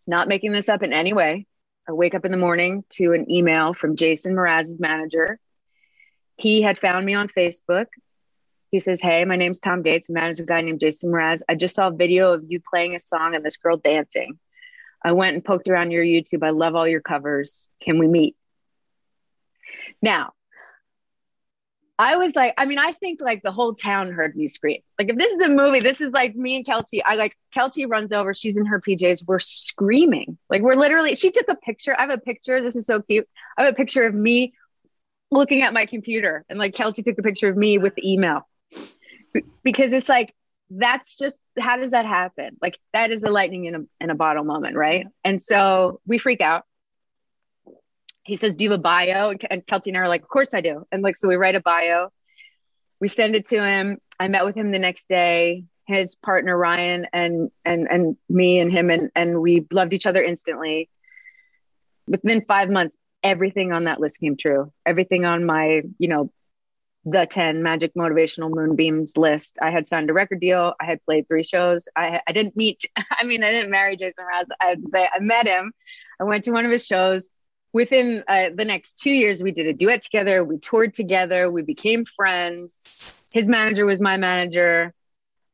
not 0.06 0.28
making 0.28 0.52
this 0.52 0.68
up 0.68 0.84
in 0.84 0.92
any 0.92 1.14
way. 1.14 1.48
I 1.88 1.94
wake 1.94 2.16
up 2.16 2.26
in 2.26 2.32
the 2.32 2.38
morning 2.38 2.84
to 2.96 3.14
an 3.14 3.32
email 3.32 3.74
from 3.74 3.96
Jason 3.96 4.36
Mraz's 4.36 4.78
manager. 4.78 5.40
He 6.36 6.62
had 6.64 6.78
found 6.78 7.06
me 7.06 7.14
on 7.14 7.30
Facebook. 7.30 7.86
He 8.72 8.80
says, 8.82 9.00
Hey, 9.00 9.24
my 9.24 9.38
name's 9.38 9.62
Tom 9.62 9.84
Gates. 9.84 10.10
I 10.10 10.14
manage 10.14 10.42
a 10.42 10.44
guy 10.44 10.60
named 10.60 10.82
Jason 10.82 11.12
Mraz. 11.12 11.44
I 11.48 11.56
just 11.56 11.76
saw 11.76 11.88
a 11.88 11.96
video 11.96 12.34
of 12.34 12.44
you 12.50 12.60
playing 12.60 12.94
a 12.94 13.00
song 13.00 13.36
and 13.36 13.46
this 13.46 13.56
girl 13.56 13.78
dancing. 13.78 14.38
I 15.06 15.12
went 15.12 15.36
and 15.36 15.46
poked 15.46 15.70
around 15.70 15.92
your 15.92 16.04
YouTube. 16.04 16.44
I 16.44 16.50
love 16.50 16.74
all 16.74 16.88
your 16.88 17.00
covers. 17.00 17.68
Can 17.80 18.00
we 18.00 18.08
meet? 18.08 18.36
Now, 20.02 20.34
I 22.00 22.18
was 22.18 22.36
like, 22.36 22.56
I 22.58 22.66
mean, 22.66 22.80
I 22.80 22.94
think 22.94 23.22
like 23.22 23.44
the 23.44 23.52
whole 23.52 23.76
town 23.76 24.12
heard 24.12 24.36
me 24.36 24.48
scream. 24.48 24.82
Like, 24.98 25.10
if 25.10 25.18
this 25.18 25.32
is 25.32 25.42
a 25.42 25.48
movie, 25.48 25.80
this 25.80 26.02
is 26.02 26.12
like 26.12 26.36
me 26.36 26.56
and 26.56 26.66
Keltie. 26.66 27.02
I 27.06 27.16
like 27.16 27.38
Keltie 27.56 27.88
runs 27.88 28.12
over. 28.12 28.34
She's 28.34 28.58
in 28.58 28.66
her 28.66 28.82
PJs. 28.82 29.26
We're 29.28 29.38
screaming. 29.38 30.40
Like, 30.50 30.64
we're 30.64 30.74
literally, 30.74 31.14
she 31.14 31.30
took 31.30 31.50
a 31.50 31.56
picture. 31.56 31.96
I 31.96 32.02
have 32.02 32.10
a 32.10 32.18
picture. 32.18 32.64
This 32.64 32.76
is 32.76 32.88
so 32.88 33.04
cute. 33.04 33.28
I 33.60 33.66
have 33.66 33.74
a 33.74 33.78
picture 33.78 34.06
of 34.06 34.16
me 34.16 34.56
looking 35.30 35.62
at 35.62 35.72
my 35.72 35.86
computer. 35.86 36.44
And 36.50 36.58
like 36.58 36.74
Keltie 36.74 37.06
took 37.06 37.20
a 37.20 37.24
picture 37.24 37.48
of 37.48 37.56
me 37.56 37.78
with 37.78 37.94
the 37.94 38.12
email 38.12 38.48
because 39.64 39.94
it's 39.94 40.10
like, 40.10 40.34
that's 40.70 41.18
just 41.18 41.42
how 41.60 41.78
does 41.78 41.92
that 41.92 42.06
happen? 42.06 42.58
Like 42.62 42.80
that 42.94 43.12
is 43.12 43.24
a 43.24 43.30
lightning 43.30 43.66
in 43.66 43.76
a 43.76 43.80
in 44.02 44.10
a 44.10 44.16
bottle 44.16 44.44
moment, 44.44 44.76
right? 44.76 45.08
And 45.24 45.42
so 45.42 46.00
we 46.06 46.18
freak 46.18 46.42
out. 46.42 46.64
He 48.24 48.36
says, 48.36 48.56
"Do 48.56 48.64
you 48.64 48.72
have 48.72 48.80
a 48.80 48.82
bio?" 48.82 49.34
And 49.50 49.66
Keltie 49.66 49.88
and 49.88 49.98
I 49.98 50.02
are 50.02 50.10
like, 50.10 50.24
"Of 50.24 50.30
course 50.30 50.54
I 50.54 50.62
do." 50.62 50.86
And 50.92 51.04
like, 51.04 51.18
so 51.18 51.28
we 51.28 51.36
write 51.36 51.56
a 51.56 51.62
bio. 51.62 52.10
We 53.00 53.08
send 53.08 53.36
it 53.36 53.48
to 53.50 53.64
him. 53.64 54.00
I 54.20 54.28
met 54.28 54.46
with 54.46 54.56
him 54.56 54.72
the 54.72 54.80
next 54.80 55.08
day. 55.08 55.66
His 55.88 56.16
partner 56.16 56.58
Ryan 56.58 57.08
and 57.14 57.52
and 57.64 57.88
and 57.90 58.18
me 58.28 58.60
and 58.60 58.72
him 58.72 58.90
and 58.90 59.12
and 59.16 59.42
we 59.42 59.68
loved 59.72 59.94
each 59.94 60.08
other 60.08 60.24
instantly. 60.24 60.90
Within 62.08 62.44
five 62.48 62.70
months, 62.70 62.98
everything 63.24 63.72
on 63.72 63.84
that 63.84 64.00
list 64.00 64.20
came 64.20 64.36
true. 64.36 64.72
Everything 64.86 65.26
on 65.26 65.46
my 65.46 65.84
you 66.00 66.08
know 66.08 66.32
the 67.06 67.28
10 67.28 67.62
magic 67.62 67.94
motivational 67.94 68.50
moonbeams 68.50 69.16
list. 69.16 69.60
I 69.62 69.70
had 69.70 69.86
signed 69.86 70.10
a 70.10 70.14
record 70.14 70.42
deal. 70.42 70.74
I 70.82 70.86
had 70.86 71.04
played 71.06 71.28
three 71.28 71.44
shows. 71.44 71.88
I, 71.96 72.20
I 72.28 72.32
didn't 72.32 72.58
meet, 72.58 72.84
I 73.12 73.24
mean, 73.24 73.44
I 73.44 73.52
didn't 73.52 73.72
marry 73.72 73.96
Jason 73.96 74.26
Mraz. 74.26 74.46
I 74.60 74.76
to 74.76 74.88
say 74.90 75.08
I 75.14 75.20
met 75.20 75.48
him. 75.48 75.72
I 76.20 76.24
went 76.24 76.46
to 76.46 76.52
one 76.52 76.66
of 76.66 76.72
his 76.72 76.86
shows. 76.86 77.30
Within 77.74 78.24
uh, 78.28 78.50
the 78.56 78.66
next 78.66 79.00
two 79.00 79.12
years, 79.12 79.44
we 79.44 79.52
did 79.52 79.68
a 79.68 79.74
duet 79.74 80.02
together. 80.02 80.44
We 80.44 80.58
toured 80.58 80.94
together. 80.94 81.52
We 81.52 81.62
became 81.62 82.06
friends. 82.06 83.14
His 83.34 83.50
manager 83.50 83.86
was 83.86 84.00
my 84.00 84.18
manager 84.18 84.94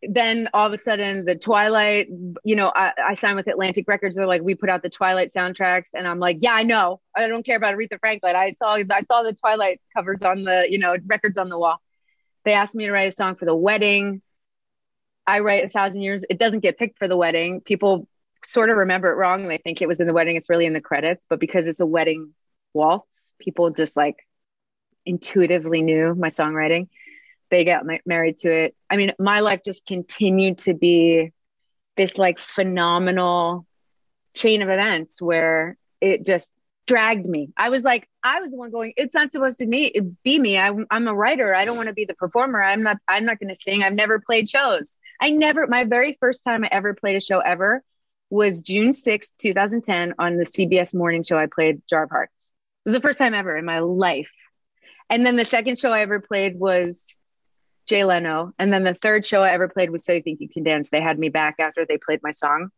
then 0.03 0.49
all 0.53 0.65
of 0.65 0.73
a 0.73 0.77
sudden 0.77 1.25
the 1.25 1.35
twilight 1.35 2.07
you 2.43 2.55
know 2.55 2.71
I, 2.75 2.91
I, 3.09 3.13
signed 3.13 3.35
with 3.35 3.47
atlantic 3.47 3.85
records. 3.87 4.15
They're 4.15 4.25
like 4.27 4.41
we 4.41 4.55
put 4.55 4.69
out 4.69 4.81
the 4.81 4.89
twilight 4.89 5.29
soundtracks. 5.35 5.89
And 5.93 6.07
i'm 6.07 6.19
like 6.19 6.37
yeah 6.41 6.53
i 6.53 6.63
know. 6.63 7.01
I 7.15 7.27
don't 7.27 7.45
care 7.45 7.57
about 7.57 7.75
aretha 7.75 7.99
franklin. 7.99 8.35
I 8.35 8.51
saw 8.51 8.73
i 8.73 9.01
saw 9.01 9.23
the 9.23 9.33
twilight 9.33 9.81
covers 9.95 10.21
on 10.21 10.43
the 10.43 10.65
you 10.69 10.79
know 10.79 10.95
records 11.05 11.37
on 11.37 11.49
the 11.49 11.59
wall. 11.59 11.81
They 12.45 12.53
asked 12.53 12.75
me 12.75 12.85
to 12.85 12.91
write 12.91 13.13
a 13.13 13.15
song 13.15 13.35
for 13.35 13.45
the 13.45 13.55
wedding. 13.55 14.21
I 15.27 15.41
write 15.41 15.65
a 15.65 15.69
thousand 15.69 16.01
years. 16.01 16.23
It 16.29 16.39
doesn't 16.39 16.61
get 16.61 16.79
picked 16.79 16.97
for 16.97 17.07
the 17.07 17.17
wedding. 17.17 17.61
People 17.61 18.07
sort 18.43 18.71
of 18.71 18.77
remember 18.77 19.11
it 19.11 19.15
wrong. 19.15 19.47
They 19.47 19.59
think 19.59 19.81
it 19.81 19.87
was 19.87 20.01
in 20.01 20.07
the 20.07 20.13
wedding. 20.13 20.35
It's 20.35 20.49
really 20.49 20.65
in 20.65 20.73
the 20.73 20.81
credits. 20.81 21.27
But 21.29 21.39
because 21.39 21.67
it's 21.67 21.79
a 21.79 21.85
wedding 21.85 22.33
waltz 22.73 23.33
people 23.39 23.69
just 23.69 23.97
like 23.97 24.15
intuitively 25.05 25.81
knew 25.81 26.15
my 26.15 26.27
songwriting 26.27 26.87
they 27.51 27.65
got 27.65 27.85
married 28.05 28.37
to 28.37 28.51
it. 28.51 28.75
I 28.89 28.97
mean, 28.97 29.13
my 29.19 29.41
life 29.41 29.61
just 29.63 29.85
continued 29.85 30.59
to 30.59 30.73
be 30.73 31.31
this 31.97 32.17
like 32.17 32.39
phenomenal 32.39 33.67
chain 34.33 34.61
of 34.61 34.69
events 34.69 35.21
where 35.21 35.77
it 35.99 36.25
just 36.25 36.51
dragged 36.87 37.25
me. 37.25 37.49
I 37.55 37.69
was 37.69 37.83
like, 37.83 38.07
I 38.23 38.39
was 38.39 38.51
the 38.51 38.57
one 38.57 38.71
going, 38.71 38.93
it's 38.97 39.13
not 39.13 39.31
supposed 39.31 39.59
to 39.59 39.67
be, 39.67 39.99
be 40.23 40.39
me. 40.39 40.57
I, 40.57 40.73
I'm 40.89 41.07
a 41.07 41.13
writer. 41.13 41.53
I 41.53 41.65
don't 41.65 41.77
want 41.77 41.89
to 41.89 41.93
be 41.93 42.05
the 42.05 42.15
performer. 42.15 42.61
I'm 42.61 42.83
not, 42.83 42.97
I'm 43.07 43.25
not 43.25 43.39
going 43.39 43.53
to 43.53 43.55
sing. 43.55 43.83
I've 43.83 43.93
never 43.93 44.19
played 44.19 44.49
shows. 44.49 44.97
I 45.19 45.29
never, 45.29 45.67
my 45.67 45.83
very 45.83 46.17
first 46.19 46.43
time 46.43 46.63
I 46.63 46.69
ever 46.71 46.93
played 46.93 47.17
a 47.17 47.21
show 47.21 47.39
ever 47.39 47.83
was 48.29 48.61
June 48.61 48.91
6th, 48.91 49.33
2010 49.37 50.15
on 50.17 50.37
the 50.37 50.45
CBS 50.45 50.95
morning 50.95 51.23
show. 51.23 51.37
I 51.37 51.47
played 51.47 51.81
Jar 51.89 52.03
of 52.03 52.09
Hearts. 52.09 52.49
It 52.85 52.89
was 52.89 52.93
the 52.95 53.01
first 53.01 53.19
time 53.19 53.33
ever 53.33 53.55
in 53.57 53.65
my 53.65 53.79
life. 53.79 54.31
And 55.09 55.25
then 55.25 55.35
the 55.35 55.45
second 55.45 55.77
show 55.77 55.91
I 55.91 56.01
ever 56.01 56.21
played 56.21 56.57
was 56.57 57.17
Jay 57.87 58.03
Leno. 58.03 58.53
And 58.59 58.71
then 58.71 58.83
the 58.83 58.93
third 58.93 59.25
show 59.25 59.41
I 59.41 59.51
ever 59.51 59.67
played 59.67 59.89
was 59.89 60.05
So 60.05 60.13
You 60.13 60.21
Think 60.21 60.39
You 60.41 60.49
Can 60.49 60.63
Dance. 60.63 60.89
They 60.89 61.01
had 61.01 61.19
me 61.19 61.29
back 61.29 61.55
after 61.59 61.85
they 61.85 61.97
played 61.97 62.21
my 62.23 62.31
song. 62.31 62.69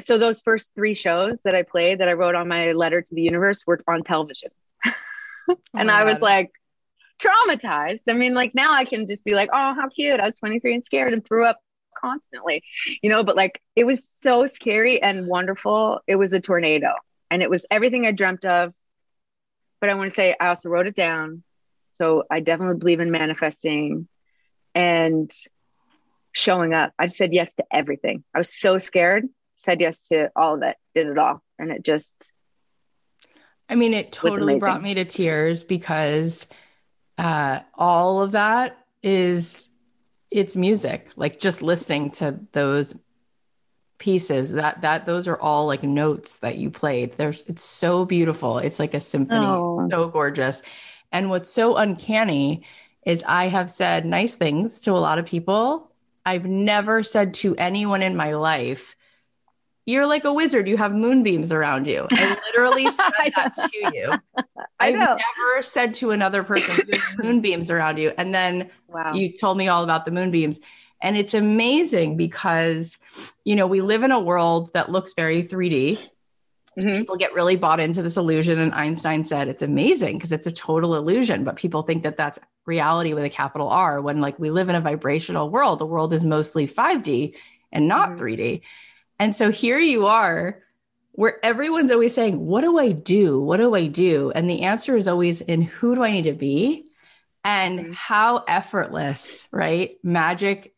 So 0.00 0.18
those 0.18 0.40
first 0.40 0.74
three 0.74 0.94
shows 0.94 1.42
that 1.42 1.54
I 1.54 1.62
played 1.62 2.00
that 2.00 2.08
I 2.08 2.14
wrote 2.14 2.34
on 2.34 2.48
my 2.48 2.72
letter 2.72 3.02
to 3.02 3.14
the 3.14 3.22
universe 3.22 3.64
were 3.66 3.80
on 3.86 4.02
television. 4.02 4.50
and 5.74 5.90
oh 5.90 5.92
I 5.92 6.04
was 6.04 6.20
like 6.20 6.52
traumatized. 7.20 8.02
I 8.08 8.14
mean, 8.14 8.34
like 8.34 8.54
now 8.54 8.72
I 8.72 8.84
can 8.84 9.06
just 9.06 9.24
be 9.24 9.34
like, 9.34 9.50
oh, 9.52 9.74
how 9.74 9.88
cute. 9.88 10.18
I 10.18 10.26
was 10.26 10.38
23 10.38 10.74
and 10.74 10.84
scared 10.84 11.12
and 11.12 11.24
threw 11.24 11.44
up 11.44 11.60
constantly, 11.96 12.64
you 13.02 13.10
know, 13.10 13.22
but 13.22 13.36
like 13.36 13.60
it 13.76 13.84
was 13.84 14.08
so 14.08 14.46
scary 14.46 15.00
and 15.00 15.26
wonderful. 15.26 16.00
It 16.06 16.16
was 16.16 16.32
a 16.32 16.40
tornado 16.40 16.94
and 17.30 17.42
it 17.42 17.50
was 17.50 17.66
everything 17.70 18.06
I 18.06 18.12
dreamt 18.12 18.44
of. 18.44 18.72
But 19.80 19.90
I 19.90 19.94
want 19.94 20.10
to 20.10 20.14
say 20.14 20.34
I 20.38 20.48
also 20.48 20.68
wrote 20.68 20.86
it 20.86 20.94
down 20.94 21.42
so 22.02 22.24
I 22.28 22.40
definitely 22.40 22.78
believe 22.78 22.98
in 22.98 23.12
manifesting 23.12 24.08
and 24.74 25.30
showing 26.32 26.74
up. 26.74 26.92
I 26.98 27.06
said 27.06 27.32
yes 27.32 27.54
to 27.54 27.64
everything. 27.70 28.24
I 28.34 28.38
was 28.38 28.52
so 28.52 28.78
scared, 28.78 29.28
said 29.58 29.80
yes 29.80 30.08
to 30.08 30.28
all 30.34 30.56
of 30.56 30.62
it, 30.64 30.76
did 30.96 31.06
it 31.06 31.16
all. 31.16 31.44
And 31.60 31.70
it 31.70 31.84
just 31.84 32.12
I 33.68 33.76
mean, 33.76 33.94
it 33.94 34.10
totally 34.10 34.58
brought 34.58 34.82
me 34.82 34.94
to 34.94 35.04
tears 35.04 35.62
because 35.62 36.48
uh 37.18 37.60
all 37.76 38.20
of 38.20 38.32
that 38.32 38.76
is 39.04 39.68
it's 40.28 40.56
music. 40.56 41.08
Like 41.14 41.38
just 41.38 41.62
listening 41.62 42.10
to 42.12 42.40
those 42.50 42.96
pieces 43.98 44.50
that 44.50 44.80
that 44.80 45.06
those 45.06 45.28
are 45.28 45.40
all 45.40 45.66
like 45.66 45.84
notes 45.84 46.38
that 46.38 46.56
you 46.56 46.68
played 46.68 47.12
there's 47.12 47.44
it's 47.44 47.62
so 47.62 48.04
beautiful 48.04 48.58
it's 48.58 48.80
like 48.80 48.94
a 48.94 48.98
symphony 48.98 49.46
oh. 49.46 49.86
so 49.92 50.08
gorgeous 50.08 50.60
and 51.12 51.30
what's 51.30 51.50
so 51.50 51.76
uncanny 51.76 52.64
is 53.04 53.24
i 53.26 53.48
have 53.48 53.70
said 53.70 54.04
nice 54.04 54.34
things 54.34 54.80
to 54.80 54.92
a 54.92 54.98
lot 54.98 55.18
of 55.18 55.26
people. 55.26 55.88
I've 56.24 56.46
never 56.46 57.02
said 57.02 57.34
to 57.34 57.56
anyone 57.56 58.00
in 58.00 58.14
my 58.14 58.34
life 58.34 58.94
you're 59.84 60.06
like 60.06 60.24
a 60.24 60.32
wizard. 60.32 60.68
You 60.68 60.76
have 60.76 60.92
moonbeams 60.92 61.52
around 61.52 61.86
you. 61.86 62.06
I 62.10 62.36
literally 62.46 62.84
said 62.90 63.32
that 63.36 63.54
to 63.56 63.90
you. 63.92 64.12
I've 64.80 64.94
never 64.94 65.62
said 65.62 65.94
to 65.94 66.10
another 66.10 66.42
person 66.42 66.76
you 66.86 66.98
have 66.98 67.18
moonbeams 67.18 67.70
around 67.70 67.98
you. 67.98 68.12
And 68.16 68.34
then 68.34 68.70
wow. 68.88 69.12
you 69.14 69.32
told 69.32 69.58
me 69.58 69.68
all 69.68 69.82
about 69.84 70.04
the 70.04 70.10
moonbeams. 70.10 70.60
And 71.00 71.16
it's 71.16 71.34
amazing 71.34 72.16
because, 72.16 72.96
you 73.44 73.56
know, 73.56 73.66
we 73.66 73.80
live 73.80 74.04
in 74.04 74.12
a 74.12 74.20
world 74.20 74.72
that 74.74 74.90
looks 74.90 75.14
very 75.14 75.42
3D. 75.42 76.08
Mm-hmm. 76.80 76.98
People 76.98 77.16
get 77.16 77.34
really 77.34 77.56
bought 77.56 77.80
into 77.80 78.02
this 78.02 78.16
illusion. 78.16 78.58
And 78.58 78.72
Einstein 78.72 79.24
said 79.24 79.48
it's 79.48 79.62
amazing 79.62 80.16
because 80.16 80.32
it's 80.32 80.46
a 80.46 80.52
total 80.52 80.94
illusion. 80.94 81.44
But 81.44 81.56
people 81.56 81.82
think 81.82 82.02
that 82.02 82.16
that's 82.16 82.38
reality 82.64 83.12
with 83.12 83.24
a 83.24 83.30
capital 83.30 83.68
R 83.68 84.00
when, 84.00 84.20
like, 84.20 84.38
we 84.38 84.50
live 84.50 84.68
in 84.68 84.74
a 84.74 84.80
vibrational 84.80 85.50
world. 85.50 85.78
The 85.78 85.86
world 85.86 86.12
is 86.12 86.24
mostly 86.24 86.66
5D 86.66 87.34
and 87.70 87.88
not 87.88 88.10
mm-hmm. 88.10 88.24
3D. 88.24 88.62
And 89.18 89.34
so 89.34 89.50
here 89.50 89.78
you 89.78 90.06
are 90.06 90.62
where 91.12 91.44
everyone's 91.44 91.90
always 91.90 92.14
saying, 92.14 92.44
What 92.44 92.62
do 92.62 92.78
I 92.78 92.92
do? 92.92 93.40
What 93.40 93.58
do 93.58 93.74
I 93.74 93.86
do? 93.86 94.32
And 94.34 94.48
the 94.48 94.62
answer 94.62 94.96
is 94.96 95.08
always 95.08 95.40
in 95.40 95.62
who 95.62 95.94
do 95.94 96.02
I 96.02 96.10
need 96.10 96.24
to 96.24 96.32
be? 96.32 96.86
And 97.44 97.78
mm-hmm. 97.78 97.92
how 97.92 98.44
effortless, 98.48 99.46
right? 99.50 99.98
Magic 100.02 100.71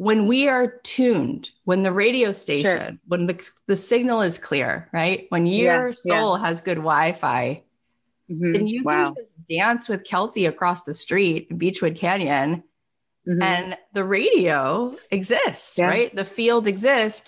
when 0.00 0.26
we 0.26 0.48
are 0.48 0.78
tuned, 0.82 1.50
when 1.64 1.82
the 1.82 1.92
radio 1.92 2.32
station, 2.32 2.62
sure. 2.62 2.98
when 3.06 3.26
the, 3.26 3.50
the 3.66 3.76
signal 3.76 4.22
is 4.22 4.38
clear, 4.38 4.88
right? 4.94 5.26
When 5.28 5.44
your 5.44 5.88
yeah, 5.88 5.94
soul 5.94 6.38
yeah. 6.38 6.46
has 6.46 6.62
good 6.62 6.78
Wi 6.78 7.12
Fi, 7.12 7.62
mm-hmm. 8.30 8.52
then 8.54 8.66
you 8.66 8.82
wow. 8.82 9.12
can 9.12 9.14
just 9.16 9.46
dance 9.46 9.90
with 9.90 10.04
Keltie 10.04 10.48
across 10.48 10.84
the 10.84 10.94
street 10.94 11.48
in 11.50 11.58
Beachwood 11.58 11.98
Canyon. 11.98 12.62
Mm-hmm. 13.28 13.42
And 13.42 13.76
the 13.92 14.02
radio 14.02 14.96
exists, 15.10 15.76
yeah. 15.76 15.88
right? 15.88 16.16
The 16.16 16.24
field 16.24 16.66
exists, 16.66 17.22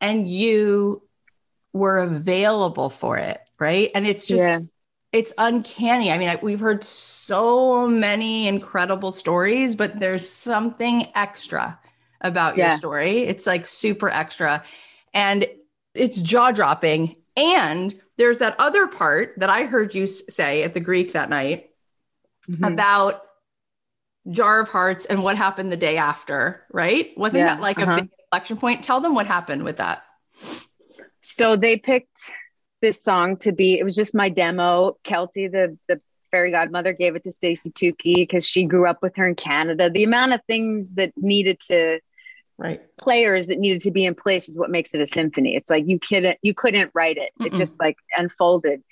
and 0.00 0.26
you 0.26 1.02
were 1.74 1.98
available 1.98 2.88
for 2.88 3.18
it, 3.18 3.38
right? 3.58 3.90
And 3.94 4.06
it's 4.06 4.26
just, 4.26 4.64
it's 5.12 5.34
uncanny. 5.36 6.10
I 6.10 6.16
mean, 6.16 6.30
I, 6.30 6.36
we've 6.36 6.58
heard 6.58 6.84
so 6.84 7.86
many 7.86 8.48
incredible 8.48 9.12
stories, 9.12 9.74
but 9.74 10.00
there's 10.00 10.26
something 10.26 11.08
extra 11.14 11.78
about 12.24 12.56
yeah. 12.56 12.70
your 12.70 12.76
story. 12.76 13.18
It's 13.22 13.46
like 13.46 13.66
super 13.66 14.08
extra 14.08 14.64
and 15.12 15.46
it's 15.94 16.20
jaw 16.20 16.50
dropping. 16.50 17.14
And 17.36 18.00
there's 18.16 18.38
that 18.38 18.58
other 18.58 18.88
part 18.88 19.34
that 19.36 19.50
I 19.50 19.64
heard 19.64 19.94
you 19.94 20.06
say 20.06 20.64
at 20.64 20.74
the 20.74 20.80
Greek 20.80 21.12
that 21.12 21.30
night 21.30 21.70
mm-hmm. 22.50 22.64
about 22.64 23.22
Jar 24.30 24.60
of 24.60 24.70
Hearts 24.70 25.04
and 25.06 25.22
what 25.22 25.36
happened 25.36 25.70
the 25.70 25.76
day 25.76 25.98
after, 25.98 26.64
right? 26.72 27.10
Wasn't 27.16 27.40
yeah, 27.40 27.54
that 27.54 27.60
like 27.60 27.78
uh-huh. 27.78 27.92
a 27.92 27.96
big 28.02 28.10
inflection 28.18 28.56
point? 28.56 28.82
Tell 28.82 29.00
them 29.00 29.14
what 29.14 29.26
happened 29.26 29.64
with 29.64 29.76
that. 29.76 30.02
So 31.20 31.56
they 31.56 31.76
picked 31.76 32.32
this 32.80 33.02
song 33.02 33.36
to 33.38 33.52
be, 33.52 33.78
it 33.78 33.84
was 33.84 33.94
just 33.94 34.14
my 34.14 34.30
demo. 34.30 34.96
Keltie, 35.04 35.50
the, 35.50 35.76
the 35.88 36.00
fairy 36.30 36.50
godmother 36.50 36.92
gave 36.92 37.16
it 37.16 37.24
to 37.24 37.32
Stacey 37.32 37.70
Tookey 37.70 38.16
because 38.16 38.46
she 38.46 38.64
grew 38.64 38.88
up 38.88 39.02
with 39.02 39.16
her 39.16 39.26
in 39.26 39.34
Canada. 39.34 39.90
The 39.90 40.04
amount 40.04 40.32
of 40.32 40.40
things 40.46 40.94
that 40.94 41.12
needed 41.16 41.60
to 41.68 42.00
right. 42.58 42.80
players 42.98 43.48
that 43.48 43.58
needed 43.58 43.82
to 43.82 43.90
be 43.90 44.04
in 44.04 44.14
place 44.14 44.48
is 44.48 44.58
what 44.58 44.70
makes 44.70 44.94
it 44.94 45.00
a 45.00 45.06
symphony. 45.06 45.56
It's 45.56 45.70
like 45.70 45.84
you 45.86 45.98
couldn't 45.98 46.38
you 46.42 46.54
couldn't 46.54 46.90
write 46.94 47.16
it. 47.16 47.30
Mm-mm. 47.40 47.46
it 47.46 47.54
just 47.54 47.78
like 47.78 47.96
unfolded. 48.16 48.82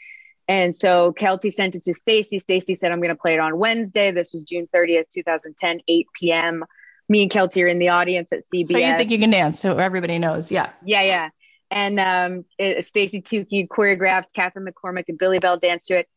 And 0.48 0.76
so 0.76 1.12
keltie 1.12 1.52
sent 1.52 1.74
it 1.74 1.84
to 1.84 1.94
stacey 1.94 2.38
stacey 2.38 2.74
said 2.74 2.90
i'm 2.90 3.00
going 3.00 3.14
to 3.14 3.20
play 3.20 3.34
it 3.34 3.40
on 3.40 3.58
wednesday. 3.58 4.10
This 4.10 4.32
was 4.32 4.42
june 4.42 4.68
30th 4.74 5.08
2010 5.14 5.80
8 5.86 6.06
p.m 6.14 6.64
me 7.08 7.22
and 7.22 7.30
keltie 7.30 7.62
are 7.62 7.68
in 7.68 7.78
the 7.78 7.90
audience 7.90 8.32
at 8.32 8.40
cbs 8.40 8.72
so 8.72 8.78
you 8.78 8.96
think 8.96 9.10
you 9.10 9.18
can 9.18 9.30
dance 9.30 9.60
so 9.60 9.78
everybody 9.78 10.18
knows 10.18 10.50
yeah. 10.50 10.70
Yeah 10.84 11.02
yeah. 11.02 11.28
And 11.72 11.98
um, 11.98 12.44
Stacey 12.80 13.22
Tookey 13.22 13.66
choreographed, 13.66 14.26
Kathryn 14.36 14.68
McCormick 14.68 15.04
and 15.08 15.16
Billy 15.16 15.38
Bell 15.38 15.56
danced 15.56 15.86
to 15.86 16.00
it 16.00 16.08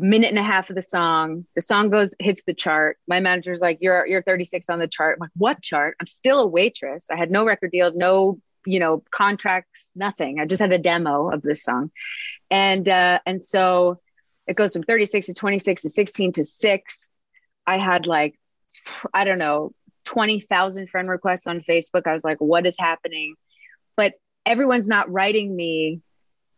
minute 0.00 0.30
and 0.30 0.38
a 0.38 0.42
half 0.42 0.70
of 0.70 0.76
the 0.76 0.82
song. 0.82 1.46
The 1.54 1.62
song 1.62 1.90
goes 1.90 2.14
hits 2.18 2.42
the 2.46 2.54
chart. 2.54 2.98
My 3.06 3.20
manager's 3.20 3.60
like, 3.60 3.78
"You're 3.80 4.06
you're 4.06 4.22
36 4.22 4.68
on 4.70 4.78
the 4.78 4.88
chart." 4.88 5.16
I'm 5.16 5.20
like, 5.20 5.30
"What 5.36 5.62
chart?" 5.62 5.96
I'm 6.00 6.06
still 6.06 6.40
a 6.40 6.46
waitress. 6.46 7.08
I 7.10 7.16
had 7.16 7.30
no 7.30 7.44
record 7.44 7.72
deal, 7.72 7.92
no 7.94 8.40
you 8.64 8.80
know 8.80 9.02
contracts, 9.10 9.90
nothing. 9.94 10.40
I 10.40 10.46
just 10.46 10.62
had 10.62 10.72
a 10.72 10.78
demo 10.78 11.30
of 11.30 11.42
this 11.42 11.62
song, 11.62 11.90
and 12.50 12.88
uh, 12.88 13.20
and 13.26 13.42
so 13.42 14.00
it 14.46 14.56
goes 14.56 14.72
from 14.72 14.82
36 14.82 15.26
to 15.26 15.34
26 15.34 15.82
to 15.82 15.90
16 15.90 16.32
to 16.32 16.44
six. 16.44 17.10
I 17.66 17.78
had 17.78 18.06
like 18.06 18.38
I 19.12 19.24
don't 19.24 19.38
know 19.38 19.72
20,000 20.04 20.88
friend 20.88 21.08
requests 21.08 21.46
on 21.46 21.60
Facebook. 21.60 22.06
I 22.06 22.12
was 22.12 22.24
like, 22.24 22.40
"What 22.40 22.66
is 22.66 22.76
happening?" 22.78 23.34
But 23.96 24.14
everyone's 24.46 24.88
not 24.88 25.12
writing 25.12 25.54
me 25.54 26.00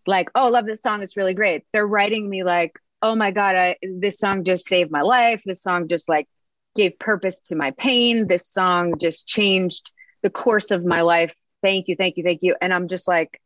like, 0.07 0.31
"Oh, 0.35 0.51
love 0.51 0.67
this 0.67 0.83
song. 0.83 1.03
It's 1.03 1.17
really 1.17 1.35
great." 1.35 1.65
They're 1.73 1.87
writing 1.87 2.29
me 2.29 2.45
like, 2.45 2.79
oh 3.05 3.15
my 3.15 3.31
god 3.31 3.55
I, 3.55 3.77
this 3.83 4.19
song 4.19 4.45
just 4.45 4.67
saved 4.67 4.91
my 4.91 5.03
life 5.03 5.43
this 5.45 5.63
song 5.63 5.89
just 5.89 6.09
like 6.09 6.27
gave 6.75 6.99
purpose 6.99 7.41
to 7.43 7.55
my 7.55 7.71
pain 7.73 8.27
this 8.27 8.49
song 8.49 8.95
just 8.99 9.29
changed 9.29 9.93
the 10.23 10.31
course 10.31 10.71
of 10.71 10.85
my 10.85 11.03
life 11.03 11.35
thank 11.63 11.87
you 11.89 11.97
thank 11.97 12.17
you 12.17 12.25
thank 12.25 12.41
you 12.43 12.57
and 12.63 12.73
i'm 12.73 12.89
just 12.89 13.07
like 13.07 13.41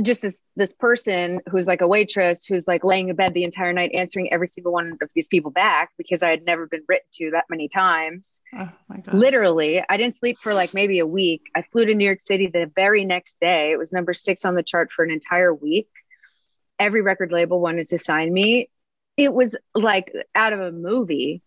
just 0.00 0.22
this 0.22 0.40
this 0.56 0.72
person 0.72 1.40
who's 1.50 1.66
like 1.66 1.82
a 1.82 1.86
waitress 1.86 2.46
who's 2.46 2.66
like 2.66 2.84
laying 2.84 3.08
in 3.08 3.16
bed 3.16 3.34
the 3.34 3.44
entire 3.44 3.72
night 3.72 3.90
answering 3.92 4.32
every 4.32 4.46
single 4.46 4.72
one 4.72 4.96
of 5.02 5.10
these 5.14 5.26
people 5.26 5.50
back 5.50 5.90
because 5.98 6.22
I 6.22 6.30
had 6.30 6.44
never 6.44 6.66
been 6.66 6.84
written 6.88 7.08
to 7.14 7.30
that 7.32 7.46
many 7.50 7.68
times. 7.68 8.40
Oh 8.56 8.68
Literally, 9.12 9.82
I 9.90 9.96
didn't 9.96 10.14
sleep 10.14 10.38
for 10.38 10.54
like 10.54 10.74
maybe 10.74 11.00
a 11.00 11.06
week. 11.06 11.42
I 11.56 11.62
flew 11.62 11.84
to 11.86 11.94
New 11.94 12.04
York 12.04 12.20
City 12.20 12.46
the 12.46 12.70
very 12.76 13.04
next 13.04 13.40
day. 13.40 13.72
It 13.72 13.78
was 13.78 13.92
number 13.92 14.12
6 14.12 14.44
on 14.44 14.54
the 14.54 14.62
chart 14.62 14.92
for 14.92 15.04
an 15.04 15.10
entire 15.10 15.52
week 15.52 15.88
every 16.80 17.02
record 17.02 17.30
label 17.30 17.60
wanted 17.60 17.88
to 17.88 17.98
sign 17.98 18.32
me. 18.32 18.68
It 19.16 19.32
was 19.32 19.54
like 19.74 20.12
out 20.34 20.52
of 20.52 20.60
a 20.60 20.72
movie. 20.72 21.42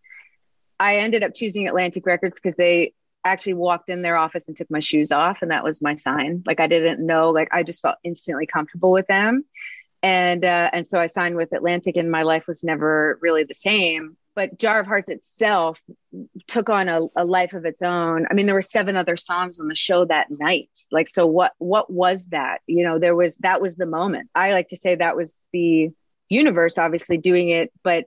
I 0.80 0.98
ended 0.98 1.24
up 1.24 1.34
choosing 1.34 1.68
Atlantic 1.68 2.06
Records 2.06 2.40
because 2.40 2.56
they 2.56 2.94
actually 3.26 3.56
walked 3.56 3.90
in 3.90 4.02
their 4.02 4.18
office 4.18 4.48
and 4.48 4.56
took 4.56 4.70
my 4.70 4.80
shoes 4.80 5.12
off, 5.12 5.42
and 5.42 5.52
that 5.52 5.64
was 5.64 5.82
my 5.82 5.96
sign. 5.96 6.44
Like 6.46 6.60
I 6.60 6.68
didn't 6.68 7.06
know, 7.06 7.32
like 7.32 7.50
I 7.52 7.64
just 7.64 7.82
felt 7.82 7.98
instantly 8.04 8.46
comfortable 8.46 8.92
with 8.92 9.08
them, 9.08 9.44
and 10.04 10.46
uh, 10.46 10.70
and 10.72 10.88
so 10.88 11.00
I 11.00 11.08
signed 11.08 11.36
with 11.36 11.52
Atlantic, 11.52 11.98
and 11.98 12.12
my 12.12 12.22
life 12.24 12.46
was 12.48 12.64
never 12.64 13.18
really 13.22 13.44
the 13.44 13.56
same 13.56 14.18
but 14.36 14.58
Jar 14.58 14.80
of 14.80 14.88
Hearts 14.88 15.10
itself 15.10 15.82
took 16.48 16.70
on 16.70 16.90
a, 16.90 17.02
a, 17.16 17.26
life 17.26 17.54
of 17.54 17.66
its 17.66 17.82
own. 17.82 18.26
I 18.30 18.34
mean, 18.34 18.46
there 18.46 18.56
were 18.56 18.62
seven 18.62 18.96
other 18.96 19.18
songs 19.18 19.60
on 19.60 19.68
the 19.68 19.76
show 19.76 20.06
that 20.06 20.28
night. 20.30 20.70
Like, 20.92 21.08
so 21.08 21.26
what? 21.28 21.54
What 21.60 21.92
was 21.92 22.26
that? 22.28 22.62
You 22.68 22.84
know, 22.84 23.00
there 23.00 23.16
was 23.16 23.38
that 23.38 23.62
was 23.62 23.76
the 23.76 23.86
moment. 23.86 24.30
I 24.34 24.52
like 24.52 24.70
to 24.70 24.78
say 24.78 24.96
that 24.96 25.16
was 25.16 25.46
the 25.54 25.92
universe, 26.30 26.78
obviously 26.78 27.18
doing 27.18 27.50
it, 27.50 27.72
but 27.84 28.06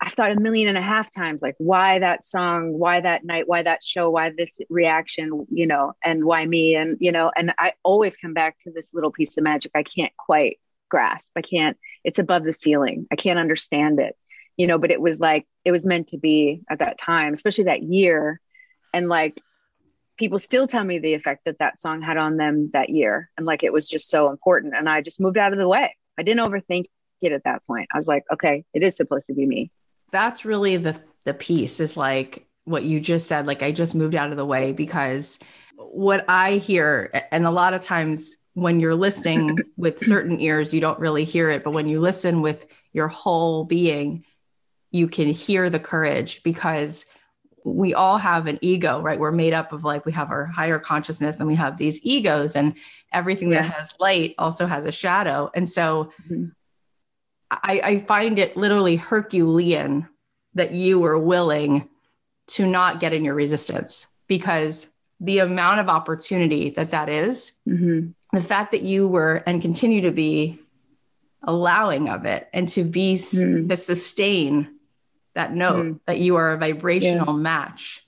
I've 0.00 0.12
thought 0.12 0.32
a 0.32 0.40
million 0.40 0.68
and 0.68 0.78
a 0.78 0.82
half 0.82 1.12
times, 1.12 1.42
like, 1.42 1.54
why 1.58 2.00
that 2.00 2.24
song? 2.24 2.72
Why 2.76 3.00
that 3.00 3.24
night? 3.24 3.44
Why 3.46 3.62
that 3.62 3.84
show? 3.84 4.10
Why 4.10 4.32
this 4.36 4.58
reaction? 4.68 5.46
You 5.50 5.68
know, 5.68 5.92
and 6.04 6.24
why 6.24 6.44
me? 6.44 6.74
And 6.74 6.96
you 7.00 7.12
know, 7.12 7.30
and 7.36 7.54
I 7.58 7.74
always 7.84 8.16
come 8.16 8.34
back 8.34 8.58
to 8.64 8.72
this 8.72 8.92
little 8.92 9.12
piece 9.12 9.36
of 9.36 9.44
magic 9.44 9.70
I 9.74 9.84
can't 9.84 10.12
quite 10.16 10.58
grasp. 10.88 11.32
I 11.36 11.42
can't. 11.42 11.78
It's 12.02 12.18
above 12.18 12.42
the 12.42 12.52
ceiling. 12.52 13.06
I 13.12 13.16
can't 13.16 13.38
understand 13.38 14.00
it 14.00 14.16
you 14.56 14.66
know, 14.66 14.78
but 14.78 14.90
it 14.90 15.00
was 15.00 15.20
like, 15.20 15.46
it 15.64 15.72
was 15.72 15.84
meant 15.84 16.08
to 16.08 16.18
be 16.18 16.62
at 16.68 16.80
that 16.80 16.98
time, 16.98 17.32
especially 17.34 17.64
that 17.64 17.82
year. 17.82 18.40
And 18.92 19.08
like, 19.08 19.40
people 20.18 20.38
still 20.38 20.66
tell 20.66 20.84
me 20.84 20.98
the 20.98 21.14
effect 21.14 21.46
that 21.46 21.58
that 21.58 21.80
song 21.80 22.02
had 22.02 22.16
on 22.16 22.36
them 22.36 22.70
that 22.72 22.90
year. 22.90 23.30
And 23.36 23.46
like, 23.46 23.62
it 23.62 23.72
was 23.72 23.88
just 23.88 24.08
so 24.08 24.30
important. 24.30 24.74
And 24.76 24.88
I 24.88 25.00
just 25.00 25.20
moved 25.20 25.38
out 25.38 25.52
of 25.52 25.58
the 25.58 25.68
way. 25.68 25.96
I 26.18 26.22
didn't 26.22 26.48
overthink 26.48 26.86
it 27.20 27.32
at 27.32 27.44
that 27.44 27.66
point. 27.66 27.88
I 27.92 27.96
was 27.96 28.08
like, 28.08 28.24
okay, 28.32 28.64
it 28.74 28.82
is 28.82 28.96
supposed 28.96 29.26
to 29.28 29.34
be 29.34 29.46
me. 29.46 29.70
That's 30.10 30.44
really 30.44 30.76
the, 30.76 31.00
the 31.24 31.34
piece 31.34 31.80
is 31.80 31.96
like 31.96 32.46
what 32.64 32.84
you 32.84 33.00
just 33.00 33.26
said. 33.26 33.46
Like, 33.46 33.62
I 33.62 33.72
just 33.72 33.94
moved 33.94 34.14
out 34.14 34.30
of 34.30 34.36
the 34.36 34.44
way 34.44 34.72
because 34.72 35.38
what 35.76 36.24
I 36.28 36.56
hear, 36.56 37.10
and 37.30 37.46
a 37.46 37.50
lot 37.50 37.74
of 37.74 37.82
times 37.82 38.36
when 38.54 38.80
you're 38.80 38.94
listening 38.94 39.58
with 39.76 40.04
certain 40.04 40.40
ears, 40.40 40.74
you 40.74 40.80
don't 40.80 41.00
really 41.00 41.24
hear 41.24 41.50
it. 41.50 41.64
But 41.64 41.72
when 41.72 41.88
you 41.88 42.00
listen 42.00 42.42
with 42.42 42.66
your 42.92 43.08
whole 43.08 43.64
being, 43.64 44.24
you 44.92 45.08
can 45.08 45.28
hear 45.28 45.68
the 45.70 45.80
courage 45.80 46.42
because 46.42 47.06
we 47.64 47.94
all 47.94 48.18
have 48.18 48.46
an 48.46 48.58
ego, 48.60 49.00
right? 49.00 49.18
We're 49.18 49.32
made 49.32 49.54
up 49.54 49.72
of 49.72 49.84
like, 49.84 50.04
we 50.04 50.12
have 50.12 50.30
our 50.30 50.46
higher 50.46 50.78
consciousness 50.78 51.36
and 51.36 51.48
we 51.48 51.54
have 51.54 51.76
these 51.76 52.00
egos, 52.02 52.54
and 52.54 52.74
everything 53.12 53.50
yeah. 53.50 53.62
that 53.62 53.72
has 53.72 53.94
light 53.98 54.34
also 54.38 54.66
has 54.66 54.84
a 54.84 54.92
shadow. 54.92 55.50
And 55.54 55.68
so 55.68 56.12
mm-hmm. 56.24 56.46
I, 57.50 57.80
I 57.84 57.98
find 58.00 58.38
it 58.38 58.56
literally 58.56 58.96
Herculean 58.96 60.08
that 60.54 60.72
you 60.72 60.98
were 60.98 61.18
willing 61.18 61.88
to 62.48 62.66
not 62.66 63.00
get 63.00 63.12
in 63.12 63.24
your 63.24 63.34
resistance 63.34 64.06
because 64.26 64.86
the 65.20 65.38
amount 65.38 65.80
of 65.80 65.88
opportunity 65.88 66.70
that 66.70 66.90
that 66.90 67.08
is, 67.08 67.52
mm-hmm. 67.66 68.10
the 68.36 68.42
fact 68.42 68.72
that 68.72 68.82
you 68.82 69.06
were 69.06 69.42
and 69.46 69.62
continue 69.62 70.02
to 70.02 70.10
be 70.10 70.58
allowing 71.44 72.08
of 72.08 72.24
it 72.24 72.48
and 72.52 72.68
to 72.68 72.84
be 72.84 73.14
mm. 73.14 73.68
to 73.68 73.76
sustain 73.76 74.78
that 75.34 75.54
note 75.54 75.84
mm. 75.84 76.00
that 76.06 76.18
you 76.18 76.36
are 76.36 76.52
a 76.52 76.58
vibrational 76.58 77.34
yeah. 77.34 77.42
match 77.42 78.04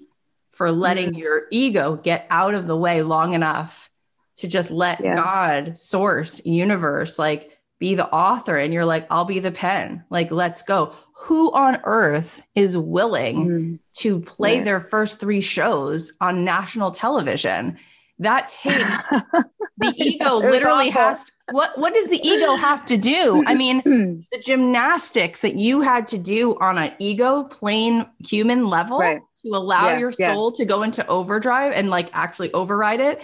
for 0.50 0.70
letting 0.70 1.12
mm. 1.12 1.18
your 1.18 1.44
ego 1.50 1.96
get 1.96 2.26
out 2.30 2.54
of 2.54 2.66
the 2.66 2.76
way 2.76 3.02
long 3.02 3.34
enough 3.34 3.90
to 4.36 4.48
just 4.48 4.70
let 4.70 5.00
yeah. 5.00 5.14
God, 5.14 5.78
source, 5.78 6.44
universe, 6.44 7.18
like 7.18 7.50
be 7.78 7.94
the 7.94 8.08
author. 8.08 8.56
And 8.56 8.72
you're 8.72 8.84
like, 8.84 9.06
I'll 9.10 9.24
be 9.24 9.40
the 9.40 9.52
pen. 9.52 10.04
Like, 10.10 10.30
let's 10.30 10.62
go. 10.62 10.94
Who 11.18 11.52
on 11.52 11.80
earth 11.84 12.42
is 12.54 12.76
willing 12.76 13.46
mm. 13.46 13.78
to 13.98 14.20
play 14.20 14.60
their 14.60 14.80
first 14.80 15.20
three 15.20 15.40
shows 15.40 16.12
on 16.20 16.44
national 16.44 16.90
television? 16.90 17.78
That 18.18 18.48
takes 18.48 19.02
the 19.78 19.92
ego 19.96 20.36
literally 20.36 20.90
has 20.90 21.24
what 21.50 21.78
what 21.78 21.92
does 21.92 22.08
the 22.08 22.20
ego 22.26 22.56
have 22.56 22.86
to 22.86 22.96
do? 22.96 23.42
I 23.46 23.54
mean, 23.54 23.82
the 24.32 24.38
gymnastics 24.38 25.40
that 25.40 25.56
you 25.56 25.82
had 25.82 26.08
to 26.08 26.18
do 26.18 26.58
on 26.58 26.78
an 26.78 26.92
ego 26.98 27.44
plain 27.44 28.06
human 28.18 28.68
level 28.68 28.98
right. 28.98 29.20
to 29.42 29.48
allow 29.50 29.90
yeah, 29.90 29.98
your 29.98 30.12
soul 30.12 30.52
yeah. 30.54 30.64
to 30.64 30.64
go 30.64 30.82
into 30.82 31.06
overdrive 31.06 31.72
and 31.72 31.90
like 31.90 32.10
actually 32.12 32.52
override 32.52 33.00
it. 33.00 33.22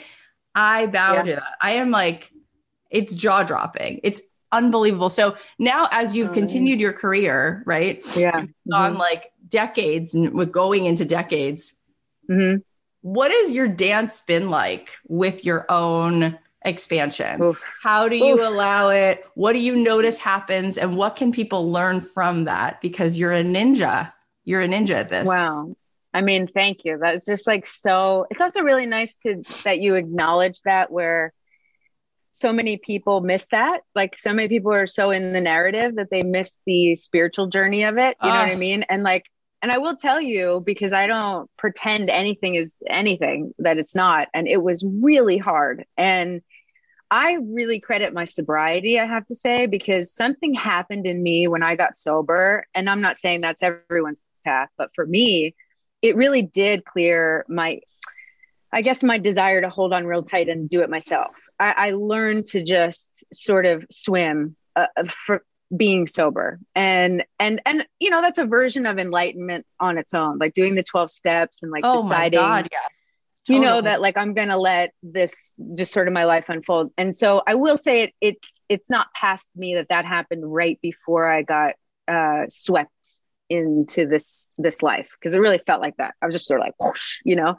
I 0.54 0.86
bow 0.86 1.14
yeah. 1.14 1.22
to 1.22 1.30
that. 1.36 1.54
I 1.62 1.72
am 1.72 1.90
like, 1.90 2.30
it's 2.90 3.14
jaw 3.14 3.42
dropping. 3.42 4.00
It's 4.02 4.20
unbelievable. 4.52 5.10
So 5.10 5.36
now, 5.58 5.88
as 5.90 6.14
you've 6.14 6.30
oh, 6.30 6.34
continued 6.34 6.80
your 6.80 6.92
career, 6.92 7.62
right? 7.66 8.04
Yeah, 8.16 8.32
mm-hmm. 8.32 8.74
on 8.74 8.98
like 8.98 9.32
decades 9.48 10.14
and 10.14 10.32
with 10.32 10.52
going 10.52 10.86
into 10.86 11.04
decades. 11.04 11.74
Mm-hmm. 12.28 12.58
What 13.02 13.30
has 13.30 13.52
your 13.52 13.66
dance 13.66 14.20
been 14.20 14.50
like 14.50 14.90
with 15.08 15.44
your 15.44 15.64
own? 15.70 16.38
Expansion? 16.62 17.42
Oof. 17.42 17.62
How 17.82 18.08
do 18.08 18.16
you 18.16 18.34
Oof. 18.34 18.48
allow 18.48 18.88
it? 18.88 19.24
What 19.34 19.52
do 19.52 19.58
you 19.58 19.76
notice 19.76 20.18
happens? 20.18 20.78
And 20.78 20.96
what 20.96 21.16
can 21.16 21.32
people 21.32 21.70
learn 21.70 22.00
from 22.00 22.44
that? 22.44 22.80
Because 22.80 23.18
you're 23.18 23.32
a 23.32 23.44
ninja. 23.44 24.12
You're 24.44 24.62
a 24.62 24.68
ninja 24.68 24.94
at 24.94 25.08
this. 25.08 25.26
Wow. 25.26 25.74
I 26.12 26.22
mean, 26.22 26.48
thank 26.48 26.84
you. 26.84 26.98
That's 27.00 27.24
just 27.24 27.46
like 27.46 27.66
so 27.66 28.26
it's 28.30 28.40
also 28.40 28.62
really 28.62 28.86
nice 28.86 29.14
to 29.18 29.42
that 29.64 29.78
you 29.78 29.94
acknowledge 29.94 30.60
that 30.62 30.90
where 30.90 31.32
so 32.32 32.52
many 32.52 32.78
people 32.78 33.20
miss 33.20 33.46
that. 33.52 33.82
Like 33.94 34.18
so 34.18 34.32
many 34.32 34.48
people 34.48 34.72
are 34.72 34.86
so 34.86 35.10
in 35.10 35.32
the 35.32 35.40
narrative 35.40 35.96
that 35.96 36.08
they 36.10 36.22
miss 36.22 36.58
the 36.66 36.94
spiritual 36.96 37.46
journey 37.46 37.84
of 37.84 37.96
it. 37.96 38.16
You 38.22 38.28
uh. 38.28 38.32
know 38.32 38.40
what 38.40 38.48
I 38.50 38.56
mean? 38.56 38.82
And 38.88 39.02
like 39.02 39.30
and 39.62 39.70
I 39.70 39.78
will 39.78 39.96
tell 39.96 40.20
you 40.20 40.62
because 40.64 40.92
I 40.92 41.06
don't 41.06 41.50
pretend 41.58 42.08
anything 42.08 42.54
is 42.54 42.82
anything 42.88 43.52
that 43.58 43.78
it's 43.78 43.94
not. 43.94 44.28
And 44.32 44.48
it 44.48 44.62
was 44.62 44.84
really 44.86 45.36
hard. 45.36 45.84
And 45.96 46.40
I 47.10 47.38
really 47.42 47.80
credit 47.80 48.14
my 48.14 48.24
sobriety, 48.24 48.98
I 48.98 49.06
have 49.06 49.26
to 49.26 49.34
say, 49.34 49.66
because 49.66 50.14
something 50.14 50.54
happened 50.54 51.06
in 51.06 51.22
me 51.22 51.48
when 51.48 51.62
I 51.62 51.74
got 51.74 51.96
sober. 51.96 52.66
And 52.74 52.88
I'm 52.88 53.00
not 53.00 53.16
saying 53.16 53.40
that's 53.40 53.62
everyone's 53.62 54.22
path, 54.44 54.68
but 54.78 54.90
for 54.94 55.04
me, 55.04 55.54
it 56.02 56.16
really 56.16 56.42
did 56.42 56.84
clear 56.84 57.44
my, 57.48 57.80
I 58.72 58.82
guess, 58.82 59.02
my 59.02 59.18
desire 59.18 59.60
to 59.60 59.68
hold 59.68 59.92
on 59.92 60.06
real 60.06 60.22
tight 60.22 60.48
and 60.48 60.70
do 60.70 60.82
it 60.82 60.90
myself. 60.90 61.34
I, 61.58 61.74
I 61.76 61.90
learned 61.92 62.46
to 62.46 62.62
just 62.62 63.24
sort 63.32 63.66
of 63.66 63.84
swim 63.90 64.56
uh, 64.76 64.86
for 65.26 65.44
being 65.76 66.08
sober 66.08 66.58
and 66.74 67.24
and 67.38 67.62
and 67.64 67.86
you 68.00 68.10
know 68.10 68.20
that's 68.20 68.38
a 68.38 68.44
version 68.44 68.86
of 68.86 68.98
enlightenment 68.98 69.64
on 69.78 69.98
its 69.98 70.12
own 70.14 70.36
like 70.38 70.52
doing 70.52 70.74
the 70.74 70.82
12 70.82 71.12
steps 71.12 71.62
and 71.62 71.70
like 71.70 71.84
oh 71.86 72.02
deciding 72.02 72.40
God, 72.40 72.68
yeah 72.72 72.78
Totally. 73.50 73.66
you 73.66 73.70
know 73.70 73.82
that 73.82 74.00
like 74.00 74.16
i'm 74.16 74.34
gonna 74.34 74.58
let 74.58 74.92
this 75.02 75.54
just 75.74 75.92
sort 75.92 76.06
of 76.08 76.14
my 76.14 76.24
life 76.24 76.48
unfold. 76.48 76.92
And 76.96 77.16
so 77.16 77.42
i 77.46 77.54
will 77.54 77.76
say 77.76 78.02
it 78.02 78.14
it's 78.20 78.60
it's 78.68 78.90
not 78.90 79.12
past 79.14 79.50
me 79.56 79.74
that 79.74 79.88
that 79.88 80.04
happened 80.04 80.42
right 80.44 80.78
before 80.80 81.30
i 81.30 81.42
got 81.42 81.74
uh 82.08 82.44
swept 82.48 82.92
into 83.48 84.06
this 84.06 84.46
this 84.58 84.82
life 84.82 85.10
because 85.18 85.34
it 85.34 85.40
really 85.40 85.60
felt 85.66 85.80
like 85.80 85.96
that. 85.96 86.14
I 86.22 86.26
was 86.26 86.34
just 86.34 86.46
sort 86.46 86.60
of 86.60 86.66
like 86.66 86.74
whoosh, 86.80 87.18
you 87.24 87.36
know? 87.36 87.56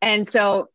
And 0.00 0.28
so 0.28 0.68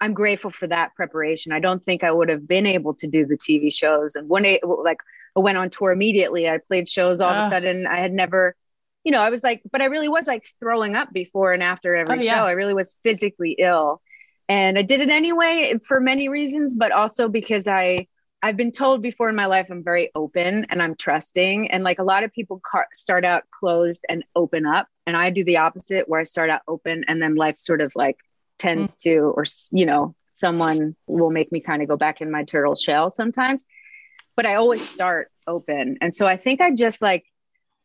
i'm 0.00 0.12
grateful 0.12 0.50
for 0.50 0.66
that 0.66 0.94
preparation. 0.96 1.52
I 1.52 1.60
don't 1.60 1.82
think 1.82 2.02
i 2.02 2.10
would 2.10 2.28
have 2.28 2.46
been 2.48 2.66
able 2.66 2.94
to 2.94 3.06
do 3.06 3.24
the 3.24 3.36
tv 3.36 3.72
shows. 3.72 4.16
And 4.16 4.28
when 4.28 4.44
it 4.44 4.62
like 4.66 4.98
i 5.36 5.40
went 5.40 5.58
on 5.58 5.70
tour 5.70 5.92
immediately. 5.92 6.48
I 6.48 6.58
played 6.58 6.88
shows 6.88 7.20
all 7.20 7.30
of 7.30 7.46
a 7.46 7.48
sudden. 7.48 7.86
I 7.86 7.98
had 7.98 8.12
never 8.12 8.56
you 9.04 9.12
know, 9.12 9.20
I 9.20 9.30
was 9.30 9.42
like, 9.42 9.62
but 9.70 9.82
I 9.82 9.86
really 9.86 10.08
was 10.08 10.26
like 10.26 10.44
throwing 10.58 10.96
up 10.96 11.12
before 11.12 11.52
and 11.52 11.62
after 11.62 11.94
every 11.94 12.18
oh, 12.18 12.22
yeah. 12.22 12.34
show. 12.36 12.44
I 12.44 12.52
really 12.52 12.74
was 12.74 12.96
physically 13.02 13.56
ill. 13.58 14.00
And 14.48 14.78
I 14.78 14.82
did 14.82 15.00
it 15.00 15.10
anyway 15.10 15.74
for 15.86 16.00
many 16.00 16.28
reasons, 16.28 16.74
but 16.74 16.90
also 16.90 17.28
because 17.28 17.68
I 17.68 18.08
I've 18.42 18.58
been 18.58 18.72
told 18.72 19.00
before 19.00 19.30
in 19.30 19.36
my 19.36 19.46
life 19.46 19.68
I'm 19.70 19.82
very 19.82 20.10
open 20.14 20.66
and 20.68 20.82
I'm 20.82 20.94
trusting 20.96 21.70
and 21.70 21.82
like 21.82 21.98
a 21.98 22.04
lot 22.04 22.24
of 22.24 22.32
people 22.32 22.60
car- 22.70 22.88
start 22.92 23.24
out 23.24 23.44
closed 23.50 24.04
and 24.10 24.22
open 24.36 24.66
up 24.66 24.86
and 25.06 25.16
I 25.16 25.30
do 25.30 25.44
the 25.44 25.56
opposite 25.56 26.10
where 26.10 26.20
I 26.20 26.24
start 26.24 26.50
out 26.50 26.60
open 26.68 27.04
and 27.08 27.22
then 27.22 27.36
life 27.36 27.56
sort 27.56 27.80
of 27.80 27.92
like 27.96 28.18
tends 28.58 28.96
mm. 28.96 28.98
to 29.04 29.16
or 29.34 29.44
you 29.72 29.86
know 29.86 30.14
someone 30.34 30.94
will 31.06 31.30
make 31.30 31.52
me 31.52 31.60
kind 31.60 31.80
of 31.80 31.88
go 31.88 31.96
back 31.96 32.20
in 32.20 32.30
my 32.30 32.44
turtle 32.44 32.74
shell 32.74 33.08
sometimes 33.08 33.64
but 34.36 34.44
I 34.44 34.56
always 34.56 34.86
start 34.86 35.30
open 35.46 35.96
and 36.02 36.14
so 36.14 36.26
I 36.26 36.36
think 36.36 36.60
I 36.60 36.70
just 36.70 37.00
like 37.00 37.24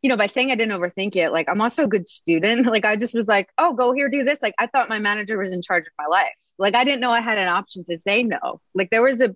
you 0.01 0.09
know, 0.09 0.17
by 0.17 0.27
saying 0.27 0.51
I 0.51 0.55
didn't 0.55 0.79
overthink 0.79 1.15
it, 1.15 1.31
like 1.31 1.47
I'm 1.49 1.61
also 1.61 1.83
a 1.83 1.87
good 1.87 2.07
student. 2.07 2.65
Like 2.69 2.85
I 2.85 2.95
just 2.95 3.15
was 3.15 3.27
like, 3.27 3.49
oh, 3.57 3.73
go 3.73 3.93
here, 3.93 4.09
do 4.09 4.23
this. 4.23 4.41
Like 4.41 4.55
I 4.59 4.67
thought 4.67 4.89
my 4.89 4.99
manager 4.99 5.37
was 5.37 5.51
in 5.51 5.61
charge 5.61 5.87
of 5.87 5.93
my 5.97 6.05
life. 6.05 6.35
Like 6.57 6.75
I 6.75 6.83
didn't 6.83 7.01
know 7.01 7.11
I 7.11 7.21
had 7.21 7.37
an 7.37 7.47
option 7.47 7.83
to 7.85 7.97
say 7.97 8.23
no. 8.23 8.61
Like 8.73 8.89
there 8.89 9.01
was 9.01 9.21
a 9.21 9.35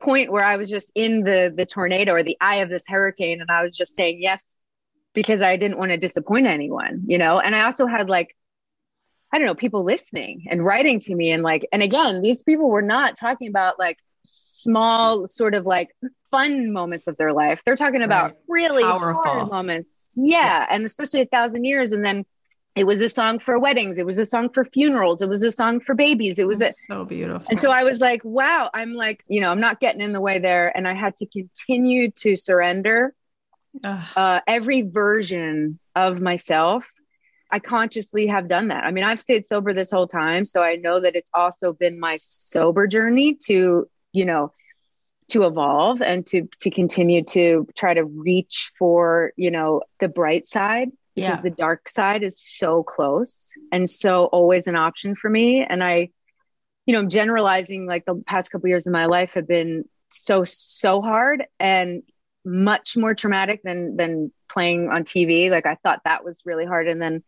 point 0.00 0.30
where 0.30 0.44
I 0.44 0.56
was 0.56 0.70
just 0.70 0.92
in 0.94 1.22
the 1.22 1.52
the 1.56 1.66
tornado 1.66 2.12
or 2.12 2.22
the 2.22 2.36
eye 2.40 2.56
of 2.56 2.68
this 2.68 2.84
hurricane, 2.86 3.40
and 3.40 3.50
I 3.50 3.62
was 3.62 3.76
just 3.76 3.94
saying 3.94 4.20
yes 4.20 4.56
because 5.14 5.40
I 5.42 5.56
didn't 5.56 5.78
want 5.78 5.90
to 5.92 5.96
disappoint 5.96 6.46
anyone, 6.46 7.02
you 7.06 7.18
know. 7.18 7.40
And 7.40 7.56
I 7.56 7.64
also 7.64 7.86
had 7.86 8.08
like, 8.08 8.36
I 9.32 9.38
don't 9.38 9.46
know, 9.46 9.54
people 9.54 9.82
listening 9.82 10.46
and 10.50 10.64
writing 10.64 11.00
to 11.00 11.14
me, 11.14 11.30
and 11.32 11.42
like, 11.42 11.66
and 11.72 11.82
again, 11.82 12.20
these 12.22 12.42
people 12.42 12.68
were 12.68 12.82
not 12.82 13.16
talking 13.16 13.48
about 13.48 13.78
like 13.78 13.98
small 14.24 15.26
sort 15.26 15.54
of 15.54 15.64
like 15.66 15.88
fun 16.30 16.72
moments 16.72 17.06
of 17.06 17.16
their 17.16 17.32
life. 17.32 17.62
They're 17.64 17.76
talking 17.76 18.02
about 18.02 18.24
right. 18.24 18.36
really 18.48 18.82
Powerful. 18.82 19.22
hard 19.22 19.50
moments. 19.50 20.08
Yeah, 20.16 20.38
yeah. 20.38 20.66
And 20.70 20.84
especially 20.84 21.22
a 21.22 21.26
thousand 21.26 21.64
years. 21.64 21.92
And 21.92 22.04
then 22.04 22.24
it 22.76 22.86
was 22.86 23.00
a 23.00 23.08
song 23.08 23.38
for 23.38 23.58
weddings. 23.58 23.96
It 23.96 24.04
was 24.04 24.18
a 24.18 24.26
song 24.26 24.50
for 24.50 24.64
funerals. 24.64 25.22
It 25.22 25.28
was 25.28 25.42
a 25.42 25.50
song 25.50 25.80
for 25.80 25.94
babies. 25.94 26.38
It 26.38 26.46
was 26.46 26.60
a, 26.60 26.74
so 26.74 27.06
beautiful. 27.06 27.46
And 27.48 27.58
so 27.58 27.70
I 27.70 27.84
was 27.84 28.00
like, 28.00 28.22
wow, 28.22 28.70
I'm 28.74 28.92
like, 28.92 29.24
you 29.28 29.40
know, 29.40 29.50
I'm 29.50 29.60
not 29.60 29.80
getting 29.80 30.02
in 30.02 30.12
the 30.12 30.20
way 30.20 30.38
there. 30.38 30.76
And 30.76 30.86
I 30.86 30.94
had 30.94 31.16
to 31.16 31.26
continue 31.26 32.10
to 32.18 32.36
surrender 32.36 33.14
uh, 33.84 34.40
every 34.46 34.82
version 34.82 35.78
of 35.94 36.20
myself. 36.20 36.86
I 37.50 37.60
consciously 37.60 38.26
have 38.26 38.48
done 38.48 38.68
that. 38.68 38.84
I 38.84 38.90
mean, 38.90 39.04
I've 39.04 39.20
stayed 39.20 39.46
sober 39.46 39.72
this 39.72 39.90
whole 39.90 40.08
time. 40.08 40.44
So 40.44 40.62
I 40.62 40.76
know 40.76 41.00
that 41.00 41.16
it's 41.16 41.30
also 41.32 41.72
been 41.72 41.98
my 41.98 42.16
sober 42.18 42.86
journey 42.86 43.38
to, 43.46 43.88
you 44.12 44.24
know, 44.24 44.52
to 45.28 45.44
evolve 45.44 46.00
and 46.02 46.24
to 46.26 46.48
to 46.60 46.70
continue 46.70 47.24
to 47.24 47.66
try 47.76 47.94
to 47.94 48.04
reach 48.04 48.72
for 48.78 49.32
you 49.36 49.50
know 49.50 49.82
the 50.00 50.08
bright 50.08 50.46
side 50.46 50.90
because 51.14 51.38
yeah. 51.38 51.42
the 51.42 51.50
dark 51.50 51.88
side 51.88 52.22
is 52.22 52.40
so 52.40 52.82
close 52.82 53.50
and 53.72 53.88
so 53.88 54.26
always 54.26 54.66
an 54.66 54.76
option 54.76 55.16
for 55.16 55.28
me. 55.28 55.62
And 55.62 55.82
i 55.82 56.10
you 56.84 56.94
know 56.94 57.08
generalizing 57.08 57.86
like 57.86 58.04
the 58.04 58.22
past 58.26 58.50
couple 58.52 58.68
years 58.68 58.86
of 58.86 58.92
my 58.92 59.06
life 59.06 59.32
have 59.32 59.48
been 59.48 59.84
so 60.08 60.44
so 60.44 61.02
hard 61.02 61.44
and 61.58 62.02
much 62.44 62.96
more 62.96 63.14
traumatic 63.14 63.60
than 63.64 63.96
than 63.96 64.32
playing 64.48 64.88
on 64.88 65.02
tv 65.02 65.50
like 65.50 65.66
i 65.66 65.74
thought 65.82 66.00
that 66.04 66.24
was 66.24 66.42
really 66.44 66.64
hard. 66.64 66.86
And 66.86 67.02
then 67.02 67.24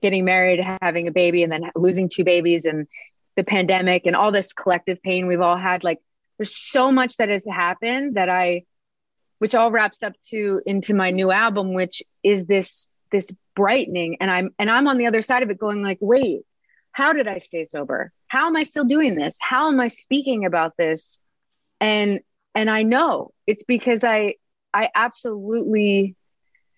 getting 0.00 0.24
married 0.24 0.60
having 0.80 1.06
a 1.08 1.12
baby 1.12 1.42
and 1.42 1.52
then 1.52 1.70
losing 1.76 2.08
two 2.08 2.24
babies 2.24 2.64
and 2.64 2.88
the 3.36 3.44
pandemic 3.44 4.04
and 4.04 4.16
all 4.16 4.32
this 4.32 4.52
collective 4.52 5.00
pain 5.02 5.26
we've 5.26 5.40
all 5.40 5.56
had 5.56 5.84
like 5.84 6.00
there's 6.38 6.56
so 6.56 6.90
much 6.90 7.16
that 7.16 7.28
has 7.28 7.44
happened 7.44 8.16
that 8.16 8.28
I, 8.28 8.64
which 9.38 9.54
all 9.54 9.70
wraps 9.70 10.02
up 10.02 10.14
to 10.30 10.60
into 10.66 10.94
my 10.94 11.10
new 11.10 11.30
album, 11.30 11.74
which 11.74 12.02
is 12.22 12.46
this 12.46 12.88
this 13.10 13.30
brightening, 13.54 14.16
and 14.20 14.30
I'm 14.30 14.50
and 14.58 14.70
I'm 14.70 14.88
on 14.88 14.98
the 14.98 15.06
other 15.06 15.22
side 15.22 15.42
of 15.42 15.50
it, 15.50 15.58
going 15.58 15.82
like, 15.82 15.98
wait, 16.00 16.42
how 16.92 17.12
did 17.12 17.28
I 17.28 17.38
stay 17.38 17.64
sober? 17.64 18.12
How 18.28 18.46
am 18.46 18.56
I 18.56 18.62
still 18.62 18.84
doing 18.84 19.14
this? 19.14 19.36
How 19.40 19.68
am 19.68 19.80
I 19.80 19.88
speaking 19.88 20.44
about 20.44 20.76
this? 20.76 21.18
And 21.80 22.20
and 22.54 22.70
I 22.70 22.82
know 22.82 23.32
it's 23.46 23.64
because 23.64 24.04
I 24.04 24.34
I 24.72 24.90
absolutely 24.94 26.16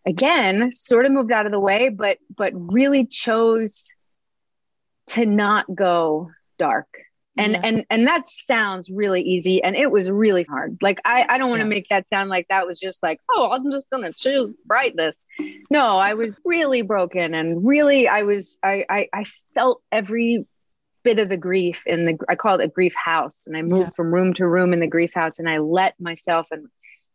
again 0.07 0.73
sort 0.73 1.07
of 1.07 1.12
moved 1.12 1.33
out 1.33 1.47
of 1.47 1.53
the 1.53 1.61
way 1.61 1.88
but 1.88 2.19
but 2.35 2.53
really 2.55 3.07
chose 3.07 3.93
to 5.09 5.27
not 5.27 5.67
go 5.75 6.31
dark 6.59 6.88
and 7.37 7.53
yeah. 7.53 7.61
and 7.64 7.87
and 7.90 8.07
that 8.07 8.27
sounds 8.27 8.90
really 8.90 9.23
easy 9.23 9.62
and 9.62 9.77
it 9.77 9.90
was 9.90 10.11
really 10.11 10.44
hard 10.44 10.79
like 10.83 11.01
i 11.05 11.27
i 11.29 11.38
don't 11.38 11.51
want 11.51 11.61
to 11.61 11.66
yeah. 11.66 11.70
make 11.70 11.88
that 11.88 12.07
sound 12.07 12.29
like 12.29 12.47
that 12.49 12.66
was 12.66 12.79
just 12.79 13.03
like 13.03 13.20
oh 13.31 13.51
i'm 13.51 13.70
just 13.70 13.90
gonna 13.90 14.12
choose 14.12 14.55
brightness 14.66 15.27
no 15.70 15.99
i 15.99 16.14
was 16.14 16.40
really 16.44 16.83
broken 16.83 17.35
and 17.35 17.66
really 17.66 18.07
i 18.07 18.23
was 18.23 18.59
i 18.62 18.85
i, 18.88 19.09
I 19.12 19.25
felt 19.55 19.83
every 19.90 20.47
bit 21.05 21.18
of 21.18 21.29
the 21.29 21.37
grief 21.37 21.83
in 21.87 22.07
the 22.07 22.18
I 22.29 22.35
call 22.35 22.59
it 22.59 22.64
a 22.64 22.68
grief 22.68 22.94
house. 22.97 23.44
And 23.47 23.57
I 23.57 23.62
moved 23.62 23.88
yeah. 23.88 23.90
from 23.90 24.12
room 24.12 24.35
to 24.35 24.49
room 24.49 24.73
in 24.73 24.81
the 24.81 24.88
grief 24.88 25.12
house 25.14 25.38
and 25.38 25.49
I 25.49 25.59
let 25.59 26.01
myself 26.01 26.47
and 26.51 26.66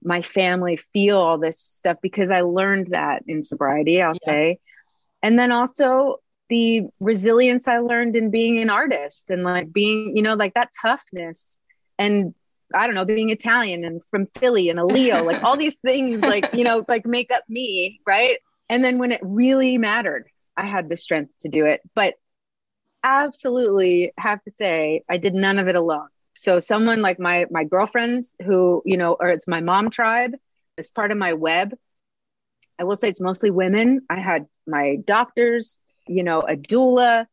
my 0.01 0.21
family 0.21 0.77
feel 0.93 1.17
all 1.17 1.38
this 1.38 1.60
stuff 1.60 1.97
because 2.01 2.32
I 2.32 2.41
learned 2.41 2.91
that 2.91 3.23
in 3.27 3.43
sobriety, 3.43 4.01
I'll 4.01 4.13
say. 4.15 4.60
And 5.21 5.38
then 5.38 5.51
also 5.51 6.19
the 6.49 6.83
resilience 6.99 7.67
I 7.67 7.79
learned 7.79 8.15
in 8.15 8.31
being 8.31 8.59
an 8.59 8.69
artist 8.69 9.29
and 9.29 9.43
like 9.43 9.71
being, 9.71 10.15
you 10.15 10.23
know, 10.23 10.33
like 10.33 10.53
that 10.55 10.71
toughness 10.81 11.59
and 11.97 12.33
I 12.73 12.85
don't 12.85 12.95
know, 12.95 13.05
being 13.05 13.29
Italian 13.29 13.83
and 13.83 14.01
from 14.12 14.27
Philly 14.38 14.69
and 14.69 14.79
a 14.79 14.85
Leo, 14.85 15.23
like 15.25 15.43
all 15.43 15.57
these 15.57 15.77
things, 15.85 16.21
like, 16.21 16.53
you 16.53 16.63
know, 16.63 16.83
like 16.88 17.05
make 17.05 17.31
up 17.31 17.43
me. 17.47 17.99
Right. 18.05 18.39
And 18.69 18.83
then 18.83 18.97
when 18.97 19.12
it 19.12 19.21
really 19.23 19.77
mattered, 19.77 20.27
I 20.57 20.65
had 20.65 20.89
the 20.89 20.97
strength 20.97 21.31
to 21.41 21.49
do 21.49 21.65
it. 21.65 21.81
But 21.95 22.15
absolutely 23.03 24.12
have 24.17 24.43
to 24.43 24.51
say, 24.51 25.03
I 25.09 25.17
did 25.17 25.33
none 25.33 25.59
of 25.59 25.67
it 25.67 25.75
alone. 25.75 26.07
So 26.35 26.59
someone 26.59 27.01
like 27.01 27.19
my 27.19 27.47
my 27.51 27.63
girlfriends 27.63 28.35
who, 28.45 28.81
you 28.85 28.97
know, 28.97 29.17
or 29.19 29.27
it's 29.29 29.47
my 29.47 29.59
mom 29.62 29.89
tribe 29.89 30.35
as 30.77 30.91
part 30.91 31.12
of 31.12 31.17
my 31.17 31.33
web. 31.33 31.73
I 32.79 32.85
will 32.85 32.95
say 32.95 33.09
it's 33.09 33.19
mostly 33.19 33.51
women. 33.51 34.01
I 34.09 34.19
had 34.19 34.45
my 34.65 34.97
doctors, 35.03 35.77
you 36.10 36.24
know, 36.24 36.41
a 36.41 36.56
doula, 36.56 37.26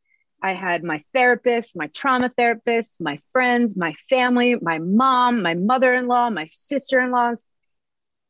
I 0.42 0.52
had 0.52 0.84
my 0.84 1.02
therapist, 1.14 1.76
my 1.76 1.88
trauma 1.88 2.30
therapist, 2.36 3.00
my 3.00 3.18
friends, 3.32 3.76
my 3.76 3.94
family, 4.08 4.54
my 4.60 4.78
mom, 4.78 5.42
my 5.42 5.54
mother 5.54 5.94
in 5.94 6.06
law, 6.06 6.28
my 6.30 6.46
sister 6.46 7.00
in 7.00 7.10
laws, 7.10 7.46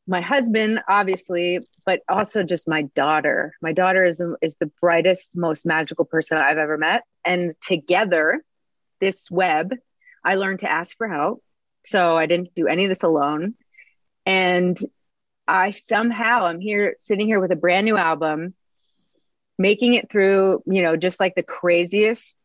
my 0.07 0.21
husband, 0.21 0.79
obviously, 0.87 1.59
but 1.85 1.99
also 2.07 2.43
just 2.43 2.67
my 2.67 2.83
daughter. 2.95 3.53
My 3.61 3.73
daughter 3.73 4.05
is, 4.05 4.21
is 4.41 4.55
the 4.55 4.71
brightest, 4.81 5.35
most 5.35 5.65
magical 5.65 6.05
person 6.05 6.37
I've 6.37 6.57
ever 6.57 6.77
met. 6.77 7.03
And 7.25 7.55
together, 7.61 8.41
this 9.01 9.29
web, 9.29 9.75
I 10.23 10.35
learned 10.35 10.59
to 10.59 10.71
ask 10.71 10.95
for 10.97 11.09
help. 11.09 11.43
So 11.83 12.17
I 12.17 12.25
didn't 12.25 12.55
do 12.55 12.67
any 12.67 12.85
of 12.85 12.89
this 12.89 13.03
alone. 13.03 13.55
And 14.25 14.77
I 15.45 15.71
somehow 15.71 16.45
I'm 16.45 16.59
here 16.59 16.95
sitting 16.99 17.27
here 17.27 17.39
with 17.39 17.51
a 17.51 17.55
brand 17.57 17.85
new 17.85 17.97
album 17.97 18.53
making 19.57 19.95
it 19.95 20.09
through, 20.09 20.61
you 20.65 20.81
know, 20.81 20.95
just 20.95 21.19
like 21.19 21.35
the 21.35 21.43
craziest 21.43 22.37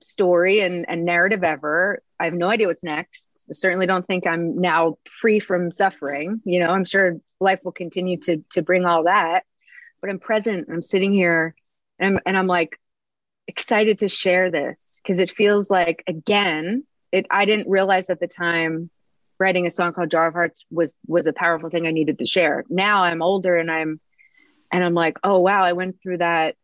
story 0.00 0.60
and, 0.60 0.84
and 0.88 1.04
narrative 1.04 1.44
ever. 1.44 2.02
I 2.18 2.24
have 2.24 2.34
no 2.34 2.48
idea 2.48 2.66
what's 2.66 2.84
next. 2.84 3.28
I 3.50 3.54
certainly 3.54 3.86
don't 3.86 4.06
think 4.06 4.26
I'm 4.26 4.60
now 4.60 4.98
free 5.20 5.40
from 5.40 5.70
suffering. 5.70 6.40
You 6.44 6.60
know, 6.60 6.70
I'm 6.70 6.84
sure 6.84 7.18
life 7.40 7.60
will 7.64 7.72
continue 7.72 8.18
to 8.20 8.44
to 8.50 8.62
bring 8.62 8.84
all 8.84 9.04
that. 9.04 9.44
But 10.00 10.10
I'm 10.10 10.18
present. 10.18 10.68
I'm 10.70 10.82
sitting 10.82 11.12
here 11.12 11.54
and 11.98 12.20
and 12.26 12.36
I'm 12.36 12.46
like 12.46 12.78
excited 13.48 13.98
to 13.98 14.08
share 14.08 14.50
this 14.50 15.00
because 15.02 15.18
it 15.18 15.30
feels 15.30 15.70
like 15.70 16.04
again, 16.06 16.84
it 17.10 17.26
I 17.30 17.44
didn't 17.44 17.68
realize 17.68 18.10
at 18.10 18.20
the 18.20 18.28
time 18.28 18.90
writing 19.38 19.66
a 19.66 19.70
song 19.70 19.92
called 19.92 20.10
Jar 20.10 20.28
of 20.28 20.34
Hearts 20.34 20.64
was 20.70 20.94
was 21.06 21.26
a 21.26 21.32
powerful 21.32 21.70
thing 21.70 21.86
I 21.86 21.90
needed 21.90 22.18
to 22.18 22.26
share. 22.26 22.64
Now 22.68 23.02
I'm 23.02 23.22
older 23.22 23.56
and 23.56 23.70
I'm 23.70 24.00
and 24.72 24.82
i'm 24.82 24.94
like 24.94 25.18
oh 25.22 25.38
wow 25.38 25.62
i 25.62 25.74
went 25.74 26.00
through 26.02 26.18
that. 26.18 26.56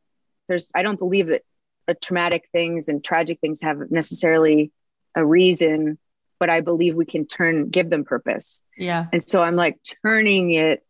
There's 0.48 0.70
i 0.74 0.82
don't 0.82 0.98
believe 0.98 1.28
that 1.28 1.42
uh, 1.86 1.94
traumatic 2.02 2.48
things 2.52 2.88
and 2.88 3.04
tragic 3.04 3.38
things 3.40 3.60
have 3.62 3.90
necessarily 3.90 4.72
a 5.14 5.24
reason 5.24 5.98
but 6.40 6.50
i 6.50 6.60
believe 6.60 6.96
we 6.96 7.04
can 7.04 7.26
turn 7.26 7.68
give 7.68 7.90
them 7.90 8.04
purpose. 8.04 8.62
Yeah. 8.76 9.06
And 9.12 9.22
so 9.22 9.42
i'm 9.42 9.56
like 9.56 9.78
turning 10.02 10.54
it 10.54 10.84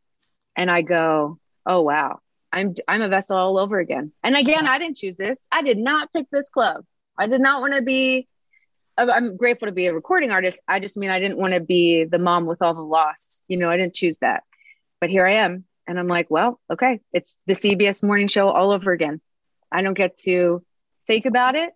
and 0.57 0.71
i 0.71 0.83
go 0.83 1.39
oh 1.67 1.83
wow 1.83 2.21
i'm 2.53 2.75
i'm 2.87 3.03
a 3.03 3.09
vessel 3.09 3.37
all 3.37 3.59
over 3.59 3.79
again. 3.79 4.13
And 4.23 4.37
again 4.37 4.65
yeah. 4.65 4.71
i 4.71 4.79
didn't 4.79 4.97
choose 4.97 5.17
this. 5.17 5.47
I 5.51 5.63
did 5.63 5.79
not 5.79 6.13
pick 6.13 6.29
this 6.31 6.49
club. 6.49 6.85
I 7.19 7.27
did 7.27 7.41
not 7.41 7.61
want 7.61 7.75
to 7.75 7.83
be 7.83 8.29
i'm 8.97 9.37
grateful 9.37 9.67
to 9.67 9.73
be 9.73 9.87
a 9.87 9.95
recording 9.95 10.31
artist. 10.31 10.61
I 10.69 10.81
just 10.81 10.97
mean 10.97 11.11
i 11.11 11.19
didn't 11.19 11.39
want 11.39 11.55
to 11.55 11.61
be 11.61 12.05
the 12.05 12.19
mom 12.19 12.47
with 12.47 12.63
all 12.63 12.75
the 12.75 12.81
loss. 12.81 13.43
You 13.49 13.57
know 13.57 13.71
i 13.71 13.77
didn't 13.77 13.95
choose 13.95 14.19
that. 14.19 14.45
But 15.01 15.11
here 15.11 15.27
i 15.27 15.35
am 15.35 15.65
and 15.89 15.99
I'm 15.99 16.07
like, 16.07 16.31
well, 16.31 16.61
okay, 16.71 17.01
it's 17.13 17.39
the 17.47 17.55
CBS 17.55 18.03
morning 18.03 18.29
show 18.29 18.51
all 18.51 18.71
over 18.71 18.93
again. 18.93 19.21
I 19.73 19.83
don't 19.83 19.95
get 19.95 20.19
to 20.19 20.63
think 21.07 21.27
about 21.27 21.57
it. 21.57 21.73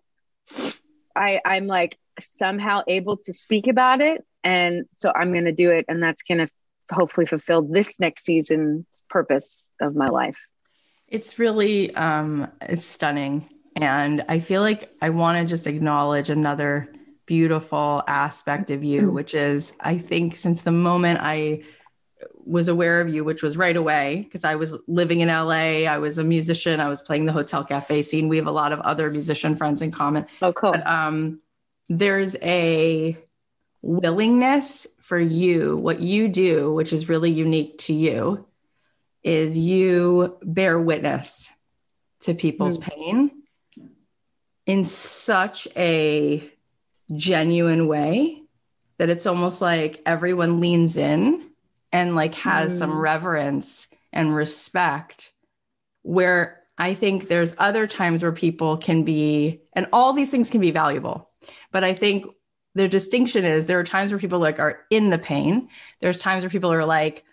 I 1.15 1.41
I'm 1.43 1.67
like 1.67 1.97
somehow 2.19 2.83
able 2.87 3.17
to 3.17 3.33
speak 3.33 3.67
about 3.67 4.01
it. 4.01 4.23
And 4.43 4.85
so 4.91 5.11
I'm 5.13 5.31
going 5.31 5.45
to 5.45 5.51
do 5.51 5.71
it. 5.71 5.85
And 5.87 6.01
that's 6.01 6.23
going 6.23 6.39
to 6.39 6.49
hopefully 6.91 7.25
fulfill 7.25 7.63
this 7.63 7.99
next 7.99 8.25
season's 8.25 8.85
purpose 9.09 9.65
of 9.81 9.95
my 9.95 10.09
life. 10.09 10.37
It's 11.07 11.39
really, 11.39 11.93
um, 11.95 12.51
it's 12.61 12.85
stunning. 12.85 13.49
And 13.75 14.23
I 14.29 14.39
feel 14.39 14.61
like 14.61 14.93
I 15.01 15.09
want 15.09 15.39
to 15.39 15.45
just 15.45 15.65
acknowledge 15.65 16.29
another 16.29 16.93
beautiful 17.25 18.03
aspect 18.07 18.69
of 18.69 18.83
you, 18.83 19.03
mm-hmm. 19.03 19.13
which 19.13 19.33
is 19.33 19.73
I 19.79 19.97
think 19.97 20.35
since 20.35 20.61
the 20.61 20.71
moment 20.71 21.19
I 21.21 21.63
was 22.45 22.67
aware 22.67 23.01
of 23.01 23.09
you, 23.09 23.23
which 23.23 23.43
was 23.43 23.57
right 23.57 23.75
away 23.75 24.21
because 24.23 24.43
I 24.43 24.55
was 24.55 24.75
living 24.87 25.21
in 25.21 25.29
LA. 25.29 25.85
I 25.85 25.97
was 25.97 26.17
a 26.17 26.23
musician. 26.23 26.79
I 26.79 26.89
was 26.89 27.01
playing 27.01 27.25
the 27.25 27.31
hotel 27.31 27.63
cafe 27.63 28.01
scene. 28.01 28.27
We 28.27 28.37
have 28.37 28.47
a 28.47 28.51
lot 28.51 28.71
of 28.71 28.79
other 28.81 29.09
musician 29.11 29.55
friends 29.55 29.81
in 29.81 29.91
common. 29.91 30.25
Oh, 30.41 30.53
cool. 30.53 30.71
But, 30.71 30.85
um, 30.85 31.41
there's 31.89 32.35
a 32.41 33.17
willingness 33.81 34.87
for 35.01 35.19
you, 35.19 35.77
what 35.77 35.99
you 35.99 36.27
do, 36.27 36.73
which 36.73 36.93
is 36.93 37.09
really 37.09 37.31
unique 37.31 37.77
to 37.79 37.93
you, 37.93 38.45
is 39.21 39.57
you 39.57 40.37
bear 40.41 40.79
witness 40.79 41.51
to 42.21 42.33
people's 42.33 42.77
mm. 42.77 42.83
pain 42.83 43.31
in 44.65 44.85
such 44.85 45.67
a 45.75 46.49
genuine 47.13 47.87
way 47.87 48.41
that 48.97 49.09
it's 49.09 49.25
almost 49.25 49.61
like 49.61 50.01
everyone 50.05 50.61
leans 50.61 50.95
in 50.95 51.49
and 51.93 52.15
like 52.15 52.35
has 52.35 52.73
mm. 52.73 52.79
some 52.79 52.99
reverence 52.99 53.87
and 54.11 54.35
respect 54.35 55.31
where 56.01 56.61
I 56.77 56.95
think 56.95 57.27
there's 57.27 57.55
other 57.57 57.87
times 57.87 58.23
where 58.23 58.31
people 58.31 58.77
can 58.77 59.03
be, 59.03 59.61
and 59.73 59.87
all 59.93 60.11
these 60.11 60.31
things 60.31 60.49
can 60.49 60.59
be 60.59 60.71
valuable. 60.71 61.29
But 61.71 61.83
I 61.83 61.93
think 61.93 62.25
the 62.75 62.87
distinction 62.87 63.45
is 63.45 63.67
there 63.67 63.79
are 63.79 63.83
times 63.83 64.11
where 64.11 64.19
people 64.19 64.39
like 64.39 64.59
are 64.59 64.81
in 64.89 65.09
the 65.09 65.19
pain. 65.19 65.69
There's 66.01 66.19
times 66.19 66.43
where 66.43 66.49
people 66.49 66.73
are 66.73 66.83
like 66.83 67.23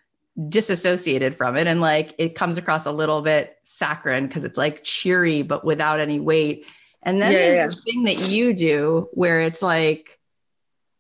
disassociated 0.48 1.34
from 1.34 1.56
it. 1.56 1.66
And 1.66 1.80
like 1.80 2.14
it 2.18 2.34
comes 2.34 2.58
across 2.58 2.84
a 2.84 2.92
little 2.92 3.22
bit 3.22 3.56
saccharine 3.62 4.26
because 4.26 4.44
it's 4.44 4.58
like 4.58 4.84
cheery, 4.84 5.42
but 5.42 5.64
without 5.64 6.00
any 6.00 6.20
weight. 6.20 6.66
And 7.02 7.20
then 7.20 7.32
yeah, 7.32 7.38
there's 7.38 7.56
yeah. 7.56 7.66
this 7.66 7.82
thing 7.82 8.04
that 8.04 8.18
you 8.18 8.52
do 8.52 9.08
where 9.12 9.40
it's 9.40 9.62
like 9.62 10.18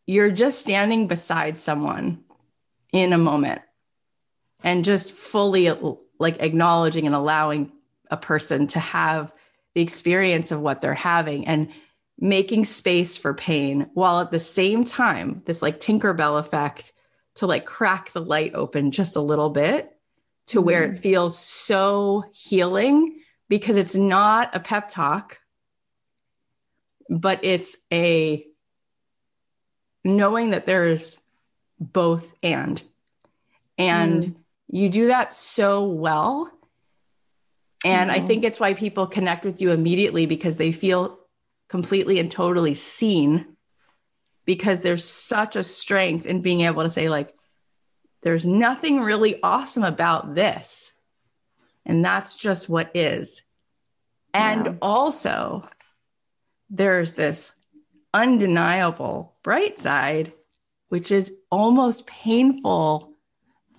you're 0.06 0.30
just 0.30 0.58
standing 0.58 1.06
beside 1.06 1.58
someone 1.58 2.24
in 2.92 3.12
a 3.12 3.18
moment 3.18 3.62
and 4.62 4.84
just 4.84 5.12
fully 5.12 5.72
like 6.18 6.40
acknowledging 6.40 7.06
and 7.06 7.14
allowing 7.14 7.72
a 8.10 8.16
person 8.16 8.66
to 8.68 8.80
have 8.80 9.32
the 9.74 9.80
experience 9.80 10.50
of 10.50 10.60
what 10.60 10.80
they're 10.80 10.94
having 10.94 11.46
and 11.46 11.68
making 12.18 12.64
space 12.64 13.16
for 13.16 13.32
pain 13.32 13.88
while 13.94 14.20
at 14.20 14.30
the 14.30 14.40
same 14.40 14.84
time 14.84 15.42
this 15.46 15.62
like 15.62 15.80
tinkerbell 15.80 16.38
effect 16.38 16.92
to 17.36 17.46
like 17.46 17.64
crack 17.64 18.12
the 18.12 18.20
light 18.20 18.54
open 18.54 18.90
just 18.90 19.16
a 19.16 19.20
little 19.20 19.48
bit 19.48 19.96
to 20.46 20.58
mm-hmm. 20.58 20.66
where 20.66 20.84
it 20.84 20.98
feels 20.98 21.38
so 21.38 22.24
healing 22.32 23.20
because 23.48 23.76
it's 23.76 23.94
not 23.94 24.54
a 24.54 24.60
pep 24.60 24.88
talk 24.88 25.38
but 27.08 27.40
it's 27.42 27.76
a 27.92 28.44
knowing 30.04 30.50
that 30.50 30.66
there's 30.66 31.18
both 31.80 32.32
and. 32.42 32.80
And 33.78 34.24
mm. 34.24 34.34
you 34.68 34.88
do 34.90 35.06
that 35.06 35.34
so 35.34 35.84
well. 35.84 36.52
And 37.84 38.10
mm. 38.10 38.14
I 38.14 38.20
think 38.20 38.44
it's 38.44 38.60
why 38.60 38.74
people 38.74 39.06
connect 39.06 39.44
with 39.44 39.60
you 39.60 39.72
immediately 39.72 40.26
because 40.26 40.56
they 40.56 40.72
feel 40.72 41.18
completely 41.68 42.18
and 42.18 42.30
totally 42.30 42.74
seen 42.74 43.56
because 44.44 44.80
there's 44.80 45.04
such 45.04 45.54
a 45.54 45.62
strength 45.62 46.26
in 46.26 46.42
being 46.42 46.62
able 46.62 46.82
to 46.82 46.90
say 46.90 47.08
like 47.08 47.32
there's 48.22 48.44
nothing 48.44 49.00
really 49.00 49.40
awesome 49.42 49.84
about 49.84 50.34
this 50.34 50.92
and 51.86 52.04
that's 52.04 52.34
just 52.34 52.68
what 52.68 52.90
is 52.94 53.42
and 54.34 54.64
yeah. 54.66 54.72
also 54.82 55.64
there's 56.68 57.12
this 57.12 57.52
undeniable 58.12 59.36
bright 59.44 59.78
side 59.78 60.32
which 60.90 61.10
is 61.10 61.32
almost 61.50 62.06
painful 62.06 63.14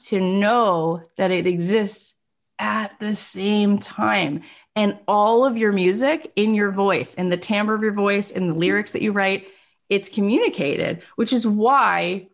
to 0.05 0.19
know 0.19 1.03
that 1.17 1.29
it 1.29 1.45
exists 1.45 2.15
at 2.57 2.99
the 2.99 3.13
same 3.13 3.77
time. 3.77 4.41
And 4.75 4.97
all 5.07 5.45
of 5.45 5.57
your 5.57 5.71
music 5.71 6.31
in 6.35 6.55
your 6.55 6.71
voice, 6.71 7.13
in 7.13 7.29
the 7.29 7.37
timbre 7.37 7.75
of 7.75 7.83
your 7.83 7.93
voice, 7.93 8.31
in 8.31 8.47
the 8.47 8.55
lyrics 8.55 8.93
that 8.93 9.01
you 9.01 9.11
write, 9.11 9.47
it's 9.89 10.09
communicated, 10.09 11.03
which 11.17 11.33
is 11.33 11.45
why 11.45 12.29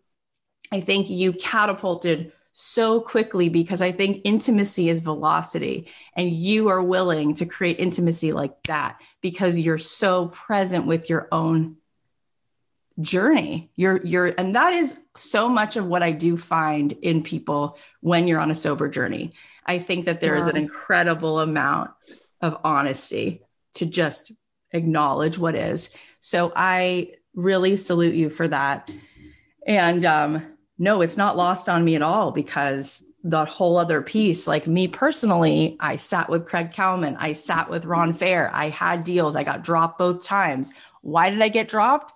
I 0.71 0.81
think 0.81 1.09
you 1.09 1.33
catapulted 1.33 2.31
so 2.51 3.01
quickly 3.01 3.49
because 3.49 3.81
I 3.81 3.91
think 3.91 4.21
intimacy 4.23 4.89
is 4.89 4.99
velocity 4.99 5.87
and 6.15 6.31
you 6.31 6.69
are 6.69 6.81
willing 6.81 7.35
to 7.35 7.45
create 7.45 7.79
intimacy 7.79 8.31
like 8.31 8.63
that 8.63 8.99
because 9.21 9.59
you're 9.59 9.77
so 9.77 10.27
present 10.27 10.85
with 10.85 11.09
your 11.09 11.27
own 11.31 11.77
journey. 13.01 13.71
You're 13.75 14.03
you're 14.05 14.27
and 14.37 14.55
that 14.55 14.73
is 14.73 14.97
so 15.15 15.47
much 15.49 15.75
of 15.75 15.85
what 15.85 16.03
I 16.03 16.11
do 16.11 16.37
find 16.37 16.93
in 16.93 17.23
people 17.23 17.77
when 18.01 18.27
you're 18.27 18.39
on 18.39 18.51
a 18.51 18.55
sober 18.55 18.89
journey. 18.89 19.33
I 19.65 19.79
think 19.79 20.05
that 20.05 20.21
there 20.21 20.35
wow. 20.35 20.41
is 20.41 20.47
an 20.47 20.57
incredible 20.57 21.39
amount 21.39 21.91
of 22.41 22.57
honesty 22.63 23.41
to 23.75 23.85
just 23.85 24.31
acknowledge 24.71 25.37
what 25.37 25.55
is. 25.55 25.89
So 26.19 26.51
I 26.55 27.11
really 27.35 27.75
salute 27.75 28.15
you 28.15 28.29
for 28.29 28.47
that. 28.47 28.91
And 29.65 30.05
um 30.05 30.55
no, 30.79 31.01
it's 31.01 31.17
not 31.17 31.37
lost 31.37 31.69
on 31.69 31.83
me 31.83 31.95
at 31.95 32.01
all 32.01 32.31
because 32.31 33.03
that 33.23 33.49
whole 33.49 33.77
other 33.77 34.01
piece, 34.01 34.47
like 34.47 34.67
me 34.67 34.87
personally, 34.87 35.75
I 35.79 35.97
sat 35.97 36.29
with 36.29 36.45
Craig 36.45 36.71
Kallman, 36.71 37.17
I 37.19 37.33
sat 37.33 37.69
with 37.69 37.85
Ron 37.85 38.13
Fair, 38.13 38.53
I 38.53 38.69
had 38.69 39.03
deals, 39.03 39.35
I 39.35 39.43
got 39.43 39.63
dropped 39.63 39.97
both 39.97 40.23
times. 40.23 40.71
Why 41.01 41.29
did 41.29 41.41
I 41.41 41.49
get 41.49 41.67
dropped? 41.67 42.13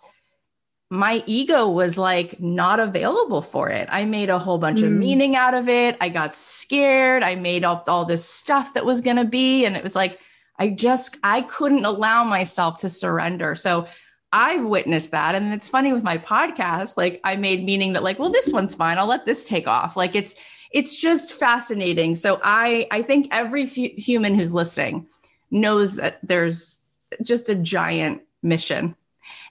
My 0.92 1.24
ego 1.26 1.70
was 1.70 1.98
like 1.98 2.38
not 2.42 2.82
available 2.82 3.42
for 3.42 3.70
it. 3.70 3.88
I 3.90 4.04
made 4.04 4.30
a 4.30 4.38
whole 4.38 4.58
bunch 4.58 4.82
mm. 4.82 4.88
of 4.88 4.92
meaning 4.92 5.38
out 5.38 5.54
of 5.54 5.70
it. 5.70 5.96
I 6.02 6.10
got 6.10 6.36
scared. 6.36 7.24
I 7.24 7.36
made 7.36 7.64
up 7.64 7.86
all 7.88 8.04
this 8.04 8.26
stuff 8.28 8.74
that 8.74 8.86
was 8.86 9.00
going 9.00 9.16
to 9.16 9.24
be. 9.24 9.64
And 9.64 9.78
it 9.78 9.86
was 9.86 9.96
like, 9.96 10.20
I 10.60 10.68
just, 10.68 11.16
I 11.24 11.44
couldn't 11.44 11.86
allow 11.86 12.26
myself 12.26 12.82
to 12.82 12.90
surrender. 12.90 13.56
So 13.56 13.88
I've 14.34 14.66
witnessed 14.66 15.12
that. 15.12 15.34
And 15.34 15.54
it's 15.54 15.70
funny 15.70 15.94
with 15.94 16.04
my 16.04 16.18
podcast, 16.18 16.98
like 16.98 17.22
I 17.24 17.38
made 17.38 17.64
meaning 17.64 17.94
that 17.94 18.04
like, 18.04 18.20
well, 18.20 18.30
this 18.30 18.52
one's 18.52 18.76
fine. 18.76 18.98
I'll 18.98 19.08
let 19.08 19.26
this 19.26 19.48
take 19.48 19.70
off. 19.70 19.96
Like 19.96 20.14
it's, 20.14 20.36
it's 20.72 20.94
just 21.00 21.32
fascinating. 21.32 22.18
So 22.18 22.42
I, 22.44 22.88
I 22.92 23.02
think 23.02 23.30
every 23.32 23.66
human 23.66 24.36
who's 24.36 24.54
listening 24.54 25.08
knows 25.50 25.96
that 25.96 26.20
there's 26.22 26.80
just 27.24 27.48
a 27.48 27.56
giant 27.56 28.24
mission. 28.44 28.98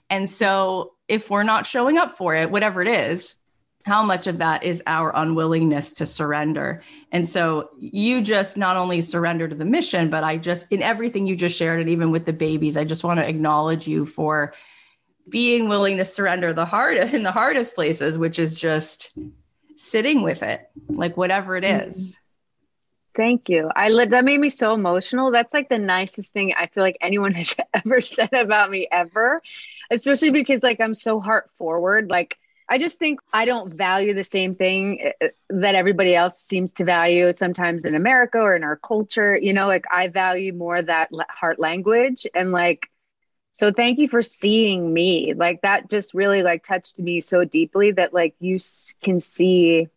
And 0.07 0.29
so 0.29 0.93
if 1.11 1.29
we're 1.29 1.43
not 1.43 1.65
showing 1.65 1.97
up 1.97 2.17
for 2.17 2.33
it, 2.33 2.49
whatever 2.49 2.81
it 2.81 2.87
is, 2.87 3.35
how 3.83 4.01
much 4.01 4.27
of 4.27 4.37
that 4.37 4.63
is 4.63 4.81
our 4.87 5.11
unwillingness 5.13 5.91
to 5.95 6.05
surrender? 6.05 6.83
And 7.11 7.27
so 7.27 7.69
you 7.77 8.21
just 8.21 8.55
not 8.55 8.77
only 8.77 9.01
surrender 9.01 9.45
to 9.49 9.53
the 9.53 9.65
mission, 9.65 10.09
but 10.09 10.23
I 10.23 10.37
just, 10.37 10.67
in 10.71 10.81
everything 10.81 11.27
you 11.27 11.35
just 11.35 11.57
shared, 11.57 11.81
and 11.81 11.89
even 11.89 12.11
with 12.11 12.25
the 12.25 12.31
babies, 12.31 12.77
I 12.77 12.85
just 12.85 13.03
want 13.03 13.19
to 13.19 13.27
acknowledge 13.27 13.89
you 13.89 14.05
for 14.05 14.53
being 15.27 15.67
willing 15.67 15.97
to 15.97 16.05
surrender 16.05 16.53
the 16.53 16.65
hard 16.65 16.95
in 17.13 17.23
the 17.23 17.31
hardest 17.33 17.75
places, 17.75 18.17
which 18.17 18.39
is 18.39 18.55
just 18.55 19.11
sitting 19.75 20.21
with 20.21 20.41
it, 20.43 20.69
like 20.87 21.17
whatever 21.17 21.57
it 21.57 21.65
is. 21.65 21.97
Mm-hmm. 21.97 22.17
Thank 23.13 23.49
you. 23.49 23.69
I 23.75 23.89
that 24.05 24.23
made 24.23 24.39
me 24.39 24.47
so 24.47 24.73
emotional. 24.73 25.31
That's 25.31 25.53
like 25.53 25.67
the 25.67 25.77
nicest 25.77 26.31
thing 26.31 26.53
I 26.57 26.67
feel 26.67 26.81
like 26.81 26.97
anyone 27.01 27.33
has 27.33 27.53
ever 27.73 27.99
said 27.99 28.31
about 28.31 28.71
me 28.71 28.87
ever 28.89 29.41
especially 29.91 30.31
because 30.31 30.63
like 30.63 30.81
I'm 30.81 30.95
so 30.95 31.19
heart 31.19 31.51
forward. 31.57 32.09
Like 32.09 32.37
I 32.69 32.77
just 32.79 32.97
think 32.97 33.19
I 33.33 33.45
don't 33.45 33.73
value 33.73 34.13
the 34.13 34.23
same 34.23 34.55
thing 34.55 35.11
uh, 35.21 35.27
that 35.49 35.75
everybody 35.75 36.15
else 36.15 36.41
seems 36.41 36.73
to 36.73 36.85
value 36.85 37.33
sometimes 37.33 37.85
in 37.85 37.95
America 37.95 38.39
or 38.39 38.55
in 38.55 38.63
our 38.63 38.77
culture. 38.77 39.37
You 39.37 39.53
know, 39.53 39.67
like 39.67 39.85
I 39.91 40.07
value 40.07 40.53
more 40.53 40.81
that 40.81 41.09
heart 41.29 41.59
language 41.59 42.25
and 42.33 42.51
like 42.51 42.87
so 43.53 43.71
thank 43.73 43.99
you 43.99 44.07
for 44.07 44.21
seeing 44.23 44.93
me. 44.93 45.33
Like 45.35 45.61
that 45.61 45.89
just 45.89 46.13
really 46.13 46.41
like 46.41 46.63
touched 46.63 46.97
me 46.97 47.19
so 47.19 47.43
deeply 47.43 47.91
that 47.91 48.13
like 48.13 48.35
you 48.39 48.57
can 49.01 49.19
see 49.19 49.89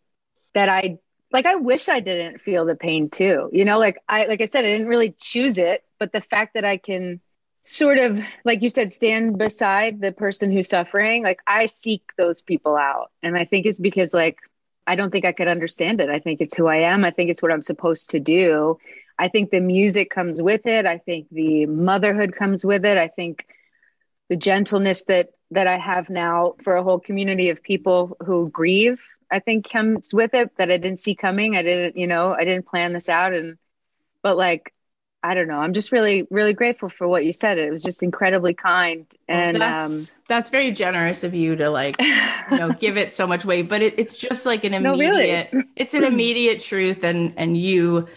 that 0.53 0.69
I 0.69 0.99
like 1.31 1.45
I 1.45 1.55
wish 1.55 1.89
I 1.89 2.01
didn't 2.01 2.41
feel 2.41 2.65
the 2.65 2.75
pain 2.75 3.09
too. 3.09 3.49
You 3.53 3.65
know, 3.65 3.79
like 3.79 3.99
I 4.09 4.25
like 4.25 4.41
I 4.41 4.45
said 4.45 4.65
I 4.65 4.69
didn't 4.69 4.87
really 4.87 5.15
choose 5.17 5.57
it, 5.57 5.83
but 5.99 6.11
the 6.11 6.21
fact 6.21 6.55
that 6.55 6.65
I 6.65 6.77
can 6.77 7.21
sort 7.65 7.97
of 7.97 8.23
like 8.45 8.61
you 8.61 8.69
said 8.69 8.93
stand 8.93 9.37
beside 9.37 9.99
the 9.99 10.11
person 10.11 10.51
who's 10.51 10.69
suffering. 10.69 11.23
Like 11.23 11.39
i 11.47 11.65
seek 11.65 12.11
those 12.17 12.41
people 12.41 12.75
out. 12.77 13.11
And 13.23 13.37
i 13.37 13.45
think 13.45 13.65
it's 13.65 13.79
because 13.79 14.13
like 14.13 14.37
i 14.87 14.95
don't 14.95 15.11
think 15.11 15.25
i 15.25 15.33
could 15.33 15.47
understand 15.47 15.99
it. 15.99 16.09
I 16.09 16.19
think 16.19 16.41
it's 16.41 16.55
who 16.55 16.67
i 16.67 16.77
am. 16.77 17.03
I 17.03 17.11
think 17.11 17.29
it's 17.31 17.41
what 17.41 17.51
i'm 17.51 17.63
supposed 17.63 18.11
to 18.11 18.19
do. 18.19 18.77
I 19.17 19.29
think 19.29 19.49
the 19.49 19.61
music 19.61 20.09
comes 20.09 20.41
with 20.41 20.65
it. 20.67 20.85
I 20.85 20.99
think 20.99 21.27
the 21.31 21.65
motherhood 21.65 22.35
comes 22.35 22.63
with 22.65 22.85
it. 22.85 22.97
I 22.97 23.07
think 23.07 23.45
the 24.29 24.37
gentleness 24.37 25.03
that 25.03 25.29
that 25.51 25.67
i 25.67 25.77
have 25.77 26.09
now 26.09 26.55
for 26.63 26.75
a 26.75 26.83
whole 26.83 26.99
community 26.99 27.49
of 27.49 27.61
people 27.61 28.17
who 28.25 28.49
grieve 28.49 29.01
i 29.31 29.39
think 29.39 29.69
comes 29.69 30.13
with 30.13 30.33
it 30.33 30.49
that 30.57 30.71
i 30.71 30.77
didn't 30.77 30.99
see 30.99 31.15
coming. 31.15 31.55
I 31.55 31.63
didn't 31.63 31.97
you 31.97 32.07
know 32.07 32.33
i 32.33 32.45
didn't 32.45 32.67
plan 32.67 32.93
this 32.93 33.09
out. 33.09 33.33
And 33.33 33.57
but 34.21 34.37
like 34.37 34.73
I 35.25 35.33
don't 35.33 35.47
know. 35.47 35.57
I'm 35.57 35.73
just 35.73 35.91
really, 35.91 36.27
really 36.29 36.53
grateful 36.53 36.87
for 36.87 37.07
what 37.07 37.25
you 37.25 37.33
said. 37.33 37.57
It 37.57 37.71
was 37.71 37.81
just 37.81 38.03
incredibly 38.03 38.53
kind, 38.53 39.07
and 39.27 39.59
that's, 39.59 40.11
um, 40.11 40.15
that's 40.27 40.51
very 40.51 40.71
generous 40.71 41.23
of 41.23 41.33
you 41.33 41.55
to 41.55 41.71
like, 41.71 41.99
you 42.51 42.57
know, 42.59 42.71
give 42.71 42.95
it 42.95 43.11
so 43.11 43.25
much 43.25 43.43
weight. 43.43 43.67
But 43.67 43.81
it, 43.81 43.97
it's 43.97 44.17
just 44.17 44.45
like 44.45 44.63
an 44.65 44.75
immediate. 44.75 45.51
No, 45.51 45.59
really. 45.59 45.65
it's 45.75 45.95
an 45.95 46.03
immediate 46.03 46.59
truth, 46.59 47.03
and 47.03 47.33
and 47.37 47.57
you, 47.57 48.07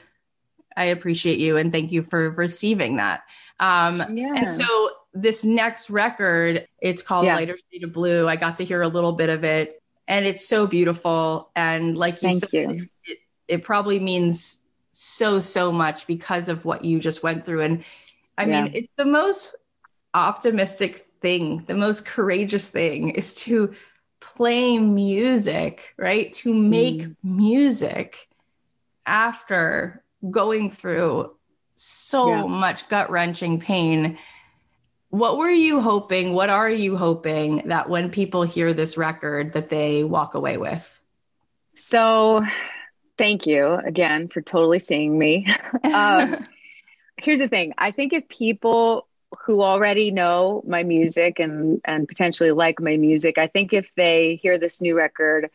I 0.76 0.84
appreciate 0.84 1.38
you 1.38 1.56
and 1.56 1.72
thank 1.72 1.92
you 1.92 2.02
for 2.02 2.28
receiving 2.28 2.96
that. 2.96 3.22
Um, 3.58 3.96
yeah. 4.14 4.34
And 4.36 4.50
so 4.50 4.90
this 5.14 5.46
next 5.46 5.88
record, 5.88 6.68
it's 6.78 7.00
called 7.00 7.24
yeah. 7.24 7.36
Lighter 7.36 7.56
Shade 7.72 7.84
of 7.84 7.92
Blue. 7.94 8.28
I 8.28 8.36
got 8.36 8.58
to 8.58 8.66
hear 8.66 8.82
a 8.82 8.88
little 8.88 9.12
bit 9.12 9.30
of 9.30 9.44
it, 9.44 9.82
and 10.06 10.26
it's 10.26 10.46
so 10.46 10.66
beautiful. 10.66 11.50
And 11.56 11.96
like 11.96 12.22
you 12.22 12.28
thank 12.28 12.40
said, 12.40 12.52
you. 12.52 12.88
It, 13.06 13.18
it 13.48 13.64
probably 13.64 13.98
means 13.98 14.62
so 15.00 15.38
so 15.38 15.70
much 15.70 16.08
because 16.08 16.48
of 16.48 16.64
what 16.64 16.84
you 16.84 16.98
just 16.98 17.22
went 17.22 17.46
through 17.46 17.60
and 17.60 17.84
i 18.36 18.44
yeah. 18.44 18.64
mean 18.64 18.72
it's 18.74 18.92
the 18.96 19.04
most 19.04 19.54
optimistic 20.12 21.06
thing 21.20 21.62
the 21.68 21.74
most 21.74 22.04
courageous 22.04 22.66
thing 22.66 23.10
is 23.10 23.32
to 23.32 23.72
play 24.18 24.76
music 24.76 25.94
right 25.98 26.34
to 26.34 26.52
make 26.52 27.02
mm. 27.02 27.16
music 27.22 28.28
after 29.06 30.02
going 30.32 30.68
through 30.68 31.32
so 31.76 32.30
yeah. 32.30 32.46
much 32.46 32.88
gut-wrenching 32.88 33.60
pain 33.60 34.18
what 35.10 35.38
were 35.38 35.48
you 35.48 35.80
hoping 35.80 36.34
what 36.34 36.50
are 36.50 36.68
you 36.68 36.96
hoping 36.96 37.62
that 37.68 37.88
when 37.88 38.10
people 38.10 38.42
hear 38.42 38.74
this 38.74 38.96
record 38.96 39.52
that 39.52 39.68
they 39.68 40.02
walk 40.02 40.34
away 40.34 40.56
with 40.56 41.00
so 41.76 42.44
Thank 43.18 43.46
you 43.46 43.74
again 43.74 44.28
for 44.28 44.40
totally 44.40 44.78
seeing 44.78 45.18
me. 45.18 45.46
um, 45.84 46.46
here's 47.18 47.40
the 47.40 47.48
thing 47.48 47.74
I 47.76 47.90
think 47.90 48.12
if 48.12 48.28
people 48.28 49.06
who 49.44 49.60
already 49.60 50.10
know 50.10 50.62
my 50.66 50.84
music 50.84 51.38
and, 51.38 51.80
and 51.84 52.08
potentially 52.08 52.52
like 52.52 52.80
my 52.80 52.96
music, 52.96 53.36
I 53.36 53.48
think 53.48 53.72
if 53.72 53.90
they 53.94 54.36
hear 54.36 54.58
this 54.58 54.80
new 54.80 54.94
record, 54.94 55.50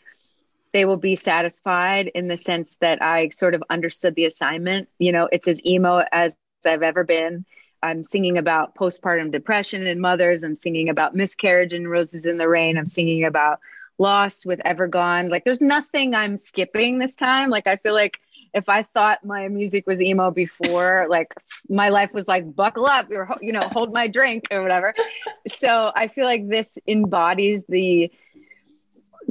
they 0.74 0.86
will 0.86 0.98
be 0.98 1.16
satisfied 1.16 2.12
in 2.14 2.28
the 2.28 2.38
sense 2.38 2.78
that 2.78 3.02
I 3.02 3.30
sort 3.30 3.56
of 3.56 3.64
understood 3.70 4.16
the 4.16 4.26
assignment. 4.26 4.90
You 5.00 5.12
know, 5.12 5.30
it's 5.32 5.48
as 5.48 5.66
emo 5.66 6.04
as 6.12 6.36
I've 6.66 6.84
ever 6.84 7.04
been. 7.04 7.46
I'm 7.82 8.04
singing 8.04 8.38
about 8.38 8.76
postpartum 8.76 9.32
depression 9.32 9.86
in 9.88 10.00
mothers. 10.00 10.44
I'm 10.44 10.56
singing 10.56 10.90
about 10.90 11.16
miscarriage 11.16 11.74
and 11.74 11.90
roses 11.90 12.26
in 12.26 12.38
the 12.38 12.48
rain. 12.48 12.78
I'm 12.78 12.88
singing 12.88 13.26
about 13.26 13.60
Lost 14.00 14.46
with 14.46 14.60
Evergone. 14.66 15.30
Like 15.30 15.44
there's 15.46 15.62
nothing 15.62 16.16
I'm 16.16 16.38
skipping 16.38 16.98
this 16.98 17.16
time. 17.16 17.50
Like 17.50 17.68
I 17.68 17.78
feel 17.78 17.94
like 17.94 18.20
if 18.54 18.70
I 18.70 18.84
thought 18.84 19.26
my 19.26 19.48
music 19.48 19.86
was 19.88 20.02
emo 20.02 20.32
before, 20.32 21.08
like 21.10 21.34
my 21.70 21.90
life 21.90 22.12
was 22.14 22.28
like 22.28 22.56
buckle 22.56 22.86
up 22.86 23.10
or 23.12 23.30
you 23.42 23.54
know 23.54 23.62
hold 23.62 23.94
my 23.94 24.08
drink 24.08 24.48
or 24.52 24.62
whatever. 24.62 24.94
So 25.48 25.92
I 25.96 26.08
feel 26.08 26.26
like 26.26 26.48
this 26.48 26.78
embodies 26.88 27.64
the 27.68 28.12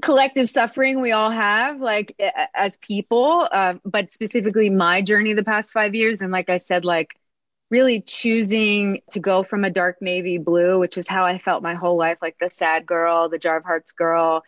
collective 0.01 0.49
suffering 0.49 1.01
we 1.01 1.13
all 1.13 1.31
have 1.31 1.81
like 1.81 2.15
as 2.55 2.77
people 2.79 3.47
uh, 3.53 3.75
but 3.85 4.11
specifically 4.11 4.71
my 4.71 5.03
journey 5.03 5.35
the 5.35 5.45
past 5.45 5.73
five 5.73 5.95
years 5.95 6.23
and 6.23 6.33
like 6.33 6.49
i 6.49 6.57
said 6.57 6.85
like 6.85 7.15
really 7.73 8.03
choosing 8.03 9.01
to 9.11 9.19
go 9.19 9.43
from 9.43 9.65
a 9.65 9.71
dark 9.71 9.97
navy 10.01 10.39
blue 10.39 10.79
which 10.79 10.99
is 10.99 11.09
how 11.09 11.25
i 11.25 11.39
felt 11.39 11.63
my 11.63 11.75
whole 11.75 11.97
life 11.97 12.19
like 12.23 12.37
the 12.39 12.51
sad 12.51 12.87
girl 12.87 13.29
the 13.29 13.39
jar 13.39 13.57
of 13.57 13.65
hearts 13.65 13.93
girl 13.93 14.45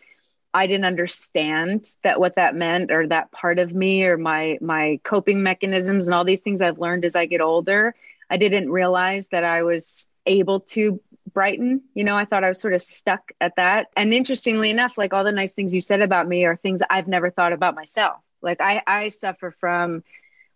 I 0.55 0.67
didn't 0.67 0.85
understand 0.85 1.85
that 2.05 2.17
what 2.17 2.35
that 2.35 2.55
meant 2.55 2.89
or 2.89 3.05
that 3.07 3.29
part 3.33 3.59
of 3.59 3.73
me 3.73 4.05
or 4.05 4.17
my 4.17 4.57
my 4.61 5.01
coping 5.03 5.43
mechanisms 5.43 6.07
and 6.07 6.15
all 6.15 6.23
these 6.23 6.39
things 6.39 6.61
I've 6.61 6.79
learned 6.79 7.03
as 7.03 7.13
I 7.13 7.25
get 7.25 7.41
older. 7.41 7.93
I 8.29 8.37
didn't 8.37 8.71
realize 8.71 9.27
that 9.29 9.43
I 9.43 9.63
was 9.63 10.07
able 10.25 10.61
to 10.61 11.01
brighten. 11.33 11.81
You 11.93 12.05
know, 12.05 12.15
I 12.15 12.23
thought 12.23 12.45
I 12.45 12.47
was 12.47 12.61
sort 12.61 12.73
of 12.73 12.81
stuck 12.81 13.33
at 13.41 13.57
that. 13.57 13.87
And 13.97 14.13
interestingly 14.13 14.69
enough, 14.69 14.97
like 14.97 15.13
all 15.13 15.25
the 15.25 15.33
nice 15.33 15.51
things 15.51 15.75
you 15.75 15.81
said 15.81 16.01
about 16.01 16.25
me 16.25 16.45
are 16.45 16.55
things 16.55 16.81
I've 16.89 17.09
never 17.09 17.29
thought 17.29 17.51
about 17.51 17.75
myself. 17.75 18.21
Like 18.41 18.61
I 18.61 18.81
I 18.87 19.09
suffer 19.09 19.51
from 19.59 20.03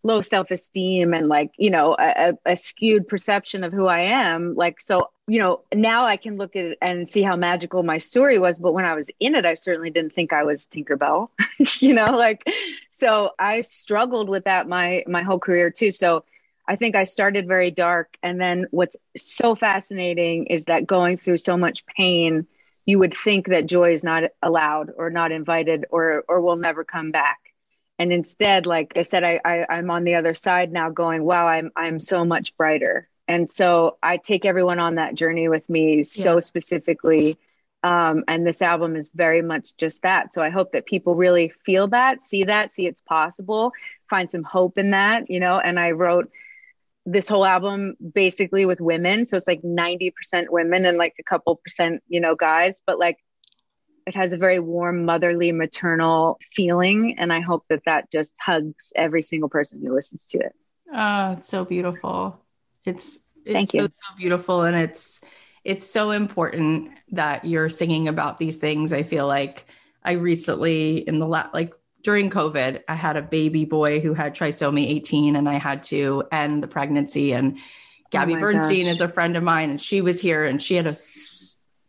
low 0.04 0.22
self-esteem 0.22 1.14
and 1.14 1.28
like 1.28 1.52
you 1.58 1.70
know 1.70 1.96
a, 2.00 2.34
a, 2.46 2.56
skewed 2.56 3.08
perception 3.08 3.64
of 3.64 3.74
who 3.74 3.86
i 3.86 4.00
am 4.00 4.56
like 4.56 4.80
so 4.80 5.10
you 5.28 5.40
know 5.40 5.62
now 5.74 6.06
i 6.06 6.16
can 6.16 6.38
look 6.38 6.56
at 6.56 6.66
it 6.66 6.78
and 6.82 7.10
see 7.10 7.22
how 7.22 7.36
magical 7.36 7.84
my 7.84 7.98
story 7.98 8.40
was 8.40 8.60
but 8.60 8.72
when 8.72 8.86
i 8.86 8.94
was 8.94 9.10
in 9.20 9.36
it 9.36 9.46
i 9.46 9.54
certainly 9.54 9.90
didn't 9.90 10.14
think 10.14 10.32
i 10.32 10.44
was 10.44 10.68
tinkerbell 10.68 11.30
you 11.80 11.94
know 11.94 12.12
like 12.12 12.44
so 12.90 13.32
i 13.38 13.60
struggled 13.62 14.30
with 14.30 14.46
that 14.46 14.68
my 14.68 15.04
my 15.08 15.24
whole 15.24 15.40
career 15.40 15.70
too. 15.70 15.92
So 15.92 16.24
i 16.68 16.78
think 16.78 16.96
i 16.96 17.04
started 17.04 17.48
very 17.48 17.72
dark 17.72 18.16
and 18.24 18.40
then 18.40 18.68
what's 18.72 18.96
so 19.18 19.54
fascinating 19.54 20.46
is 20.46 20.66
that 20.66 20.88
going 20.88 21.18
through 21.18 21.38
so 21.38 21.58
much 21.58 21.86
pain 21.86 22.48
you 22.86 23.00
would 23.00 23.14
think 23.14 23.48
that 23.50 23.66
joy 23.66 23.94
is 23.94 24.04
not 24.04 24.24
allowed 24.42 24.92
or 24.98 25.10
not 25.10 25.34
invited 25.34 25.86
or 25.92 26.24
or 26.30 26.40
will 26.40 26.56
never 26.56 26.86
come 26.86 27.12
back 27.12 27.49
and 28.00 28.12
instead 28.14 28.66
like 28.66 28.94
i 28.96 29.04
said 29.04 29.24
I, 29.24 29.40
I 29.46 29.66
i'm 29.70 29.92
on 29.92 30.06
the 30.06 30.16
other 30.16 30.34
side 30.34 30.72
now 30.72 30.90
going 30.90 31.24
wow 31.24 31.48
i'm 31.48 31.72
i'm 31.76 32.00
so 32.00 32.26
much 32.26 32.56
brighter. 32.58 33.08
And 33.28 33.52
so 33.52 33.98
i 34.02 34.18
take 34.18 34.46
everyone 34.46 34.80
on 34.80 34.96
that 34.96 35.14
journey 35.14 35.48
with 35.50 35.70
me 35.70 36.04
so 36.04 36.40
specifically. 36.40 37.38
Um, 37.82 38.26
and 38.28 38.46
this 38.46 38.62
album 38.62 38.98
is 38.98 39.10
very 39.14 39.42
much 39.42 39.78
just 39.78 40.02
that. 40.02 40.34
So 40.34 40.42
i 40.42 40.50
hope 40.50 40.72
that 40.72 40.88
people 40.88 41.16
really 41.16 41.50
feel 41.66 41.90
that 41.90 42.24
see 42.24 42.46
that 42.46 42.72
see 42.72 42.88
it's 42.88 43.02
possible 43.02 43.72
find 44.10 44.32
some 44.32 44.44
hope 44.44 44.80
in 44.80 44.92
that 44.92 45.30
you 45.30 45.40
know? 45.40 45.60
And 45.60 45.80
i 45.80 45.92
wrote 45.92 46.32
this 47.06 47.28
whole 47.28 47.46
album 47.46 47.96
basically 48.14 48.66
with 48.66 48.82
women. 48.82 49.26
So 49.26 49.36
it's 49.38 49.48
like 49.48 49.62
90% 49.64 50.12
women 50.50 50.86
and 50.86 50.98
like 50.98 51.16
a 51.20 51.24
couple 51.24 51.56
percent 51.56 52.04
you 52.08 52.20
know 52.20 52.36
guys. 52.36 52.82
But 52.86 53.00
like 53.00 53.18
it 54.10 54.16
has 54.16 54.34
a 54.34 54.38
very 54.38 54.60
warm 54.60 55.06
motherly 55.06 55.52
maternal 55.52 56.40
feeling 56.54 57.16
and 57.20 57.32
i 57.32 57.40
hope 57.40 57.64
that 57.70 57.84
that 57.86 58.12
just 58.12 58.36
hugs 58.40 58.92
every 58.96 59.22
single 59.22 59.48
person 59.48 59.80
who 59.82 59.94
listens 59.94 60.26
to 60.26 60.40
it 60.40 60.54
oh 60.94 61.34
it's 61.34 61.48
so 61.48 61.64
beautiful 61.64 62.38
it's 62.86 63.20
it's 63.46 63.54
Thank 63.54 63.74
you. 63.74 63.82
so, 63.82 63.88
so 63.88 64.16
beautiful 64.18 64.64
and 64.64 64.76
it's 64.76 65.22
it's 65.64 65.88
so 65.88 66.12
important 66.12 66.92
that 67.12 67.46
you're 67.46 67.70
singing 67.70 68.08
about 68.08 68.38
these 68.38 68.58
things 68.58 68.92
i 68.92 69.04
feel 69.04 69.28
like 69.28 69.66
i 70.04 70.14
recently 70.14 70.98
in 70.98 71.20
the 71.20 71.28
last 71.28 71.54
like 71.54 71.74
during 72.04 72.32
covid 72.32 72.82
i 72.90 72.96
had 72.96 73.16
a 73.16 73.22
baby 73.22 73.64
boy 73.64 74.00
who 74.00 74.16
had 74.16 74.36
trisomy 74.36 74.88
18 74.88 75.36
and 75.36 75.48
i 75.48 75.56
had 75.56 75.84
to 75.84 76.24
end 76.32 76.64
the 76.64 76.68
pregnancy 76.68 77.32
and 77.34 77.58
oh 77.58 77.62
gabby 78.10 78.36
oh 78.36 78.40
bernstein 78.40 78.86
gosh. 78.86 78.96
is 78.96 79.02
a 79.02 79.08
friend 79.08 79.38
of 79.38 79.44
mine 79.44 79.70
and 79.70 79.80
she 79.80 80.02
was 80.02 80.20
here 80.20 80.46
and 80.46 80.62
she 80.62 80.74
had 80.74 80.88
a 80.88 80.96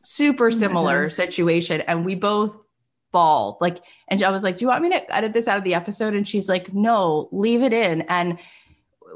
super 0.03 0.47
oh 0.47 0.51
similar 0.51 1.07
mm-hmm. 1.07 1.15
situation. 1.15 1.81
And 1.83 2.05
we 2.05 2.15
both 2.15 2.57
bawled. 3.13 3.59
Like, 3.61 3.79
and 4.09 4.23
I 4.23 4.31
was 4.31 4.43
like, 4.43 4.57
Do 4.57 4.65
you 4.65 4.69
want 4.69 4.83
me 4.83 4.91
to 4.91 5.15
edit 5.15 5.33
this 5.33 5.49
out 5.49 5.59
of 5.59 5.65
the 5.65 5.75
episode? 5.75 6.15
And 6.15 6.27
she's 6.27 6.49
like, 6.49 6.73
No, 6.73 7.29
leave 7.33 7.63
it 7.63 7.73
in. 7.73 8.03
And 8.03 8.39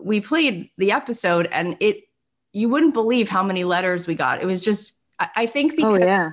we 0.00 0.20
played 0.20 0.70
the 0.76 0.92
episode 0.92 1.48
and 1.50 1.76
it, 1.80 2.04
you 2.52 2.68
wouldn't 2.68 2.94
believe 2.94 3.28
how 3.28 3.42
many 3.42 3.64
letters 3.64 4.06
we 4.06 4.14
got. 4.14 4.42
It 4.42 4.46
was 4.46 4.62
just, 4.62 4.92
I, 5.18 5.28
I 5.36 5.46
think 5.46 5.72
oh, 5.72 5.76
because 5.76 5.94
oh, 5.94 6.04
yeah. 6.04 6.30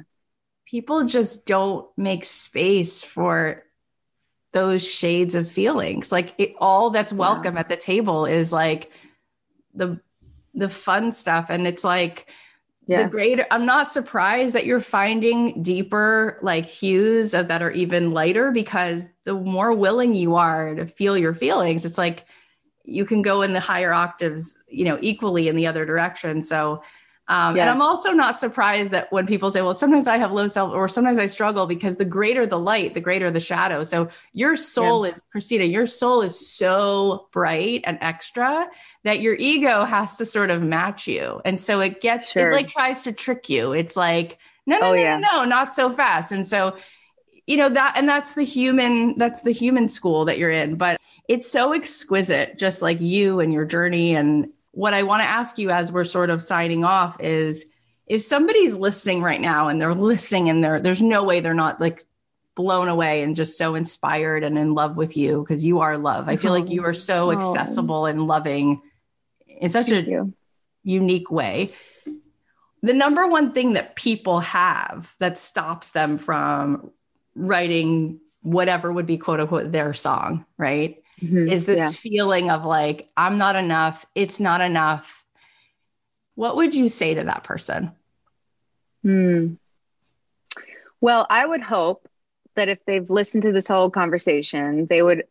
people 0.65 1.05
just 1.05 1.45
don't 1.45 1.87
make 1.97 2.25
space 2.25 3.03
for 3.03 3.63
those 4.51 4.87
shades 4.87 5.35
of 5.35 5.49
feelings. 5.49 6.11
Like 6.11 6.33
it, 6.37 6.53
all 6.57 6.89
that's 6.89 7.13
welcome 7.13 7.55
yeah. 7.55 7.61
at 7.61 7.69
the 7.69 7.77
table 7.77 8.25
is 8.25 8.51
like 8.51 8.91
the, 9.73 9.99
the 10.53 10.69
fun 10.69 11.11
stuff. 11.11 11.47
And 11.49 11.65
it's 11.65 11.83
like, 11.83 12.27
yeah. 12.91 13.03
the 13.03 13.09
greater 13.09 13.45
i'm 13.51 13.65
not 13.65 13.91
surprised 13.91 14.53
that 14.53 14.65
you're 14.65 14.79
finding 14.79 15.61
deeper 15.63 16.37
like 16.41 16.65
hues 16.65 17.33
of 17.33 17.47
that 17.47 17.61
are 17.61 17.71
even 17.71 18.11
lighter 18.11 18.51
because 18.51 19.05
the 19.25 19.33
more 19.33 19.73
willing 19.73 20.13
you 20.13 20.35
are 20.35 20.75
to 20.75 20.85
feel 20.85 21.17
your 21.17 21.33
feelings 21.33 21.85
it's 21.85 21.97
like 21.97 22.25
you 22.83 23.05
can 23.05 23.21
go 23.21 23.41
in 23.41 23.53
the 23.53 23.59
higher 23.59 23.93
octaves 23.93 24.57
you 24.67 24.85
know 24.85 24.97
equally 25.01 25.47
in 25.47 25.55
the 25.55 25.67
other 25.67 25.85
direction 25.85 26.41
so 26.43 26.81
um, 27.31 27.55
yes. 27.55 27.61
And 27.61 27.69
I'm 27.69 27.81
also 27.81 28.11
not 28.11 28.41
surprised 28.41 28.91
that 28.91 29.09
when 29.09 29.25
people 29.25 29.51
say, 29.51 29.61
well, 29.61 29.73
sometimes 29.73 30.05
I 30.05 30.17
have 30.17 30.33
low 30.33 30.49
self 30.49 30.73
or 30.73 30.89
sometimes 30.89 31.17
I 31.17 31.27
struggle 31.27 31.65
because 31.65 31.95
the 31.95 32.03
greater 32.03 32.45
the 32.45 32.59
light, 32.59 32.93
the 32.93 32.99
greater 32.99 33.31
the 33.31 33.39
shadow. 33.39 33.85
So 33.85 34.09
your 34.33 34.57
soul 34.57 35.05
yeah. 35.05 35.13
is, 35.13 35.21
Christina, 35.31 35.63
your 35.63 35.85
soul 35.85 36.23
is 36.23 36.37
so 36.45 37.29
bright 37.31 37.83
and 37.85 37.97
extra 38.01 38.67
that 39.05 39.21
your 39.21 39.35
ego 39.35 39.85
has 39.85 40.17
to 40.17 40.25
sort 40.25 40.49
of 40.49 40.61
match 40.61 41.07
you. 41.07 41.39
And 41.45 41.57
so 41.57 41.79
it 41.79 42.01
gets, 42.01 42.31
sure. 42.31 42.51
it 42.51 42.53
like 42.53 42.67
tries 42.67 43.03
to 43.03 43.13
trick 43.13 43.47
you. 43.47 43.71
It's 43.71 43.95
like, 43.95 44.37
no, 44.65 44.79
no, 44.79 44.87
oh, 44.87 44.91
no, 44.91 44.99
yeah. 44.99 45.17
no, 45.17 45.37
no, 45.37 45.45
not 45.45 45.73
so 45.73 45.89
fast. 45.89 46.33
And 46.33 46.45
so, 46.45 46.75
you 47.47 47.55
know, 47.55 47.69
that, 47.69 47.93
and 47.95 48.09
that's 48.09 48.33
the 48.33 48.43
human, 48.43 49.17
that's 49.17 49.39
the 49.39 49.53
human 49.53 49.87
school 49.87 50.25
that 50.25 50.37
you're 50.37 50.51
in. 50.51 50.75
But 50.75 50.99
it's 51.29 51.49
so 51.49 51.71
exquisite, 51.71 52.57
just 52.57 52.81
like 52.81 52.99
you 52.99 53.39
and 53.39 53.53
your 53.53 53.63
journey 53.63 54.15
and, 54.15 54.49
what 54.71 54.93
I 54.93 55.03
want 55.03 55.21
to 55.21 55.27
ask 55.27 55.57
you 55.57 55.69
as 55.69 55.91
we're 55.91 56.05
sort 56.05 56.29
of 56.29 56.41
signing 56.41 56.83
off 56.83 57.21
is 57.21 57.69
if 58.07 58.21
somebody's 58.21 58.73
listening 58.73 59.21
right 59.21 59.41
now 59.41 59.67
and 59.67 59.81
they're 59.81 59.93
listening 59.95 60.49
and 60.49 60.63
they're 60.63 60.79
there's 60.79 61.01
no 61.01 61.23
way 61.23 61.39
they're 61.39 61.53
not 61.53 61.79
like 61.79 62.03
blown 62.55 62.87
away 62.87 63.23
and 63.23 63.35
just 63.35 63.57
so 63.57 63.75
inspired 63.75 64.43
and 64.43 64.57
in 64.57 64.73
love 64.73 64.97
with 64.97 65.15
you 65.15 65.41
because 65.41 65.63
you 65.63 65.79
are 65.79 65.97
love. 65.97 66.27
I 66.27 66.35
feel 66.35 66.51
like 66.51 66.69
you 66.69 66.83
are 66.85 66.93
so 66.93 67.31
accessible 67.31 68.05
and 68.05 68.27
loving 68.27 68.81
in 69.47 69.69
such 69.69 69.87
Thank 69.87 70.07
a 70.07 70.09
you. 70.09 70.33
unique 70.83 71.31
way. 71.31 71.73
The 72.83 72.93
number 72.93 73.27
one 73.27 73.53
thing 73.53 73.73
that 73.73 73.95
people 73.95 74.39
have 74.41 75.15
that 75.19 75.37
stops 75.37 75.89
them 75.89 76.17
from 76.17 76.91
writing 77.35 78.19
whatever 78.41 78.91
would 78.91 79.05
be 79.05 79.17
quote 79.17 79.39
unquote 79.39 79.71
their 79.71 79.93
song, 79.93 80.45
right? 80.57 81.00
Mm-hmm. 81.21 81.47
is 81.47 81.65
this 81.65 81.77
yeah. 81.77 81.91
feeling 81.91 82.49
of 82.49 82.65
like, 82.65 83.09
I'm 83.15 83.37
not 83.37 83.55
enough, 83.55 84.05
it's 84.15 84.39
not 84.39 84.61
enough. 84.61 85.25
What 86.35 86.55
would 86.55 86.73
you 86.73 86.89
say 86.89 87.13
to 87.13 87.23
that 87.25 87.43
person? 87.43 87.91
Hmm. 89.03 89.55
Well, 90.99 91.25
I 91.29 91.45
would 91.45 91.61
hope 91.61 92.07
that 92.55 92.69
if 92.69 92.83
they've 92.85 93.09
listened 93.09 93.43
to 93.43 93.51
this 93.51 93.67
whole 93.67 93.89
conversation, 93.89 94.85
they 94.87 95.01
would 95.01 95.23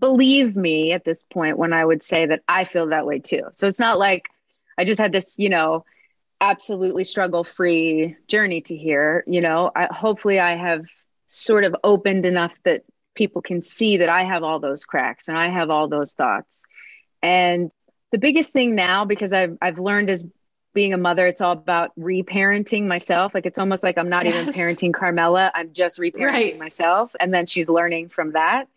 believe 0.00 0.56
me 0.56 0.92
at 0.92 1.04
this 1.04 1.24
point 1.24 1.58
when 1.58 1.72
I 1.72 1.84
would 1.84 2.02
say 2.02 2.26
that 2.26 2.42
I 2.48 2.64
feel 2.64 2.88
that 2.88 3.06
way 3.06 3.18
too. 3.18 3.42
So 3.54 3.66
it's 3.66 3.78
not 3.78 3.98
like 3.98 4.28
I 4.76 4.84
just 4.84 5.00
had 5.00 5.12
this, 5.12 5.36
you 5.38 5.48
know, 5.48 5.84
absolutely 6.40 7.04
struggle 7.04 7.44
free 7.44 8.16
journey 8.28 8.60
to 8.62 8.76
here. 8.76 9.24
You 9.26 9.40
know, 9.40 9.70
I, 9.74 9.88
hopefully 9.90 10.38
I 10.38 10.56
have 10.56 10.86
sort 11.26 11.64
of 11.64 11.76
opened 11.84 12.24
enough 12.24 12.54
that 12.64 12.84
people 13.18 13.42
can 13.42 13.60
see 13.60 13.98
that 13.98 14.08
I 14.08 14.22
have 14.22 14.44
all 14.44 14.60
those 14.60 14.84
cracks 14.84 15.28
and 15.28 15.36
I 15.36 15.48
have 15.48 15.68
all 15.68 15.88
those 15.88 16.14
thoughts. 16.14 16.64
And 17.20 17.70
the 18.12 18.18
biggest 18.18 18.52
thing 18.52 18.74
now, 18.74 19.04
because 19.04 19.32
I've 19.32 19.58
I've 19.60 19.78
learned 19.78 20.08
as 20.08 20.24
being 20.72 20.94
a 20.94 20.98
mother, 20.98 21.26
it's 21.26 21.40
all 21.40 21.52
about 21.52 21.90
reparenting 21.98 22.86
myself. 22.86 23.34
Like 23.34 23.44
it's 23.44 23.58
almost 23.58 23.82
like 23.82 23.98
I'm 23.98 24.08
not 24.08 24.24
yes. 24.24 24.36
even 24.36 24.54
parenting 24.54 24.92
Carmella. 24.92 25.50
I'm 25.52 25.72
just 25.72 25.98
reparenting 25.98 26.52
right. 26.52 26.58
myself. 26.58 27.14
And 27.18 27.34
then 27.34 27.46
she's 27.46 27.68
learning 27.68 28.10
from 28.10 28.32
that. 28.32 28.68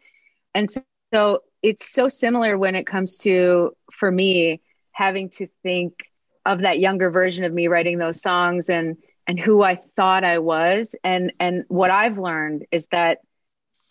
And 0.56 0.70
so, 0.70 0.82
so 1.14 1.44
it's 1.62 1.94
so 1.94 2.08
similar 2.08 2.58
when 2.58 2.74
it 2.76 2.88
comes 2.88 3.20
to 3.20 3.76
for 3.92 4.10
me 4.10 4.62
having 4.92 5.30
to 5.30 5.48
think 5.62 6.00
of 6.46 6.62
that 6.62 6.80
younger 6.80 7.12
version 7.12 7.44
of 7.44 7.54
me 7.54 7.68
writing 7.68 8.00
those 8.00 8.22
songs 8.22 8.70
and 8.70 8.98
and 9.28 9.40
who 9.40 9.62
I 9.62 9.76
thought 9.76 10.24
I 10.24 10.40
was. 10.40 10.96
And 11.04 11.34
and 11.40 11.66
what 11.68 11.92
I've 11.92 12.18
learned 12.18 12.66
is 12.72 12.88
that 12.88 13.20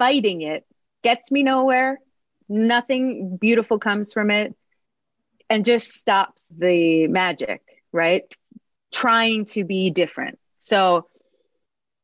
fighting 0.01 0.41
it 0.41 0.65
gets 1.05 1.31
me 1.31 1.43
nowhere. 1.43 2.01
Nothing 2.49 3.37
beautiful 3.37 3.79
comes 3.79 4.13
from 4.15 4.31
it 4.31 4.57
and 5.51 5.65
just 5.65 5.93
stops 5.93 6.51
the 6.57 7.07
magic, 7.07 7.63
right? 7.93 8.25
Trying 8.93 9.45
to 9.57 9.65
be 9.65 9.91
different. 9.91 10.39
So 10.57 11.07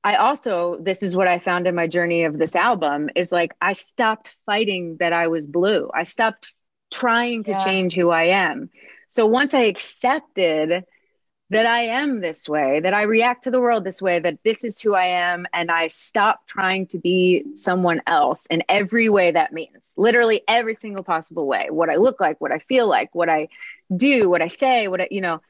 I 0.05 0.17
also, 0.17 0.79
this 0.81 1.03
is 1.03 1.17
what 1.17 1.27
I 1.27 1.39
found 1.39 1.67
in 1.67 1.75
my 1.75 1.89
journey 1.89 2.25
of 2.25 2.39
this 2.39 2.55
album 2.55 3.09
is 3.17 3.33
like, 3.33 3.55
I 3.61 3.73
stopped 3.73 4.37
fighting 4.45 4.99
that 5.01 5.13
I 5.13 5.29
was 5.29 5.47
blue. 5.47 5.91
I 5.93 6.03
stopped 6.03 6.55
trying 6.93 7.45
to 7.45 7.53
yeah. 7.53 7.65
change 7.65 7.95
who 7.95 8.11
I 8.11 8.25
am. 8.25 8.71
So 9.09 9.27
once 9.27 9.55
I 9.55 9.63
accepted 9.63 10.85
that 11.51 11.67
I 11.67 11.83
am 11.83 12.21
this 12.21 12.49
way, 12.49 12.81
that 12.81 12.93
I 12.93 13.03
react 13.03 13.45
to 13.45 13.53
the 13.53 13.61
world 13.61 13.85
this 13.85 14.03
way, 14.03 14.19
that 14.19 14.39
this 14.45 14.65
is 14.65 14.81
who 14.81 14.95
I 14.95 15.07
am, 15.07 15.47
and 15.53 15.71
I 15.71 15.87
stop 15.89 16.47
trying 16.47 16.89
to 16.89 16.99
be 16.99 17.45
someone 17.55 18.03
else 18.07 18.47
in 18.47 18.65
every 18.69 19.09
way 19.09 19.31
that 19.31 19.53
means 19.53 19.95
literally 19.97 20.43
every 20.49 20.75
single 20.75 21.05
possible 21.05 21.47
way 21.47 21.69
what 21.71 21.89
I 21.89 21.97
look 21.97 22.21
like, 22.21 22.41
what 22.41 22.51
I 22.51 22.59
feel 22.59 22.89
like, 22.89 23.15
what 23.15 23.29
I 23.29 23.49
do, 23.95 24.29
what 24.29 24.43
I 24.43 24.49
say, 24.49 24.89
what 24.89 25.01
I, 25.03 25.09
you 25.11 25.21
know. 25.21 25.41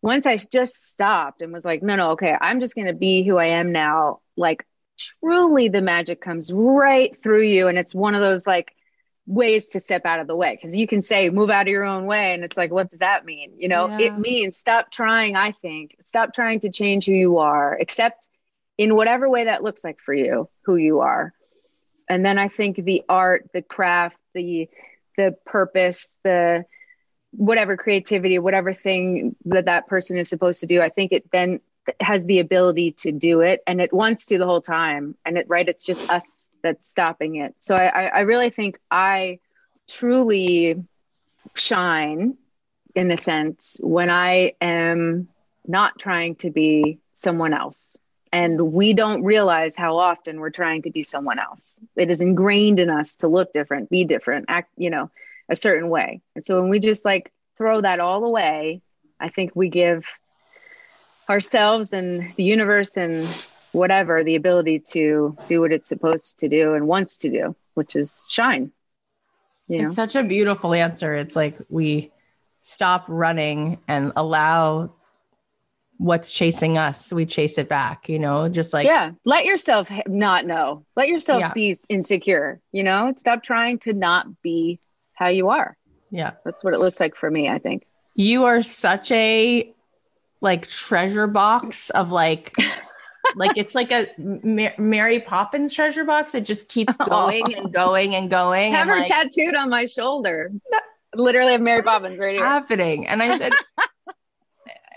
Once 0.00 0.26
I 0.26 0.36
just 0.36 0.86
stopped 0.86 1.42
and 1.42 1.52
was 1.52 1.64
like, 1.64 1.82
no, 1.82 1.96
no, 1.96 2.10
okay, 2.12 2.32
I'm 2.40 2.60
just 2.60 2.76
going 2.76 2.86
to 2.86 2.92
be 2.92 3.24
who 3.24 3.36
I 3.36 3.46
am 3.46 3.72
now. 3.72 4.20
Like, 4.36 4.64
truly, 4.96 5.68
the 5.68 5.82
magic 5.82 6.20
comes 6.20 6.52
right 6.52 7.20
through 7.20 7.42
you. 7.42 7.66
And 7.66 7.76
it's 7.76 7.92
one 7.92 8.14
of 8.14 8.20
those 8.20 8.46
like, 8.46 8.72
ways 9.28 9.68
to 9.68 9.78
step 9.78 10.06
out 10.06 10.20
of 10.20 10.26
the 10.26 10.34
way 10.34 10.56
because 10.56 10.74
you 10.74 10.86
can 10.88 11.02
say 11.02 11.28
move 11.28 11.50
out 11.50 11.66
of 11.66 11.70
your 11.70 11.84
own 11.84 12.06
way 12.06 12.32
and 12.32 12.42
it's 12.42 12.56
like 12.56 12.72
what 12.72 12.90
does 12.90 13.00
that 13.00 13.26
mean 13.26 13.52
you 13.58 13.68
know 13.68 13.86
yeah. 13.86 14.06
it 14.06 14.18
means 14.18 14.56
stop 14.56 14.90
trying 14.90 15.36
i 15.36 15.52
think 15.52 15.94
stop 16.00 16.32
trying 16.32 16.58
to 16.58 16.70
change 16.70 17.04
who 17.04 17.12
you 17.12 17.38
are 17.38 17.76
accept 17.78 18.26
in 18.78 18.94
whatever 18.94 19.28
way 19.28 19.44
that 19.44 19.62
looks 19.62 19.84
like 19.84 20.00
for 20.00 20.14
you 20.14 20.48
who 20.64 20.76
you 20.76 21.00
are 21.00 21.34
and 22.08 22.24
then 22.24 22.38
i 22.38 22.48
think 22.48 22.76
the 22.76 23.02
art 23.06 23.50
the 23.52 23.60
craft 23.60 24.16
the 24.32 24.68
the 25.18 25.36
purpose, 25.44 26.10
the 26.24 26.64
whatever 27.32 27.76
creativity, 27.76 28.38
whatever 28.38 28.72
thing 28.72 29.36
that 29.44 29.66
that 29.66 29.86
person 29.86 30.16
is 30.16 30.30
supposed 30.30 30.60
to 30.60 30.66
do, 30.66 30.80
I 30.80 30.88
think 30.88 31.12
it 31.12 31.30
then 31.30 31.60
has 32.00 32.24
the 32.24 32.38
ability 32.38 32.92
to 32.92 33.12
do 33.12 33.40
it 33.40 33.62
and 33.66 33.80
it 33.80 33.92
wants 33.92 34.26
to 34.26 34.38
the 34.38 34.46
whole 34.46 34.62
time. 34.62 35.16
And 35.26 35.36
it, 35.36 35.46
right, 35.48 35.68
it's 35.68 35.84
just 35.84 36.10
us 36.10 36.47
that's 36.62 36.88
stopping 36.88 37.36
it. 37.36 37.54
So 37.58 37.74
I, 37.74 38.06
I 38.06 38.20
really 38.20 38.50
think 38.50 38.78
I 38.90 39.38
truly 39.88 40.84
shine 41.54 42.36
in 42.94 43.10
a 43.10 43.16
sense 43.16 43.78
when 43.80 44.10
I 44.10 44.54
am 44.60 45.28
not 45.66 45.98
trying 45.98 46.36
to 46.36 46.50
be 46.50 46.98
someone 47.14 47.54
else. 47.54 47.96
And 48.32 48.72
we 48.72 48.92
don't 48.92 49.24
realize 49.24 49.76
how 49.76 49.96
often 49.98 50.40
we're 50.40 50.50
trying 50.50 50.82
to 50.82 50.90
be 50.90 51.02
someone 51.02 51.38
else. 51.38 51.76
It 51.96 52.10
is 52.10 52.20
ingrained 52.20 52.78
in 52.78 52.90
us 52.90 53.16
to 53.16 53.28
look 53.28 53.52
different, 53.52 53.88
be 53.88 54.04
different, 54.04 54.46
act, 54.48 54.70
you 54.76 54.90
know, 54.90 55.10
a 55.48 55.56
certain 55.56 55.88
way. 55.88 56.20
And 56.34 56.44
so 56.44 56.60
when 56.60 56.70
we 56.70 56.78
just 56.78 57.04
like 57.04 57.32
throw 57.56 57.80
that 57.80 58.00
all 58.00 58.24
away, 58.24 58.82
I 59.18 59.30
think 59.30 59.52
we 59.54 59.68
give 59.68 60.06
ourselves 61.28 61.92
and 61.92 62.34
the 62.36 62.44
universe 62.44 62.96
and 62.96 63.26
whatever 63.72 64.24
the 64.24 64.34
ability 64.34 64.80
to 64.80 65.36
do 65.48 65.60
what 65.60 65.72
it's 65.72 65.88
supposed 65.88 66.38
to 66.38 66.48
do 66.48 66.74
and 66.74 66.86
wants 66.86 67.18
to 67.18 67.30
do, 67.30 67.54
which 67.74 67.96
is 67.96 68.24
shine. 68.28 68.72
You 69.68 69.82
know? 69.82 69.86
It's 69.88 69.96
such 69.96 70.16
a 70.16 70.22
beautiful 70.22 70.72
answer. 70.72 71.14
It's 71.14 71.36
like 71.36 71.58
we 71.68 72.10
stop 72.60 73.04
running 73.08 73.78
and 73.86 74.12
allow 74.16 74.90
what's 75.98 76.30
chasing 76.30 76.78
us 76.78 77.12
we 77.12 77.26
chase 77.26 77.58
it 77.58 77.68
back 77.68 78.08
you 78.08 78.20
know 78.20 78.48
just 78.48 78.72
like 78.72 78.86
yeah 78.86 79.10
let 79.24 79.44
yourself 79.44 79.88
not 80.06 80.46
know 80.46 80.84
let 80.94 81.08
yourself 81.08 81.40
yeah. 81.40 81.52
be 81.52 81.76
insecure 81.88 82.60
you 82.70 82.84
know 82.84 83.12
stop 83.16 83.42
trying 83.42 83.80
to 83.80 83.92
not 83.92 84.40
be 84.40 84.78
how 85.14 85.26
you 85.26 85.48
are 85.48 85.76
yeah 86.12 86.32
that's 86.44 86.62
what 86.62 86.72
it 86.72 86.78
looks 86.78 87.00
like 87.00 87.16
for 87.16 87.28
me 87.28 87.48
i 87.48 87.58
think 87.58 87.84
you 88.14 88.44
are 88.44 88.62
such 88.62 89.10
a 89.10 89.72
like 90.40 90.68
treasure 90.68 91.26
box 91.26 91.90
of 91.90 92.12
like 92.12 92.54
like 93.36 93.56
it's 93.56 93.74
like 93.74 93.92
a 93.92 94.08
Mary 94.18 95.20
Poppins 95.20 95.72
treasure 95.72 96.04
box. 96.04 96.34
It 96.34 96.44
just 96.44 96.68
keeps 96.68 96.96
going 97.08 97.54
and 97.54 97.72
going 97.72 98.14
and 98.14 98.30
going. 98.30 98.72
Have 98.72 98.82
and 98.82 98.90
her 98.90 98.98
like, 98.98 99.08
tattooed 99.08 99.54
on 99.54 99.70
my 99.70 99.86
shoulder. 99.86 100.52
Literally 101.14 101.52
have 101.52 101.60
Mary 101.60 101.82
Poppins 101.82 102.18
right 102.18 102.34
here. 102.34 102.44
Happening. 102.44 103.06
And 103.06 103.22
I 103.22 103.38
said, 103.38 103.52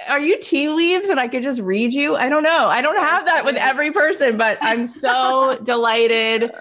Are 0.10 0.20
you 0.20 0.40
tea 0.40 0.70
leaves 0.70 1.10
and 1.10 1.20
I 1.20 1.28
could 1.28 1.44
just 1.44 1.62
read 1.62 1.94
you? 1.94 2.16
I 2.16 2.28
don't 2.30 2.44
know. 2.44 2.68
I 2.68 2.82
don't 2.82 2.98
have 2.98 3.26
that 3.26 3.46
with 3.46 3.56
every 3.56 3.92
person, 3.92 4.38
but 4.38 4.58
I'm 4.62 4.88
so 4.88 5.60
delighted 5.64 6.52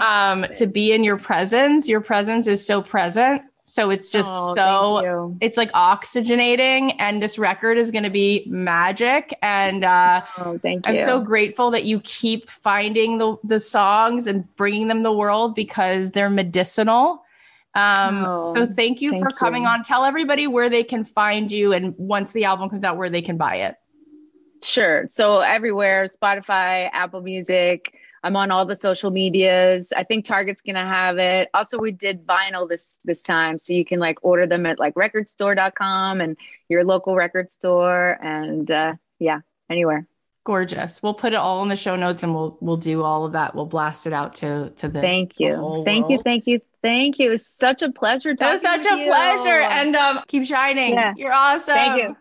um, 0.00 0.46
to 0.56 0.66
be 0.66 0.92
in 0.92 1.04
your 1.04 1.16
presence. 1.16 1.88
Your 1.88 2.00
presence 2.00 2.46
is 2.46 2.66
so 2.66 2.82
present. 2.82 3.42
So 3.68 3.90
it's 3.90 4.08
just 4.08 4.30
oh, 4.32 4.54
so 4.54 5.36
it's 5.42 5.58
like 5.58 5.70
oxygenating, 5.72 6.94
and 6.98 7.22
this 7.22 7.38
record 7.38 7.76
is 7.76 7.90
going 7.90 8.04
to 8.04 8.10
be 8.10 8.44
magic. 8.48 9.36
And 9.42 9.84
uh, 9.84 10.22
oh, 10.38 10.56
thank 10.56 10.86
you. 10.86 10.92
I'm 10.92 10.96
so 10.96 11.20
grateful 11.20 11.70
that 11.72 11.84
you 11.84 12.00
keep 12.00 12.48
finding 12.48 13.18
the 13.18 13.36
the 13.44 13.60
songs 13.60 14.26
and 14.26 14.44
bringing 14.56 14.88
them 14.88 15.02
the 15.02 15.12
world 15.12 15.54
because 15.54 16.12
they're 16.12 16.30
medicinal. 16.30 17.22
Um, 17.74 18.24
oh, 18.24 18.54
so 18.54 18.66
thank 18.66 19.02
you 19.02 19.10
thank 19.10 19.24
for 19.24 19.30
coming 19.32 19.64
you. 19.64 19.68
on. 19.68 19.84
Tell 19.84 20.06
everybody 20.06 20.46
where 20.46 20.70
they 20.70 20.82
can 20.82 21.04
find 21.04 21.52
you, 21.52 21.74
and 21.74 21.94
once 21.98 22.32
the 22.32 22.44
album 22.44 22.70
comes 22.70 22.84
out, 22.84 22.96
where 22.96 23.10
they 23.10 23.22
can 23.22 23.36
buy 23.36 23.56
it. 23.56 23.76
Sure. 24.62 25.08
So 25.10 25.40
everywhere: 25.40 26.08
Spotify, 26.08 26.88
Apple 26.90 27.20
Music. 27.20 27.97
I'm 28.28 28.36
on 28.36 28.50
all 28.50 28.66
the 28.66 28.76
social 28.76 29.10
medias. 29.10 29.90
I 29.96 30.04
think 30.04 30.26
Target's 30.26 30.60
gonna 30.60 30.86
have 30.86 31.16
it. 31.16 31.48
Also, 31.54 31.78
we 31.78 31.92
did 31.92 32.26
vinyl 32.26 32.68
this 32.68 32.98
this 33.02 33.22
time, 33.22 33.58
so 33.58 33.72
you 33.72 33.86
can 33.86 34.00
like 34.00 34.18
order 34.20 34.46
them 34.46 34.66
at 34.66 34.78
like 34.78 34.92
recordstore.com 34.96 36.20
and 36.20 36.36
your 36.68 36.84
local 36.84 37.16
record 37.16 37.50
store, 37.50 38.18
and 38.22 38.70
uh, 38.70 38.92
yeah, 39.18 39.40
anywhere. 39.70 40.06
Gorgeous. 40.44 41.02
We'll 41.02 41.14
put 41.14 41.32
it 41.32 41.36
all 41.36 41.62
in 41.62 41.70
the 41.70 41.76
show 41.76 41.96
notes, 41.96 42.22
and 42.22 42.34
we'll 42.34 42.58
we'll 42.60 42.76
do 42.76 43.02
all 43.02 43.24
of 43.24 43.32
that. 43.32 43.54
We'll 43.54 43.64
blast 43.64 44.06
it 44.06 44.12
out 44.12 44.34
to 44.36 44.74
to 44.76 44.88
the. 44.88 45.00
Thank 45.00 45.40
you, 45.40 45.52
the 45.52 45.82
thank 45.86 46.06
world. 46.08 46.10
you, 46.10 46.18
thank 46.22 46.46
you, 46.46 46.60
thank 46.82 47.18
you. 47.18 47.28
It 47.28 47.30
was 47.30 47.46
such 47.46 47.80
a 47.80 47.90
pleasure. 47.90 48.34
To. 48.34 48.44
It 48.44 48.52
was 48.52 48.60
such 48.60 48.84
a 48.84 48.98
you. 48.98 49.06
pleasure, 49.06 49.62
and 49.62 49.96
um, 49.96 50.20
keep 50.28 50.44
shining. 50.44 50.92
Yeah. 50.92 51.14
You're 51.16 51.32
awesome. 51.32 51.74
Thank 51.74 52.02
you. 52.02 52.16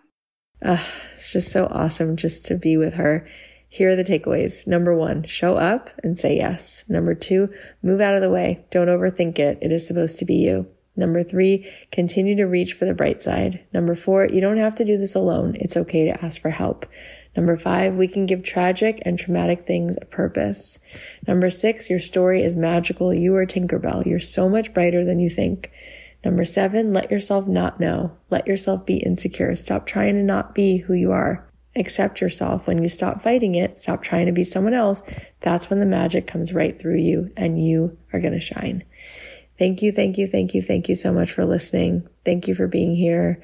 Uh, 0.62 0.82
it's 1.16 1.34
just 1.34 1.52
so 1.52 1.66
awesome 1.66 2.16
just 2.16 2.46
to 2.46 2.56
be 2.56 2.78
with 2.78 2.94
her 2.94 3.28
here 3.70 3.90
are 3.90 3.96
the 3.96 4.04
takeaways. 4.04 4.66
Number 4.66 4.96
one, 4.96 5.24
show 5.24 5.56
up 5.58 5.90
and 6.04 6.18
say 6.18 6.38
yes. 6.38 6.86
Number 6.88 7.14
two, 7.14 7.50
move 7.84 8.00
out 8.00 8.16
of 8.16 8.22
the 8.22 8.30
way. 8.30 8.66
Don't 8.72 8.88
overthink 8.88 9.40
it. 9.40 9.58
It 9.62 9.72
is 9.72 9.86
supposed 9.86 10.20
to 10.20 10.26
be 10.26 10.36
you. 10.36 10.68
Number 10.96 11.24
three, 11.24 11.70
continue 11.92 12.36
to 12.38 12.46
reach 12.46 12.74
for 12.74 12.86
the 12.86 12.94
bright 12.94 13.22
side. 13.22 13.64
Number 13.74 13.94
four, 13.94 14.26
you 14.26 14.42
don't 14.42 14.58
have 14.58 14.74
to 14.76 14.86
do 14.86 14.98
this 14.98 15.16
alone. 15.16 15.56
It's 15.60 15.78
okay 15.78 16.06
to 16.06 16.26
ask 16.26 16.42
for 16.42 16.50
help. 16.50 16.88
Number 17.36 17.56
five, 17.56 17.94
we 17.94 18.08
can 18.08 18.26
give 18.26 18.42
tragic 18.42 19.00
and 19.06 19.20
traumatic 19.20 19.68
things 19.68 19.96
a 20.02 20.06
purpose. 20.06 20.80
Number 21.28 21.52
six, 21.52 21.88
your 21.88 22.00
story 22.00 22.42
is 22.42 22.56
magical. 22.56 23.14
You 23.14 23.36
are 23.36 23.46
Tinkerbell. 23.46 24.08
You're 24.08 24.20
so 24.20 24.50
much 24.50 24.74
brighter 24.74 25.06
than 25.06 25.20
you 25.20 25.30
think. 25.30 25.72
Number 26.26 26.46
seven, 26.46 26.94
let 26.94 27.12
yourself 27.12 27.46
not 27.48 27.80
know. 27.80 28.18
Let 28.32 28.48
yourself 28.48 28.88
be 28.88 28.98
insecure. 28.98 29.56
Stop 29.56 29.86
trying 29.86 30.16
to 30.16 30.24
not 30.24 30.56
be 30.56 30.78
who 30.78 30.94
you 30.96 31.12
are 31.12 31.47
accept 31.80 32.22
yourself, 32.22 32.68
when 32.68 32.82
you 32.82 32.90
stop 32.90 33.22
fighting 33.22 33.56
it, 33.56 33.78
stop 33.78 34.04
trying 34.04 34.26
to 34.26 34.32
be 34.32 34.44
someone 34.44 34.74
else, 34.74 35.02
that's 35.42 35.70
when 35.70 35.80
the 35.80 35.86
magic 35.86 36.28
comes 36.28 36.54
right 36.54 36.80
through 36.80 36.98
you 36.98 37.32
and 37.38 37.64
you 37.64 37.98
are 38.14 38.20
going 38.20 38.34
to 38.34 38.40
shine. 38.40 38.84
Thank 39.58 39.82
you, 39.82 39.92
thank 39.92 40.18
you, 40.18 40.28
thank 40.28 40.54
you, 40.54 40.62
thank 40.62 40.88
you 40.88 40.96
so 40.96 41.12
much 41.12 41.32
for 41.32 41.46
listening. 41.46 42.08
Thank 42.26 42.48
you 42.48 42.54
for 42.54 42.68
being 42.68 42.96
here. 42.96 43.42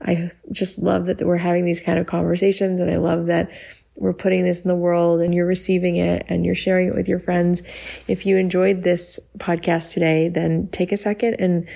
I 0.00 0.30
just 0.52 0.78
love 0.78 1.06
that 1.06 1.20
we're 1.20 1.38
having 1.38 1.64
these 1.64 1.80
kind 1.80 1.98
of 1.98 2.06
conversations 2.06 2.78
and 2.78 2.90
I 2.90 2.96
love 2.98 3.26
that 3.26 3.50
we're 3.96 4.12
putting 4.12 4.44
this 4.44 4.60
in 4.60 4.68
the 4.68 4.76
world 4.76 5.20
and 5.20 5.34
you're 5.34 5.46
receiving 5.46 5.96
it 5.96 6.24
and 6.28 6.46
you're 6.46 6.54
sharing 6.54 6.88
it 6.88 6.94
with 6.94 7.08
your 7.08 7.18
friends. 7.18 7.62
If 8.06 8.24
you 8.24 8.36
enjoyed 8.36 8.84
this 8.84 9.18
podcast 9.38 9.92
today, 9.92 10.28
then 10.28 10.68
take 10.68 10.92
a 10.92 10.96
second 10.96 11.34
and 11.40 11.68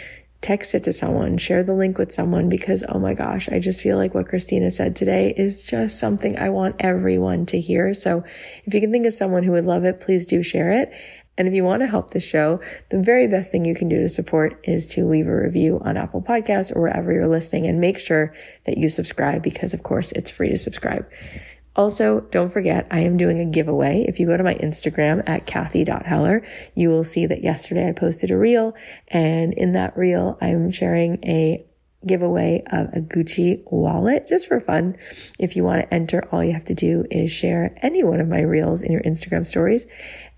text 0.42 0.74
it 0.74 0.82
to 0.84 0.92
someone, 0.92 1.38
share 1.38 1.62
the 1.62 1.72
link 1.72 1.96
with 1.96 2.12
someone 2.12 2.48
because, 2.48 2.84
oh 2.88 2.98
my 2.98 3.14
gosh, 3.14 3.48
I 3.48 3.60
just 3.60 3.80
feel 3.80 3.96
like 3.96 4.12
what 4.12 4.28
Christina 4.28 4.70
said 4.72 4.96
today 4.96 5.32
is 5.36 5.64
just 5.64 5.98
something 5.98 6.36
I 6.36 6.50
want 6.50 6.76
everyone 6.80 7.46
to 7.46 7.60
hear. 7.60 7.94
So 7.94 8.24
if 8.64 8.74
you 8.74 8.80
can 8.80 8.90
think 8.90 9.06
of 9.06 9.14
someone 9.14 9.44
who 9.44 9.52
would 9.52 9.64
love 9.64 9.84
it, 9.84 10.00
please 10.00 10.26
do 10.26 10.42
share 10.42 10.72
it. 10.72 10.92
And 11.38 11.48
if 11.48 11.54
you 11.54 11.64
want 11.64 11.80
to 11.80 11.86
help 11.86 12.10
the 12.10 12.20
show, 12.20 12.60
the 12.90 13.00
very 13.00 13.26
best 13.26 13.50
thing 13.50 13.64
you 13.64 13.74
can 13.74 13.88
do 13.88 14.00
to 14.00 14.08
support 14.08 14.60
is 14.64 14.86
to 14.88 15.08
leave 15.08 15.26
a 15.26 15.34
review 15.34 15.80
on 15.82 15.96
Apple 15.96 16.20
Podcasts 16.20 16.74
or 16.74 16.82
wherever 16.82 17.12
you're 17.12 17.28
listening 17.28 17.66
and 17.66 17.80
make 17.80 17.98
sure 17.98 18.34
that 18.66 18.76
you 18.76 18.90
subscribe 18.90 19.42
because 19.42 19.72
of 19.72 19.82
course 19.82 20.12
it's 20.12 20.30
free 20.30 20.50
to 20.50 20.58
subscribe. 20.58 21.08
Also, 21.74 22.20
don't 22.30 22.52
forget, 22.52 22.86
I 22.90 23.00
am 23.00 23.16
doing 23.16 23.40
a 23.40 23.46
giveaway. 23.46 24.04
If 24.06 24.20
you 24.20 24.26
go 24.26 24.36
to 24.36 24.44
my 24.44 24.54
Instagram 24.56 25.22
at 25.26 25.46
Cathy.Heller, 25.46 26.46
you 26.74 26.90
will 26.90 27.04
see 27.04 27.24
that 27.26 27.42
yesterday 27.42 27.88
I 27.88 27.92
posted 27.92 28.30
a 28.30 28.36
reel 28.36 28.74
and 29.08 29.54
in 29.54 29.72
that 29.72 29.96
reel, 29.96 30.36
I'm 30.40 30.70
sharing 30.70 31.18
a 31.24 31.64
giveaway 32.06 32.62
of 32.70 32.88
a 32.92 33.00
Gucci 33.00 33.62
wallet 33.70 34.26
just 34.28 34.48
for 34.48 34.60
fun. 34.60 34.96
If 35.38 35.56
you 35.56 35.64
want 35.64 35.82
to 35.82 35.94
enter, 35.94 36.28
all 36.30 36.42
you 36.44 36.52
have 36.52 36.64
to 36.64 36.74
do 36.74 37.06
is 37.10 37.30
share 37.30 37.78
any 37.80 38.02
one 38.02 38.20
of 38.20 38.28
my 38.28 38.40
reels 38.40 38.82
in 38.82 38.92
your 38.92 39.02
Instagram 39.02 39.46
stories. 39.46 39.86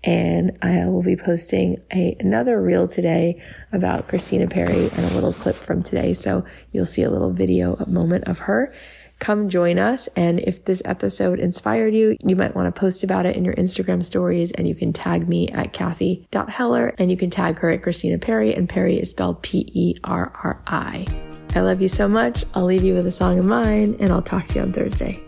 And 0.03 0.57
I 0.61 0.85
will 0.85 1.01
be 1.01 1.15
posting 1.15 1.83
a, 1.91 2.15
another 2.19 2.61
reel 2.61 2.87
today 2.87 3.41
about 3.71 4.07
Christina 4.07 4.47
Perri 4.47 4.89
and 4.91 4.99
a 4.99 5.13
little 5.15 5.33
clip 5.33 5.55
from 5.55 5.81
today. 5.81 6.13
So 6.13 6.45
you'll 6.71 6.85
see 6.85 7.01
a 7.01 7.09
little 7.09 7.31
video, 7.31 7.73
a 7.75 7.89
moment 7.89 8.25
of 8.25 8.39
her 8.39 8.73
come 9.19 9.49
join 9.49 9.79
us. 9.79 10.07
And 10.15 10.39
if 10.39 10.65
this 10.65 10.81
episode 10.85 11.39
inspired 11.39 11.93
you, 11.93 12.17
you 12.23 12.35
might 12.35 12.55
want 12.55 12.73
to 12.73 12.79
post 12.79 13.03
about 13.03 13.25
it 13.25 13.35
in 13.35 13.45
your 13.45 13.55
Instagram 13.55 14.03
stories 14.03 14.51
and 14.51 14.67
you 14.67 14.75
can 14.75 14.93
tag 14.93 15.27
me 15.27 15.47
at 15.49 15.73
Cathy.Heller 15.73 16.93
and 16.97 17.09
you 17.11 17.17
can 17.17 17.29
tag 17.29 17.59
her 17.59 17.69
at 17.69 17.81
Christina 17.81 18.17
Perri 18.17 18.53
and 18.53 18.69
Perri 18.69 18.99
is 18.99 19.09
spelled 19.09 19.41
P-E-R-R-I. 19.41 21.05
I 21.55 21.61
love 21.61 21.81
you 21.81 21.87
so 21.87 22.07
much. 22.07 22.43
I'll 22.53 22.65
leave 22.65 22.83
you 22.83 22.93
with 22.93 23.07
a 23.07 23.11
song 23.11 23.39
of 23.39 23.45
mine 23.45 23.95
and 23.99 24.11
I'll 24.11 24.21
talk 24.21 24.45
to 24.47 24.55
you 24.55 24.61
on 24.61 24.73
Thursday. 24.73 25.23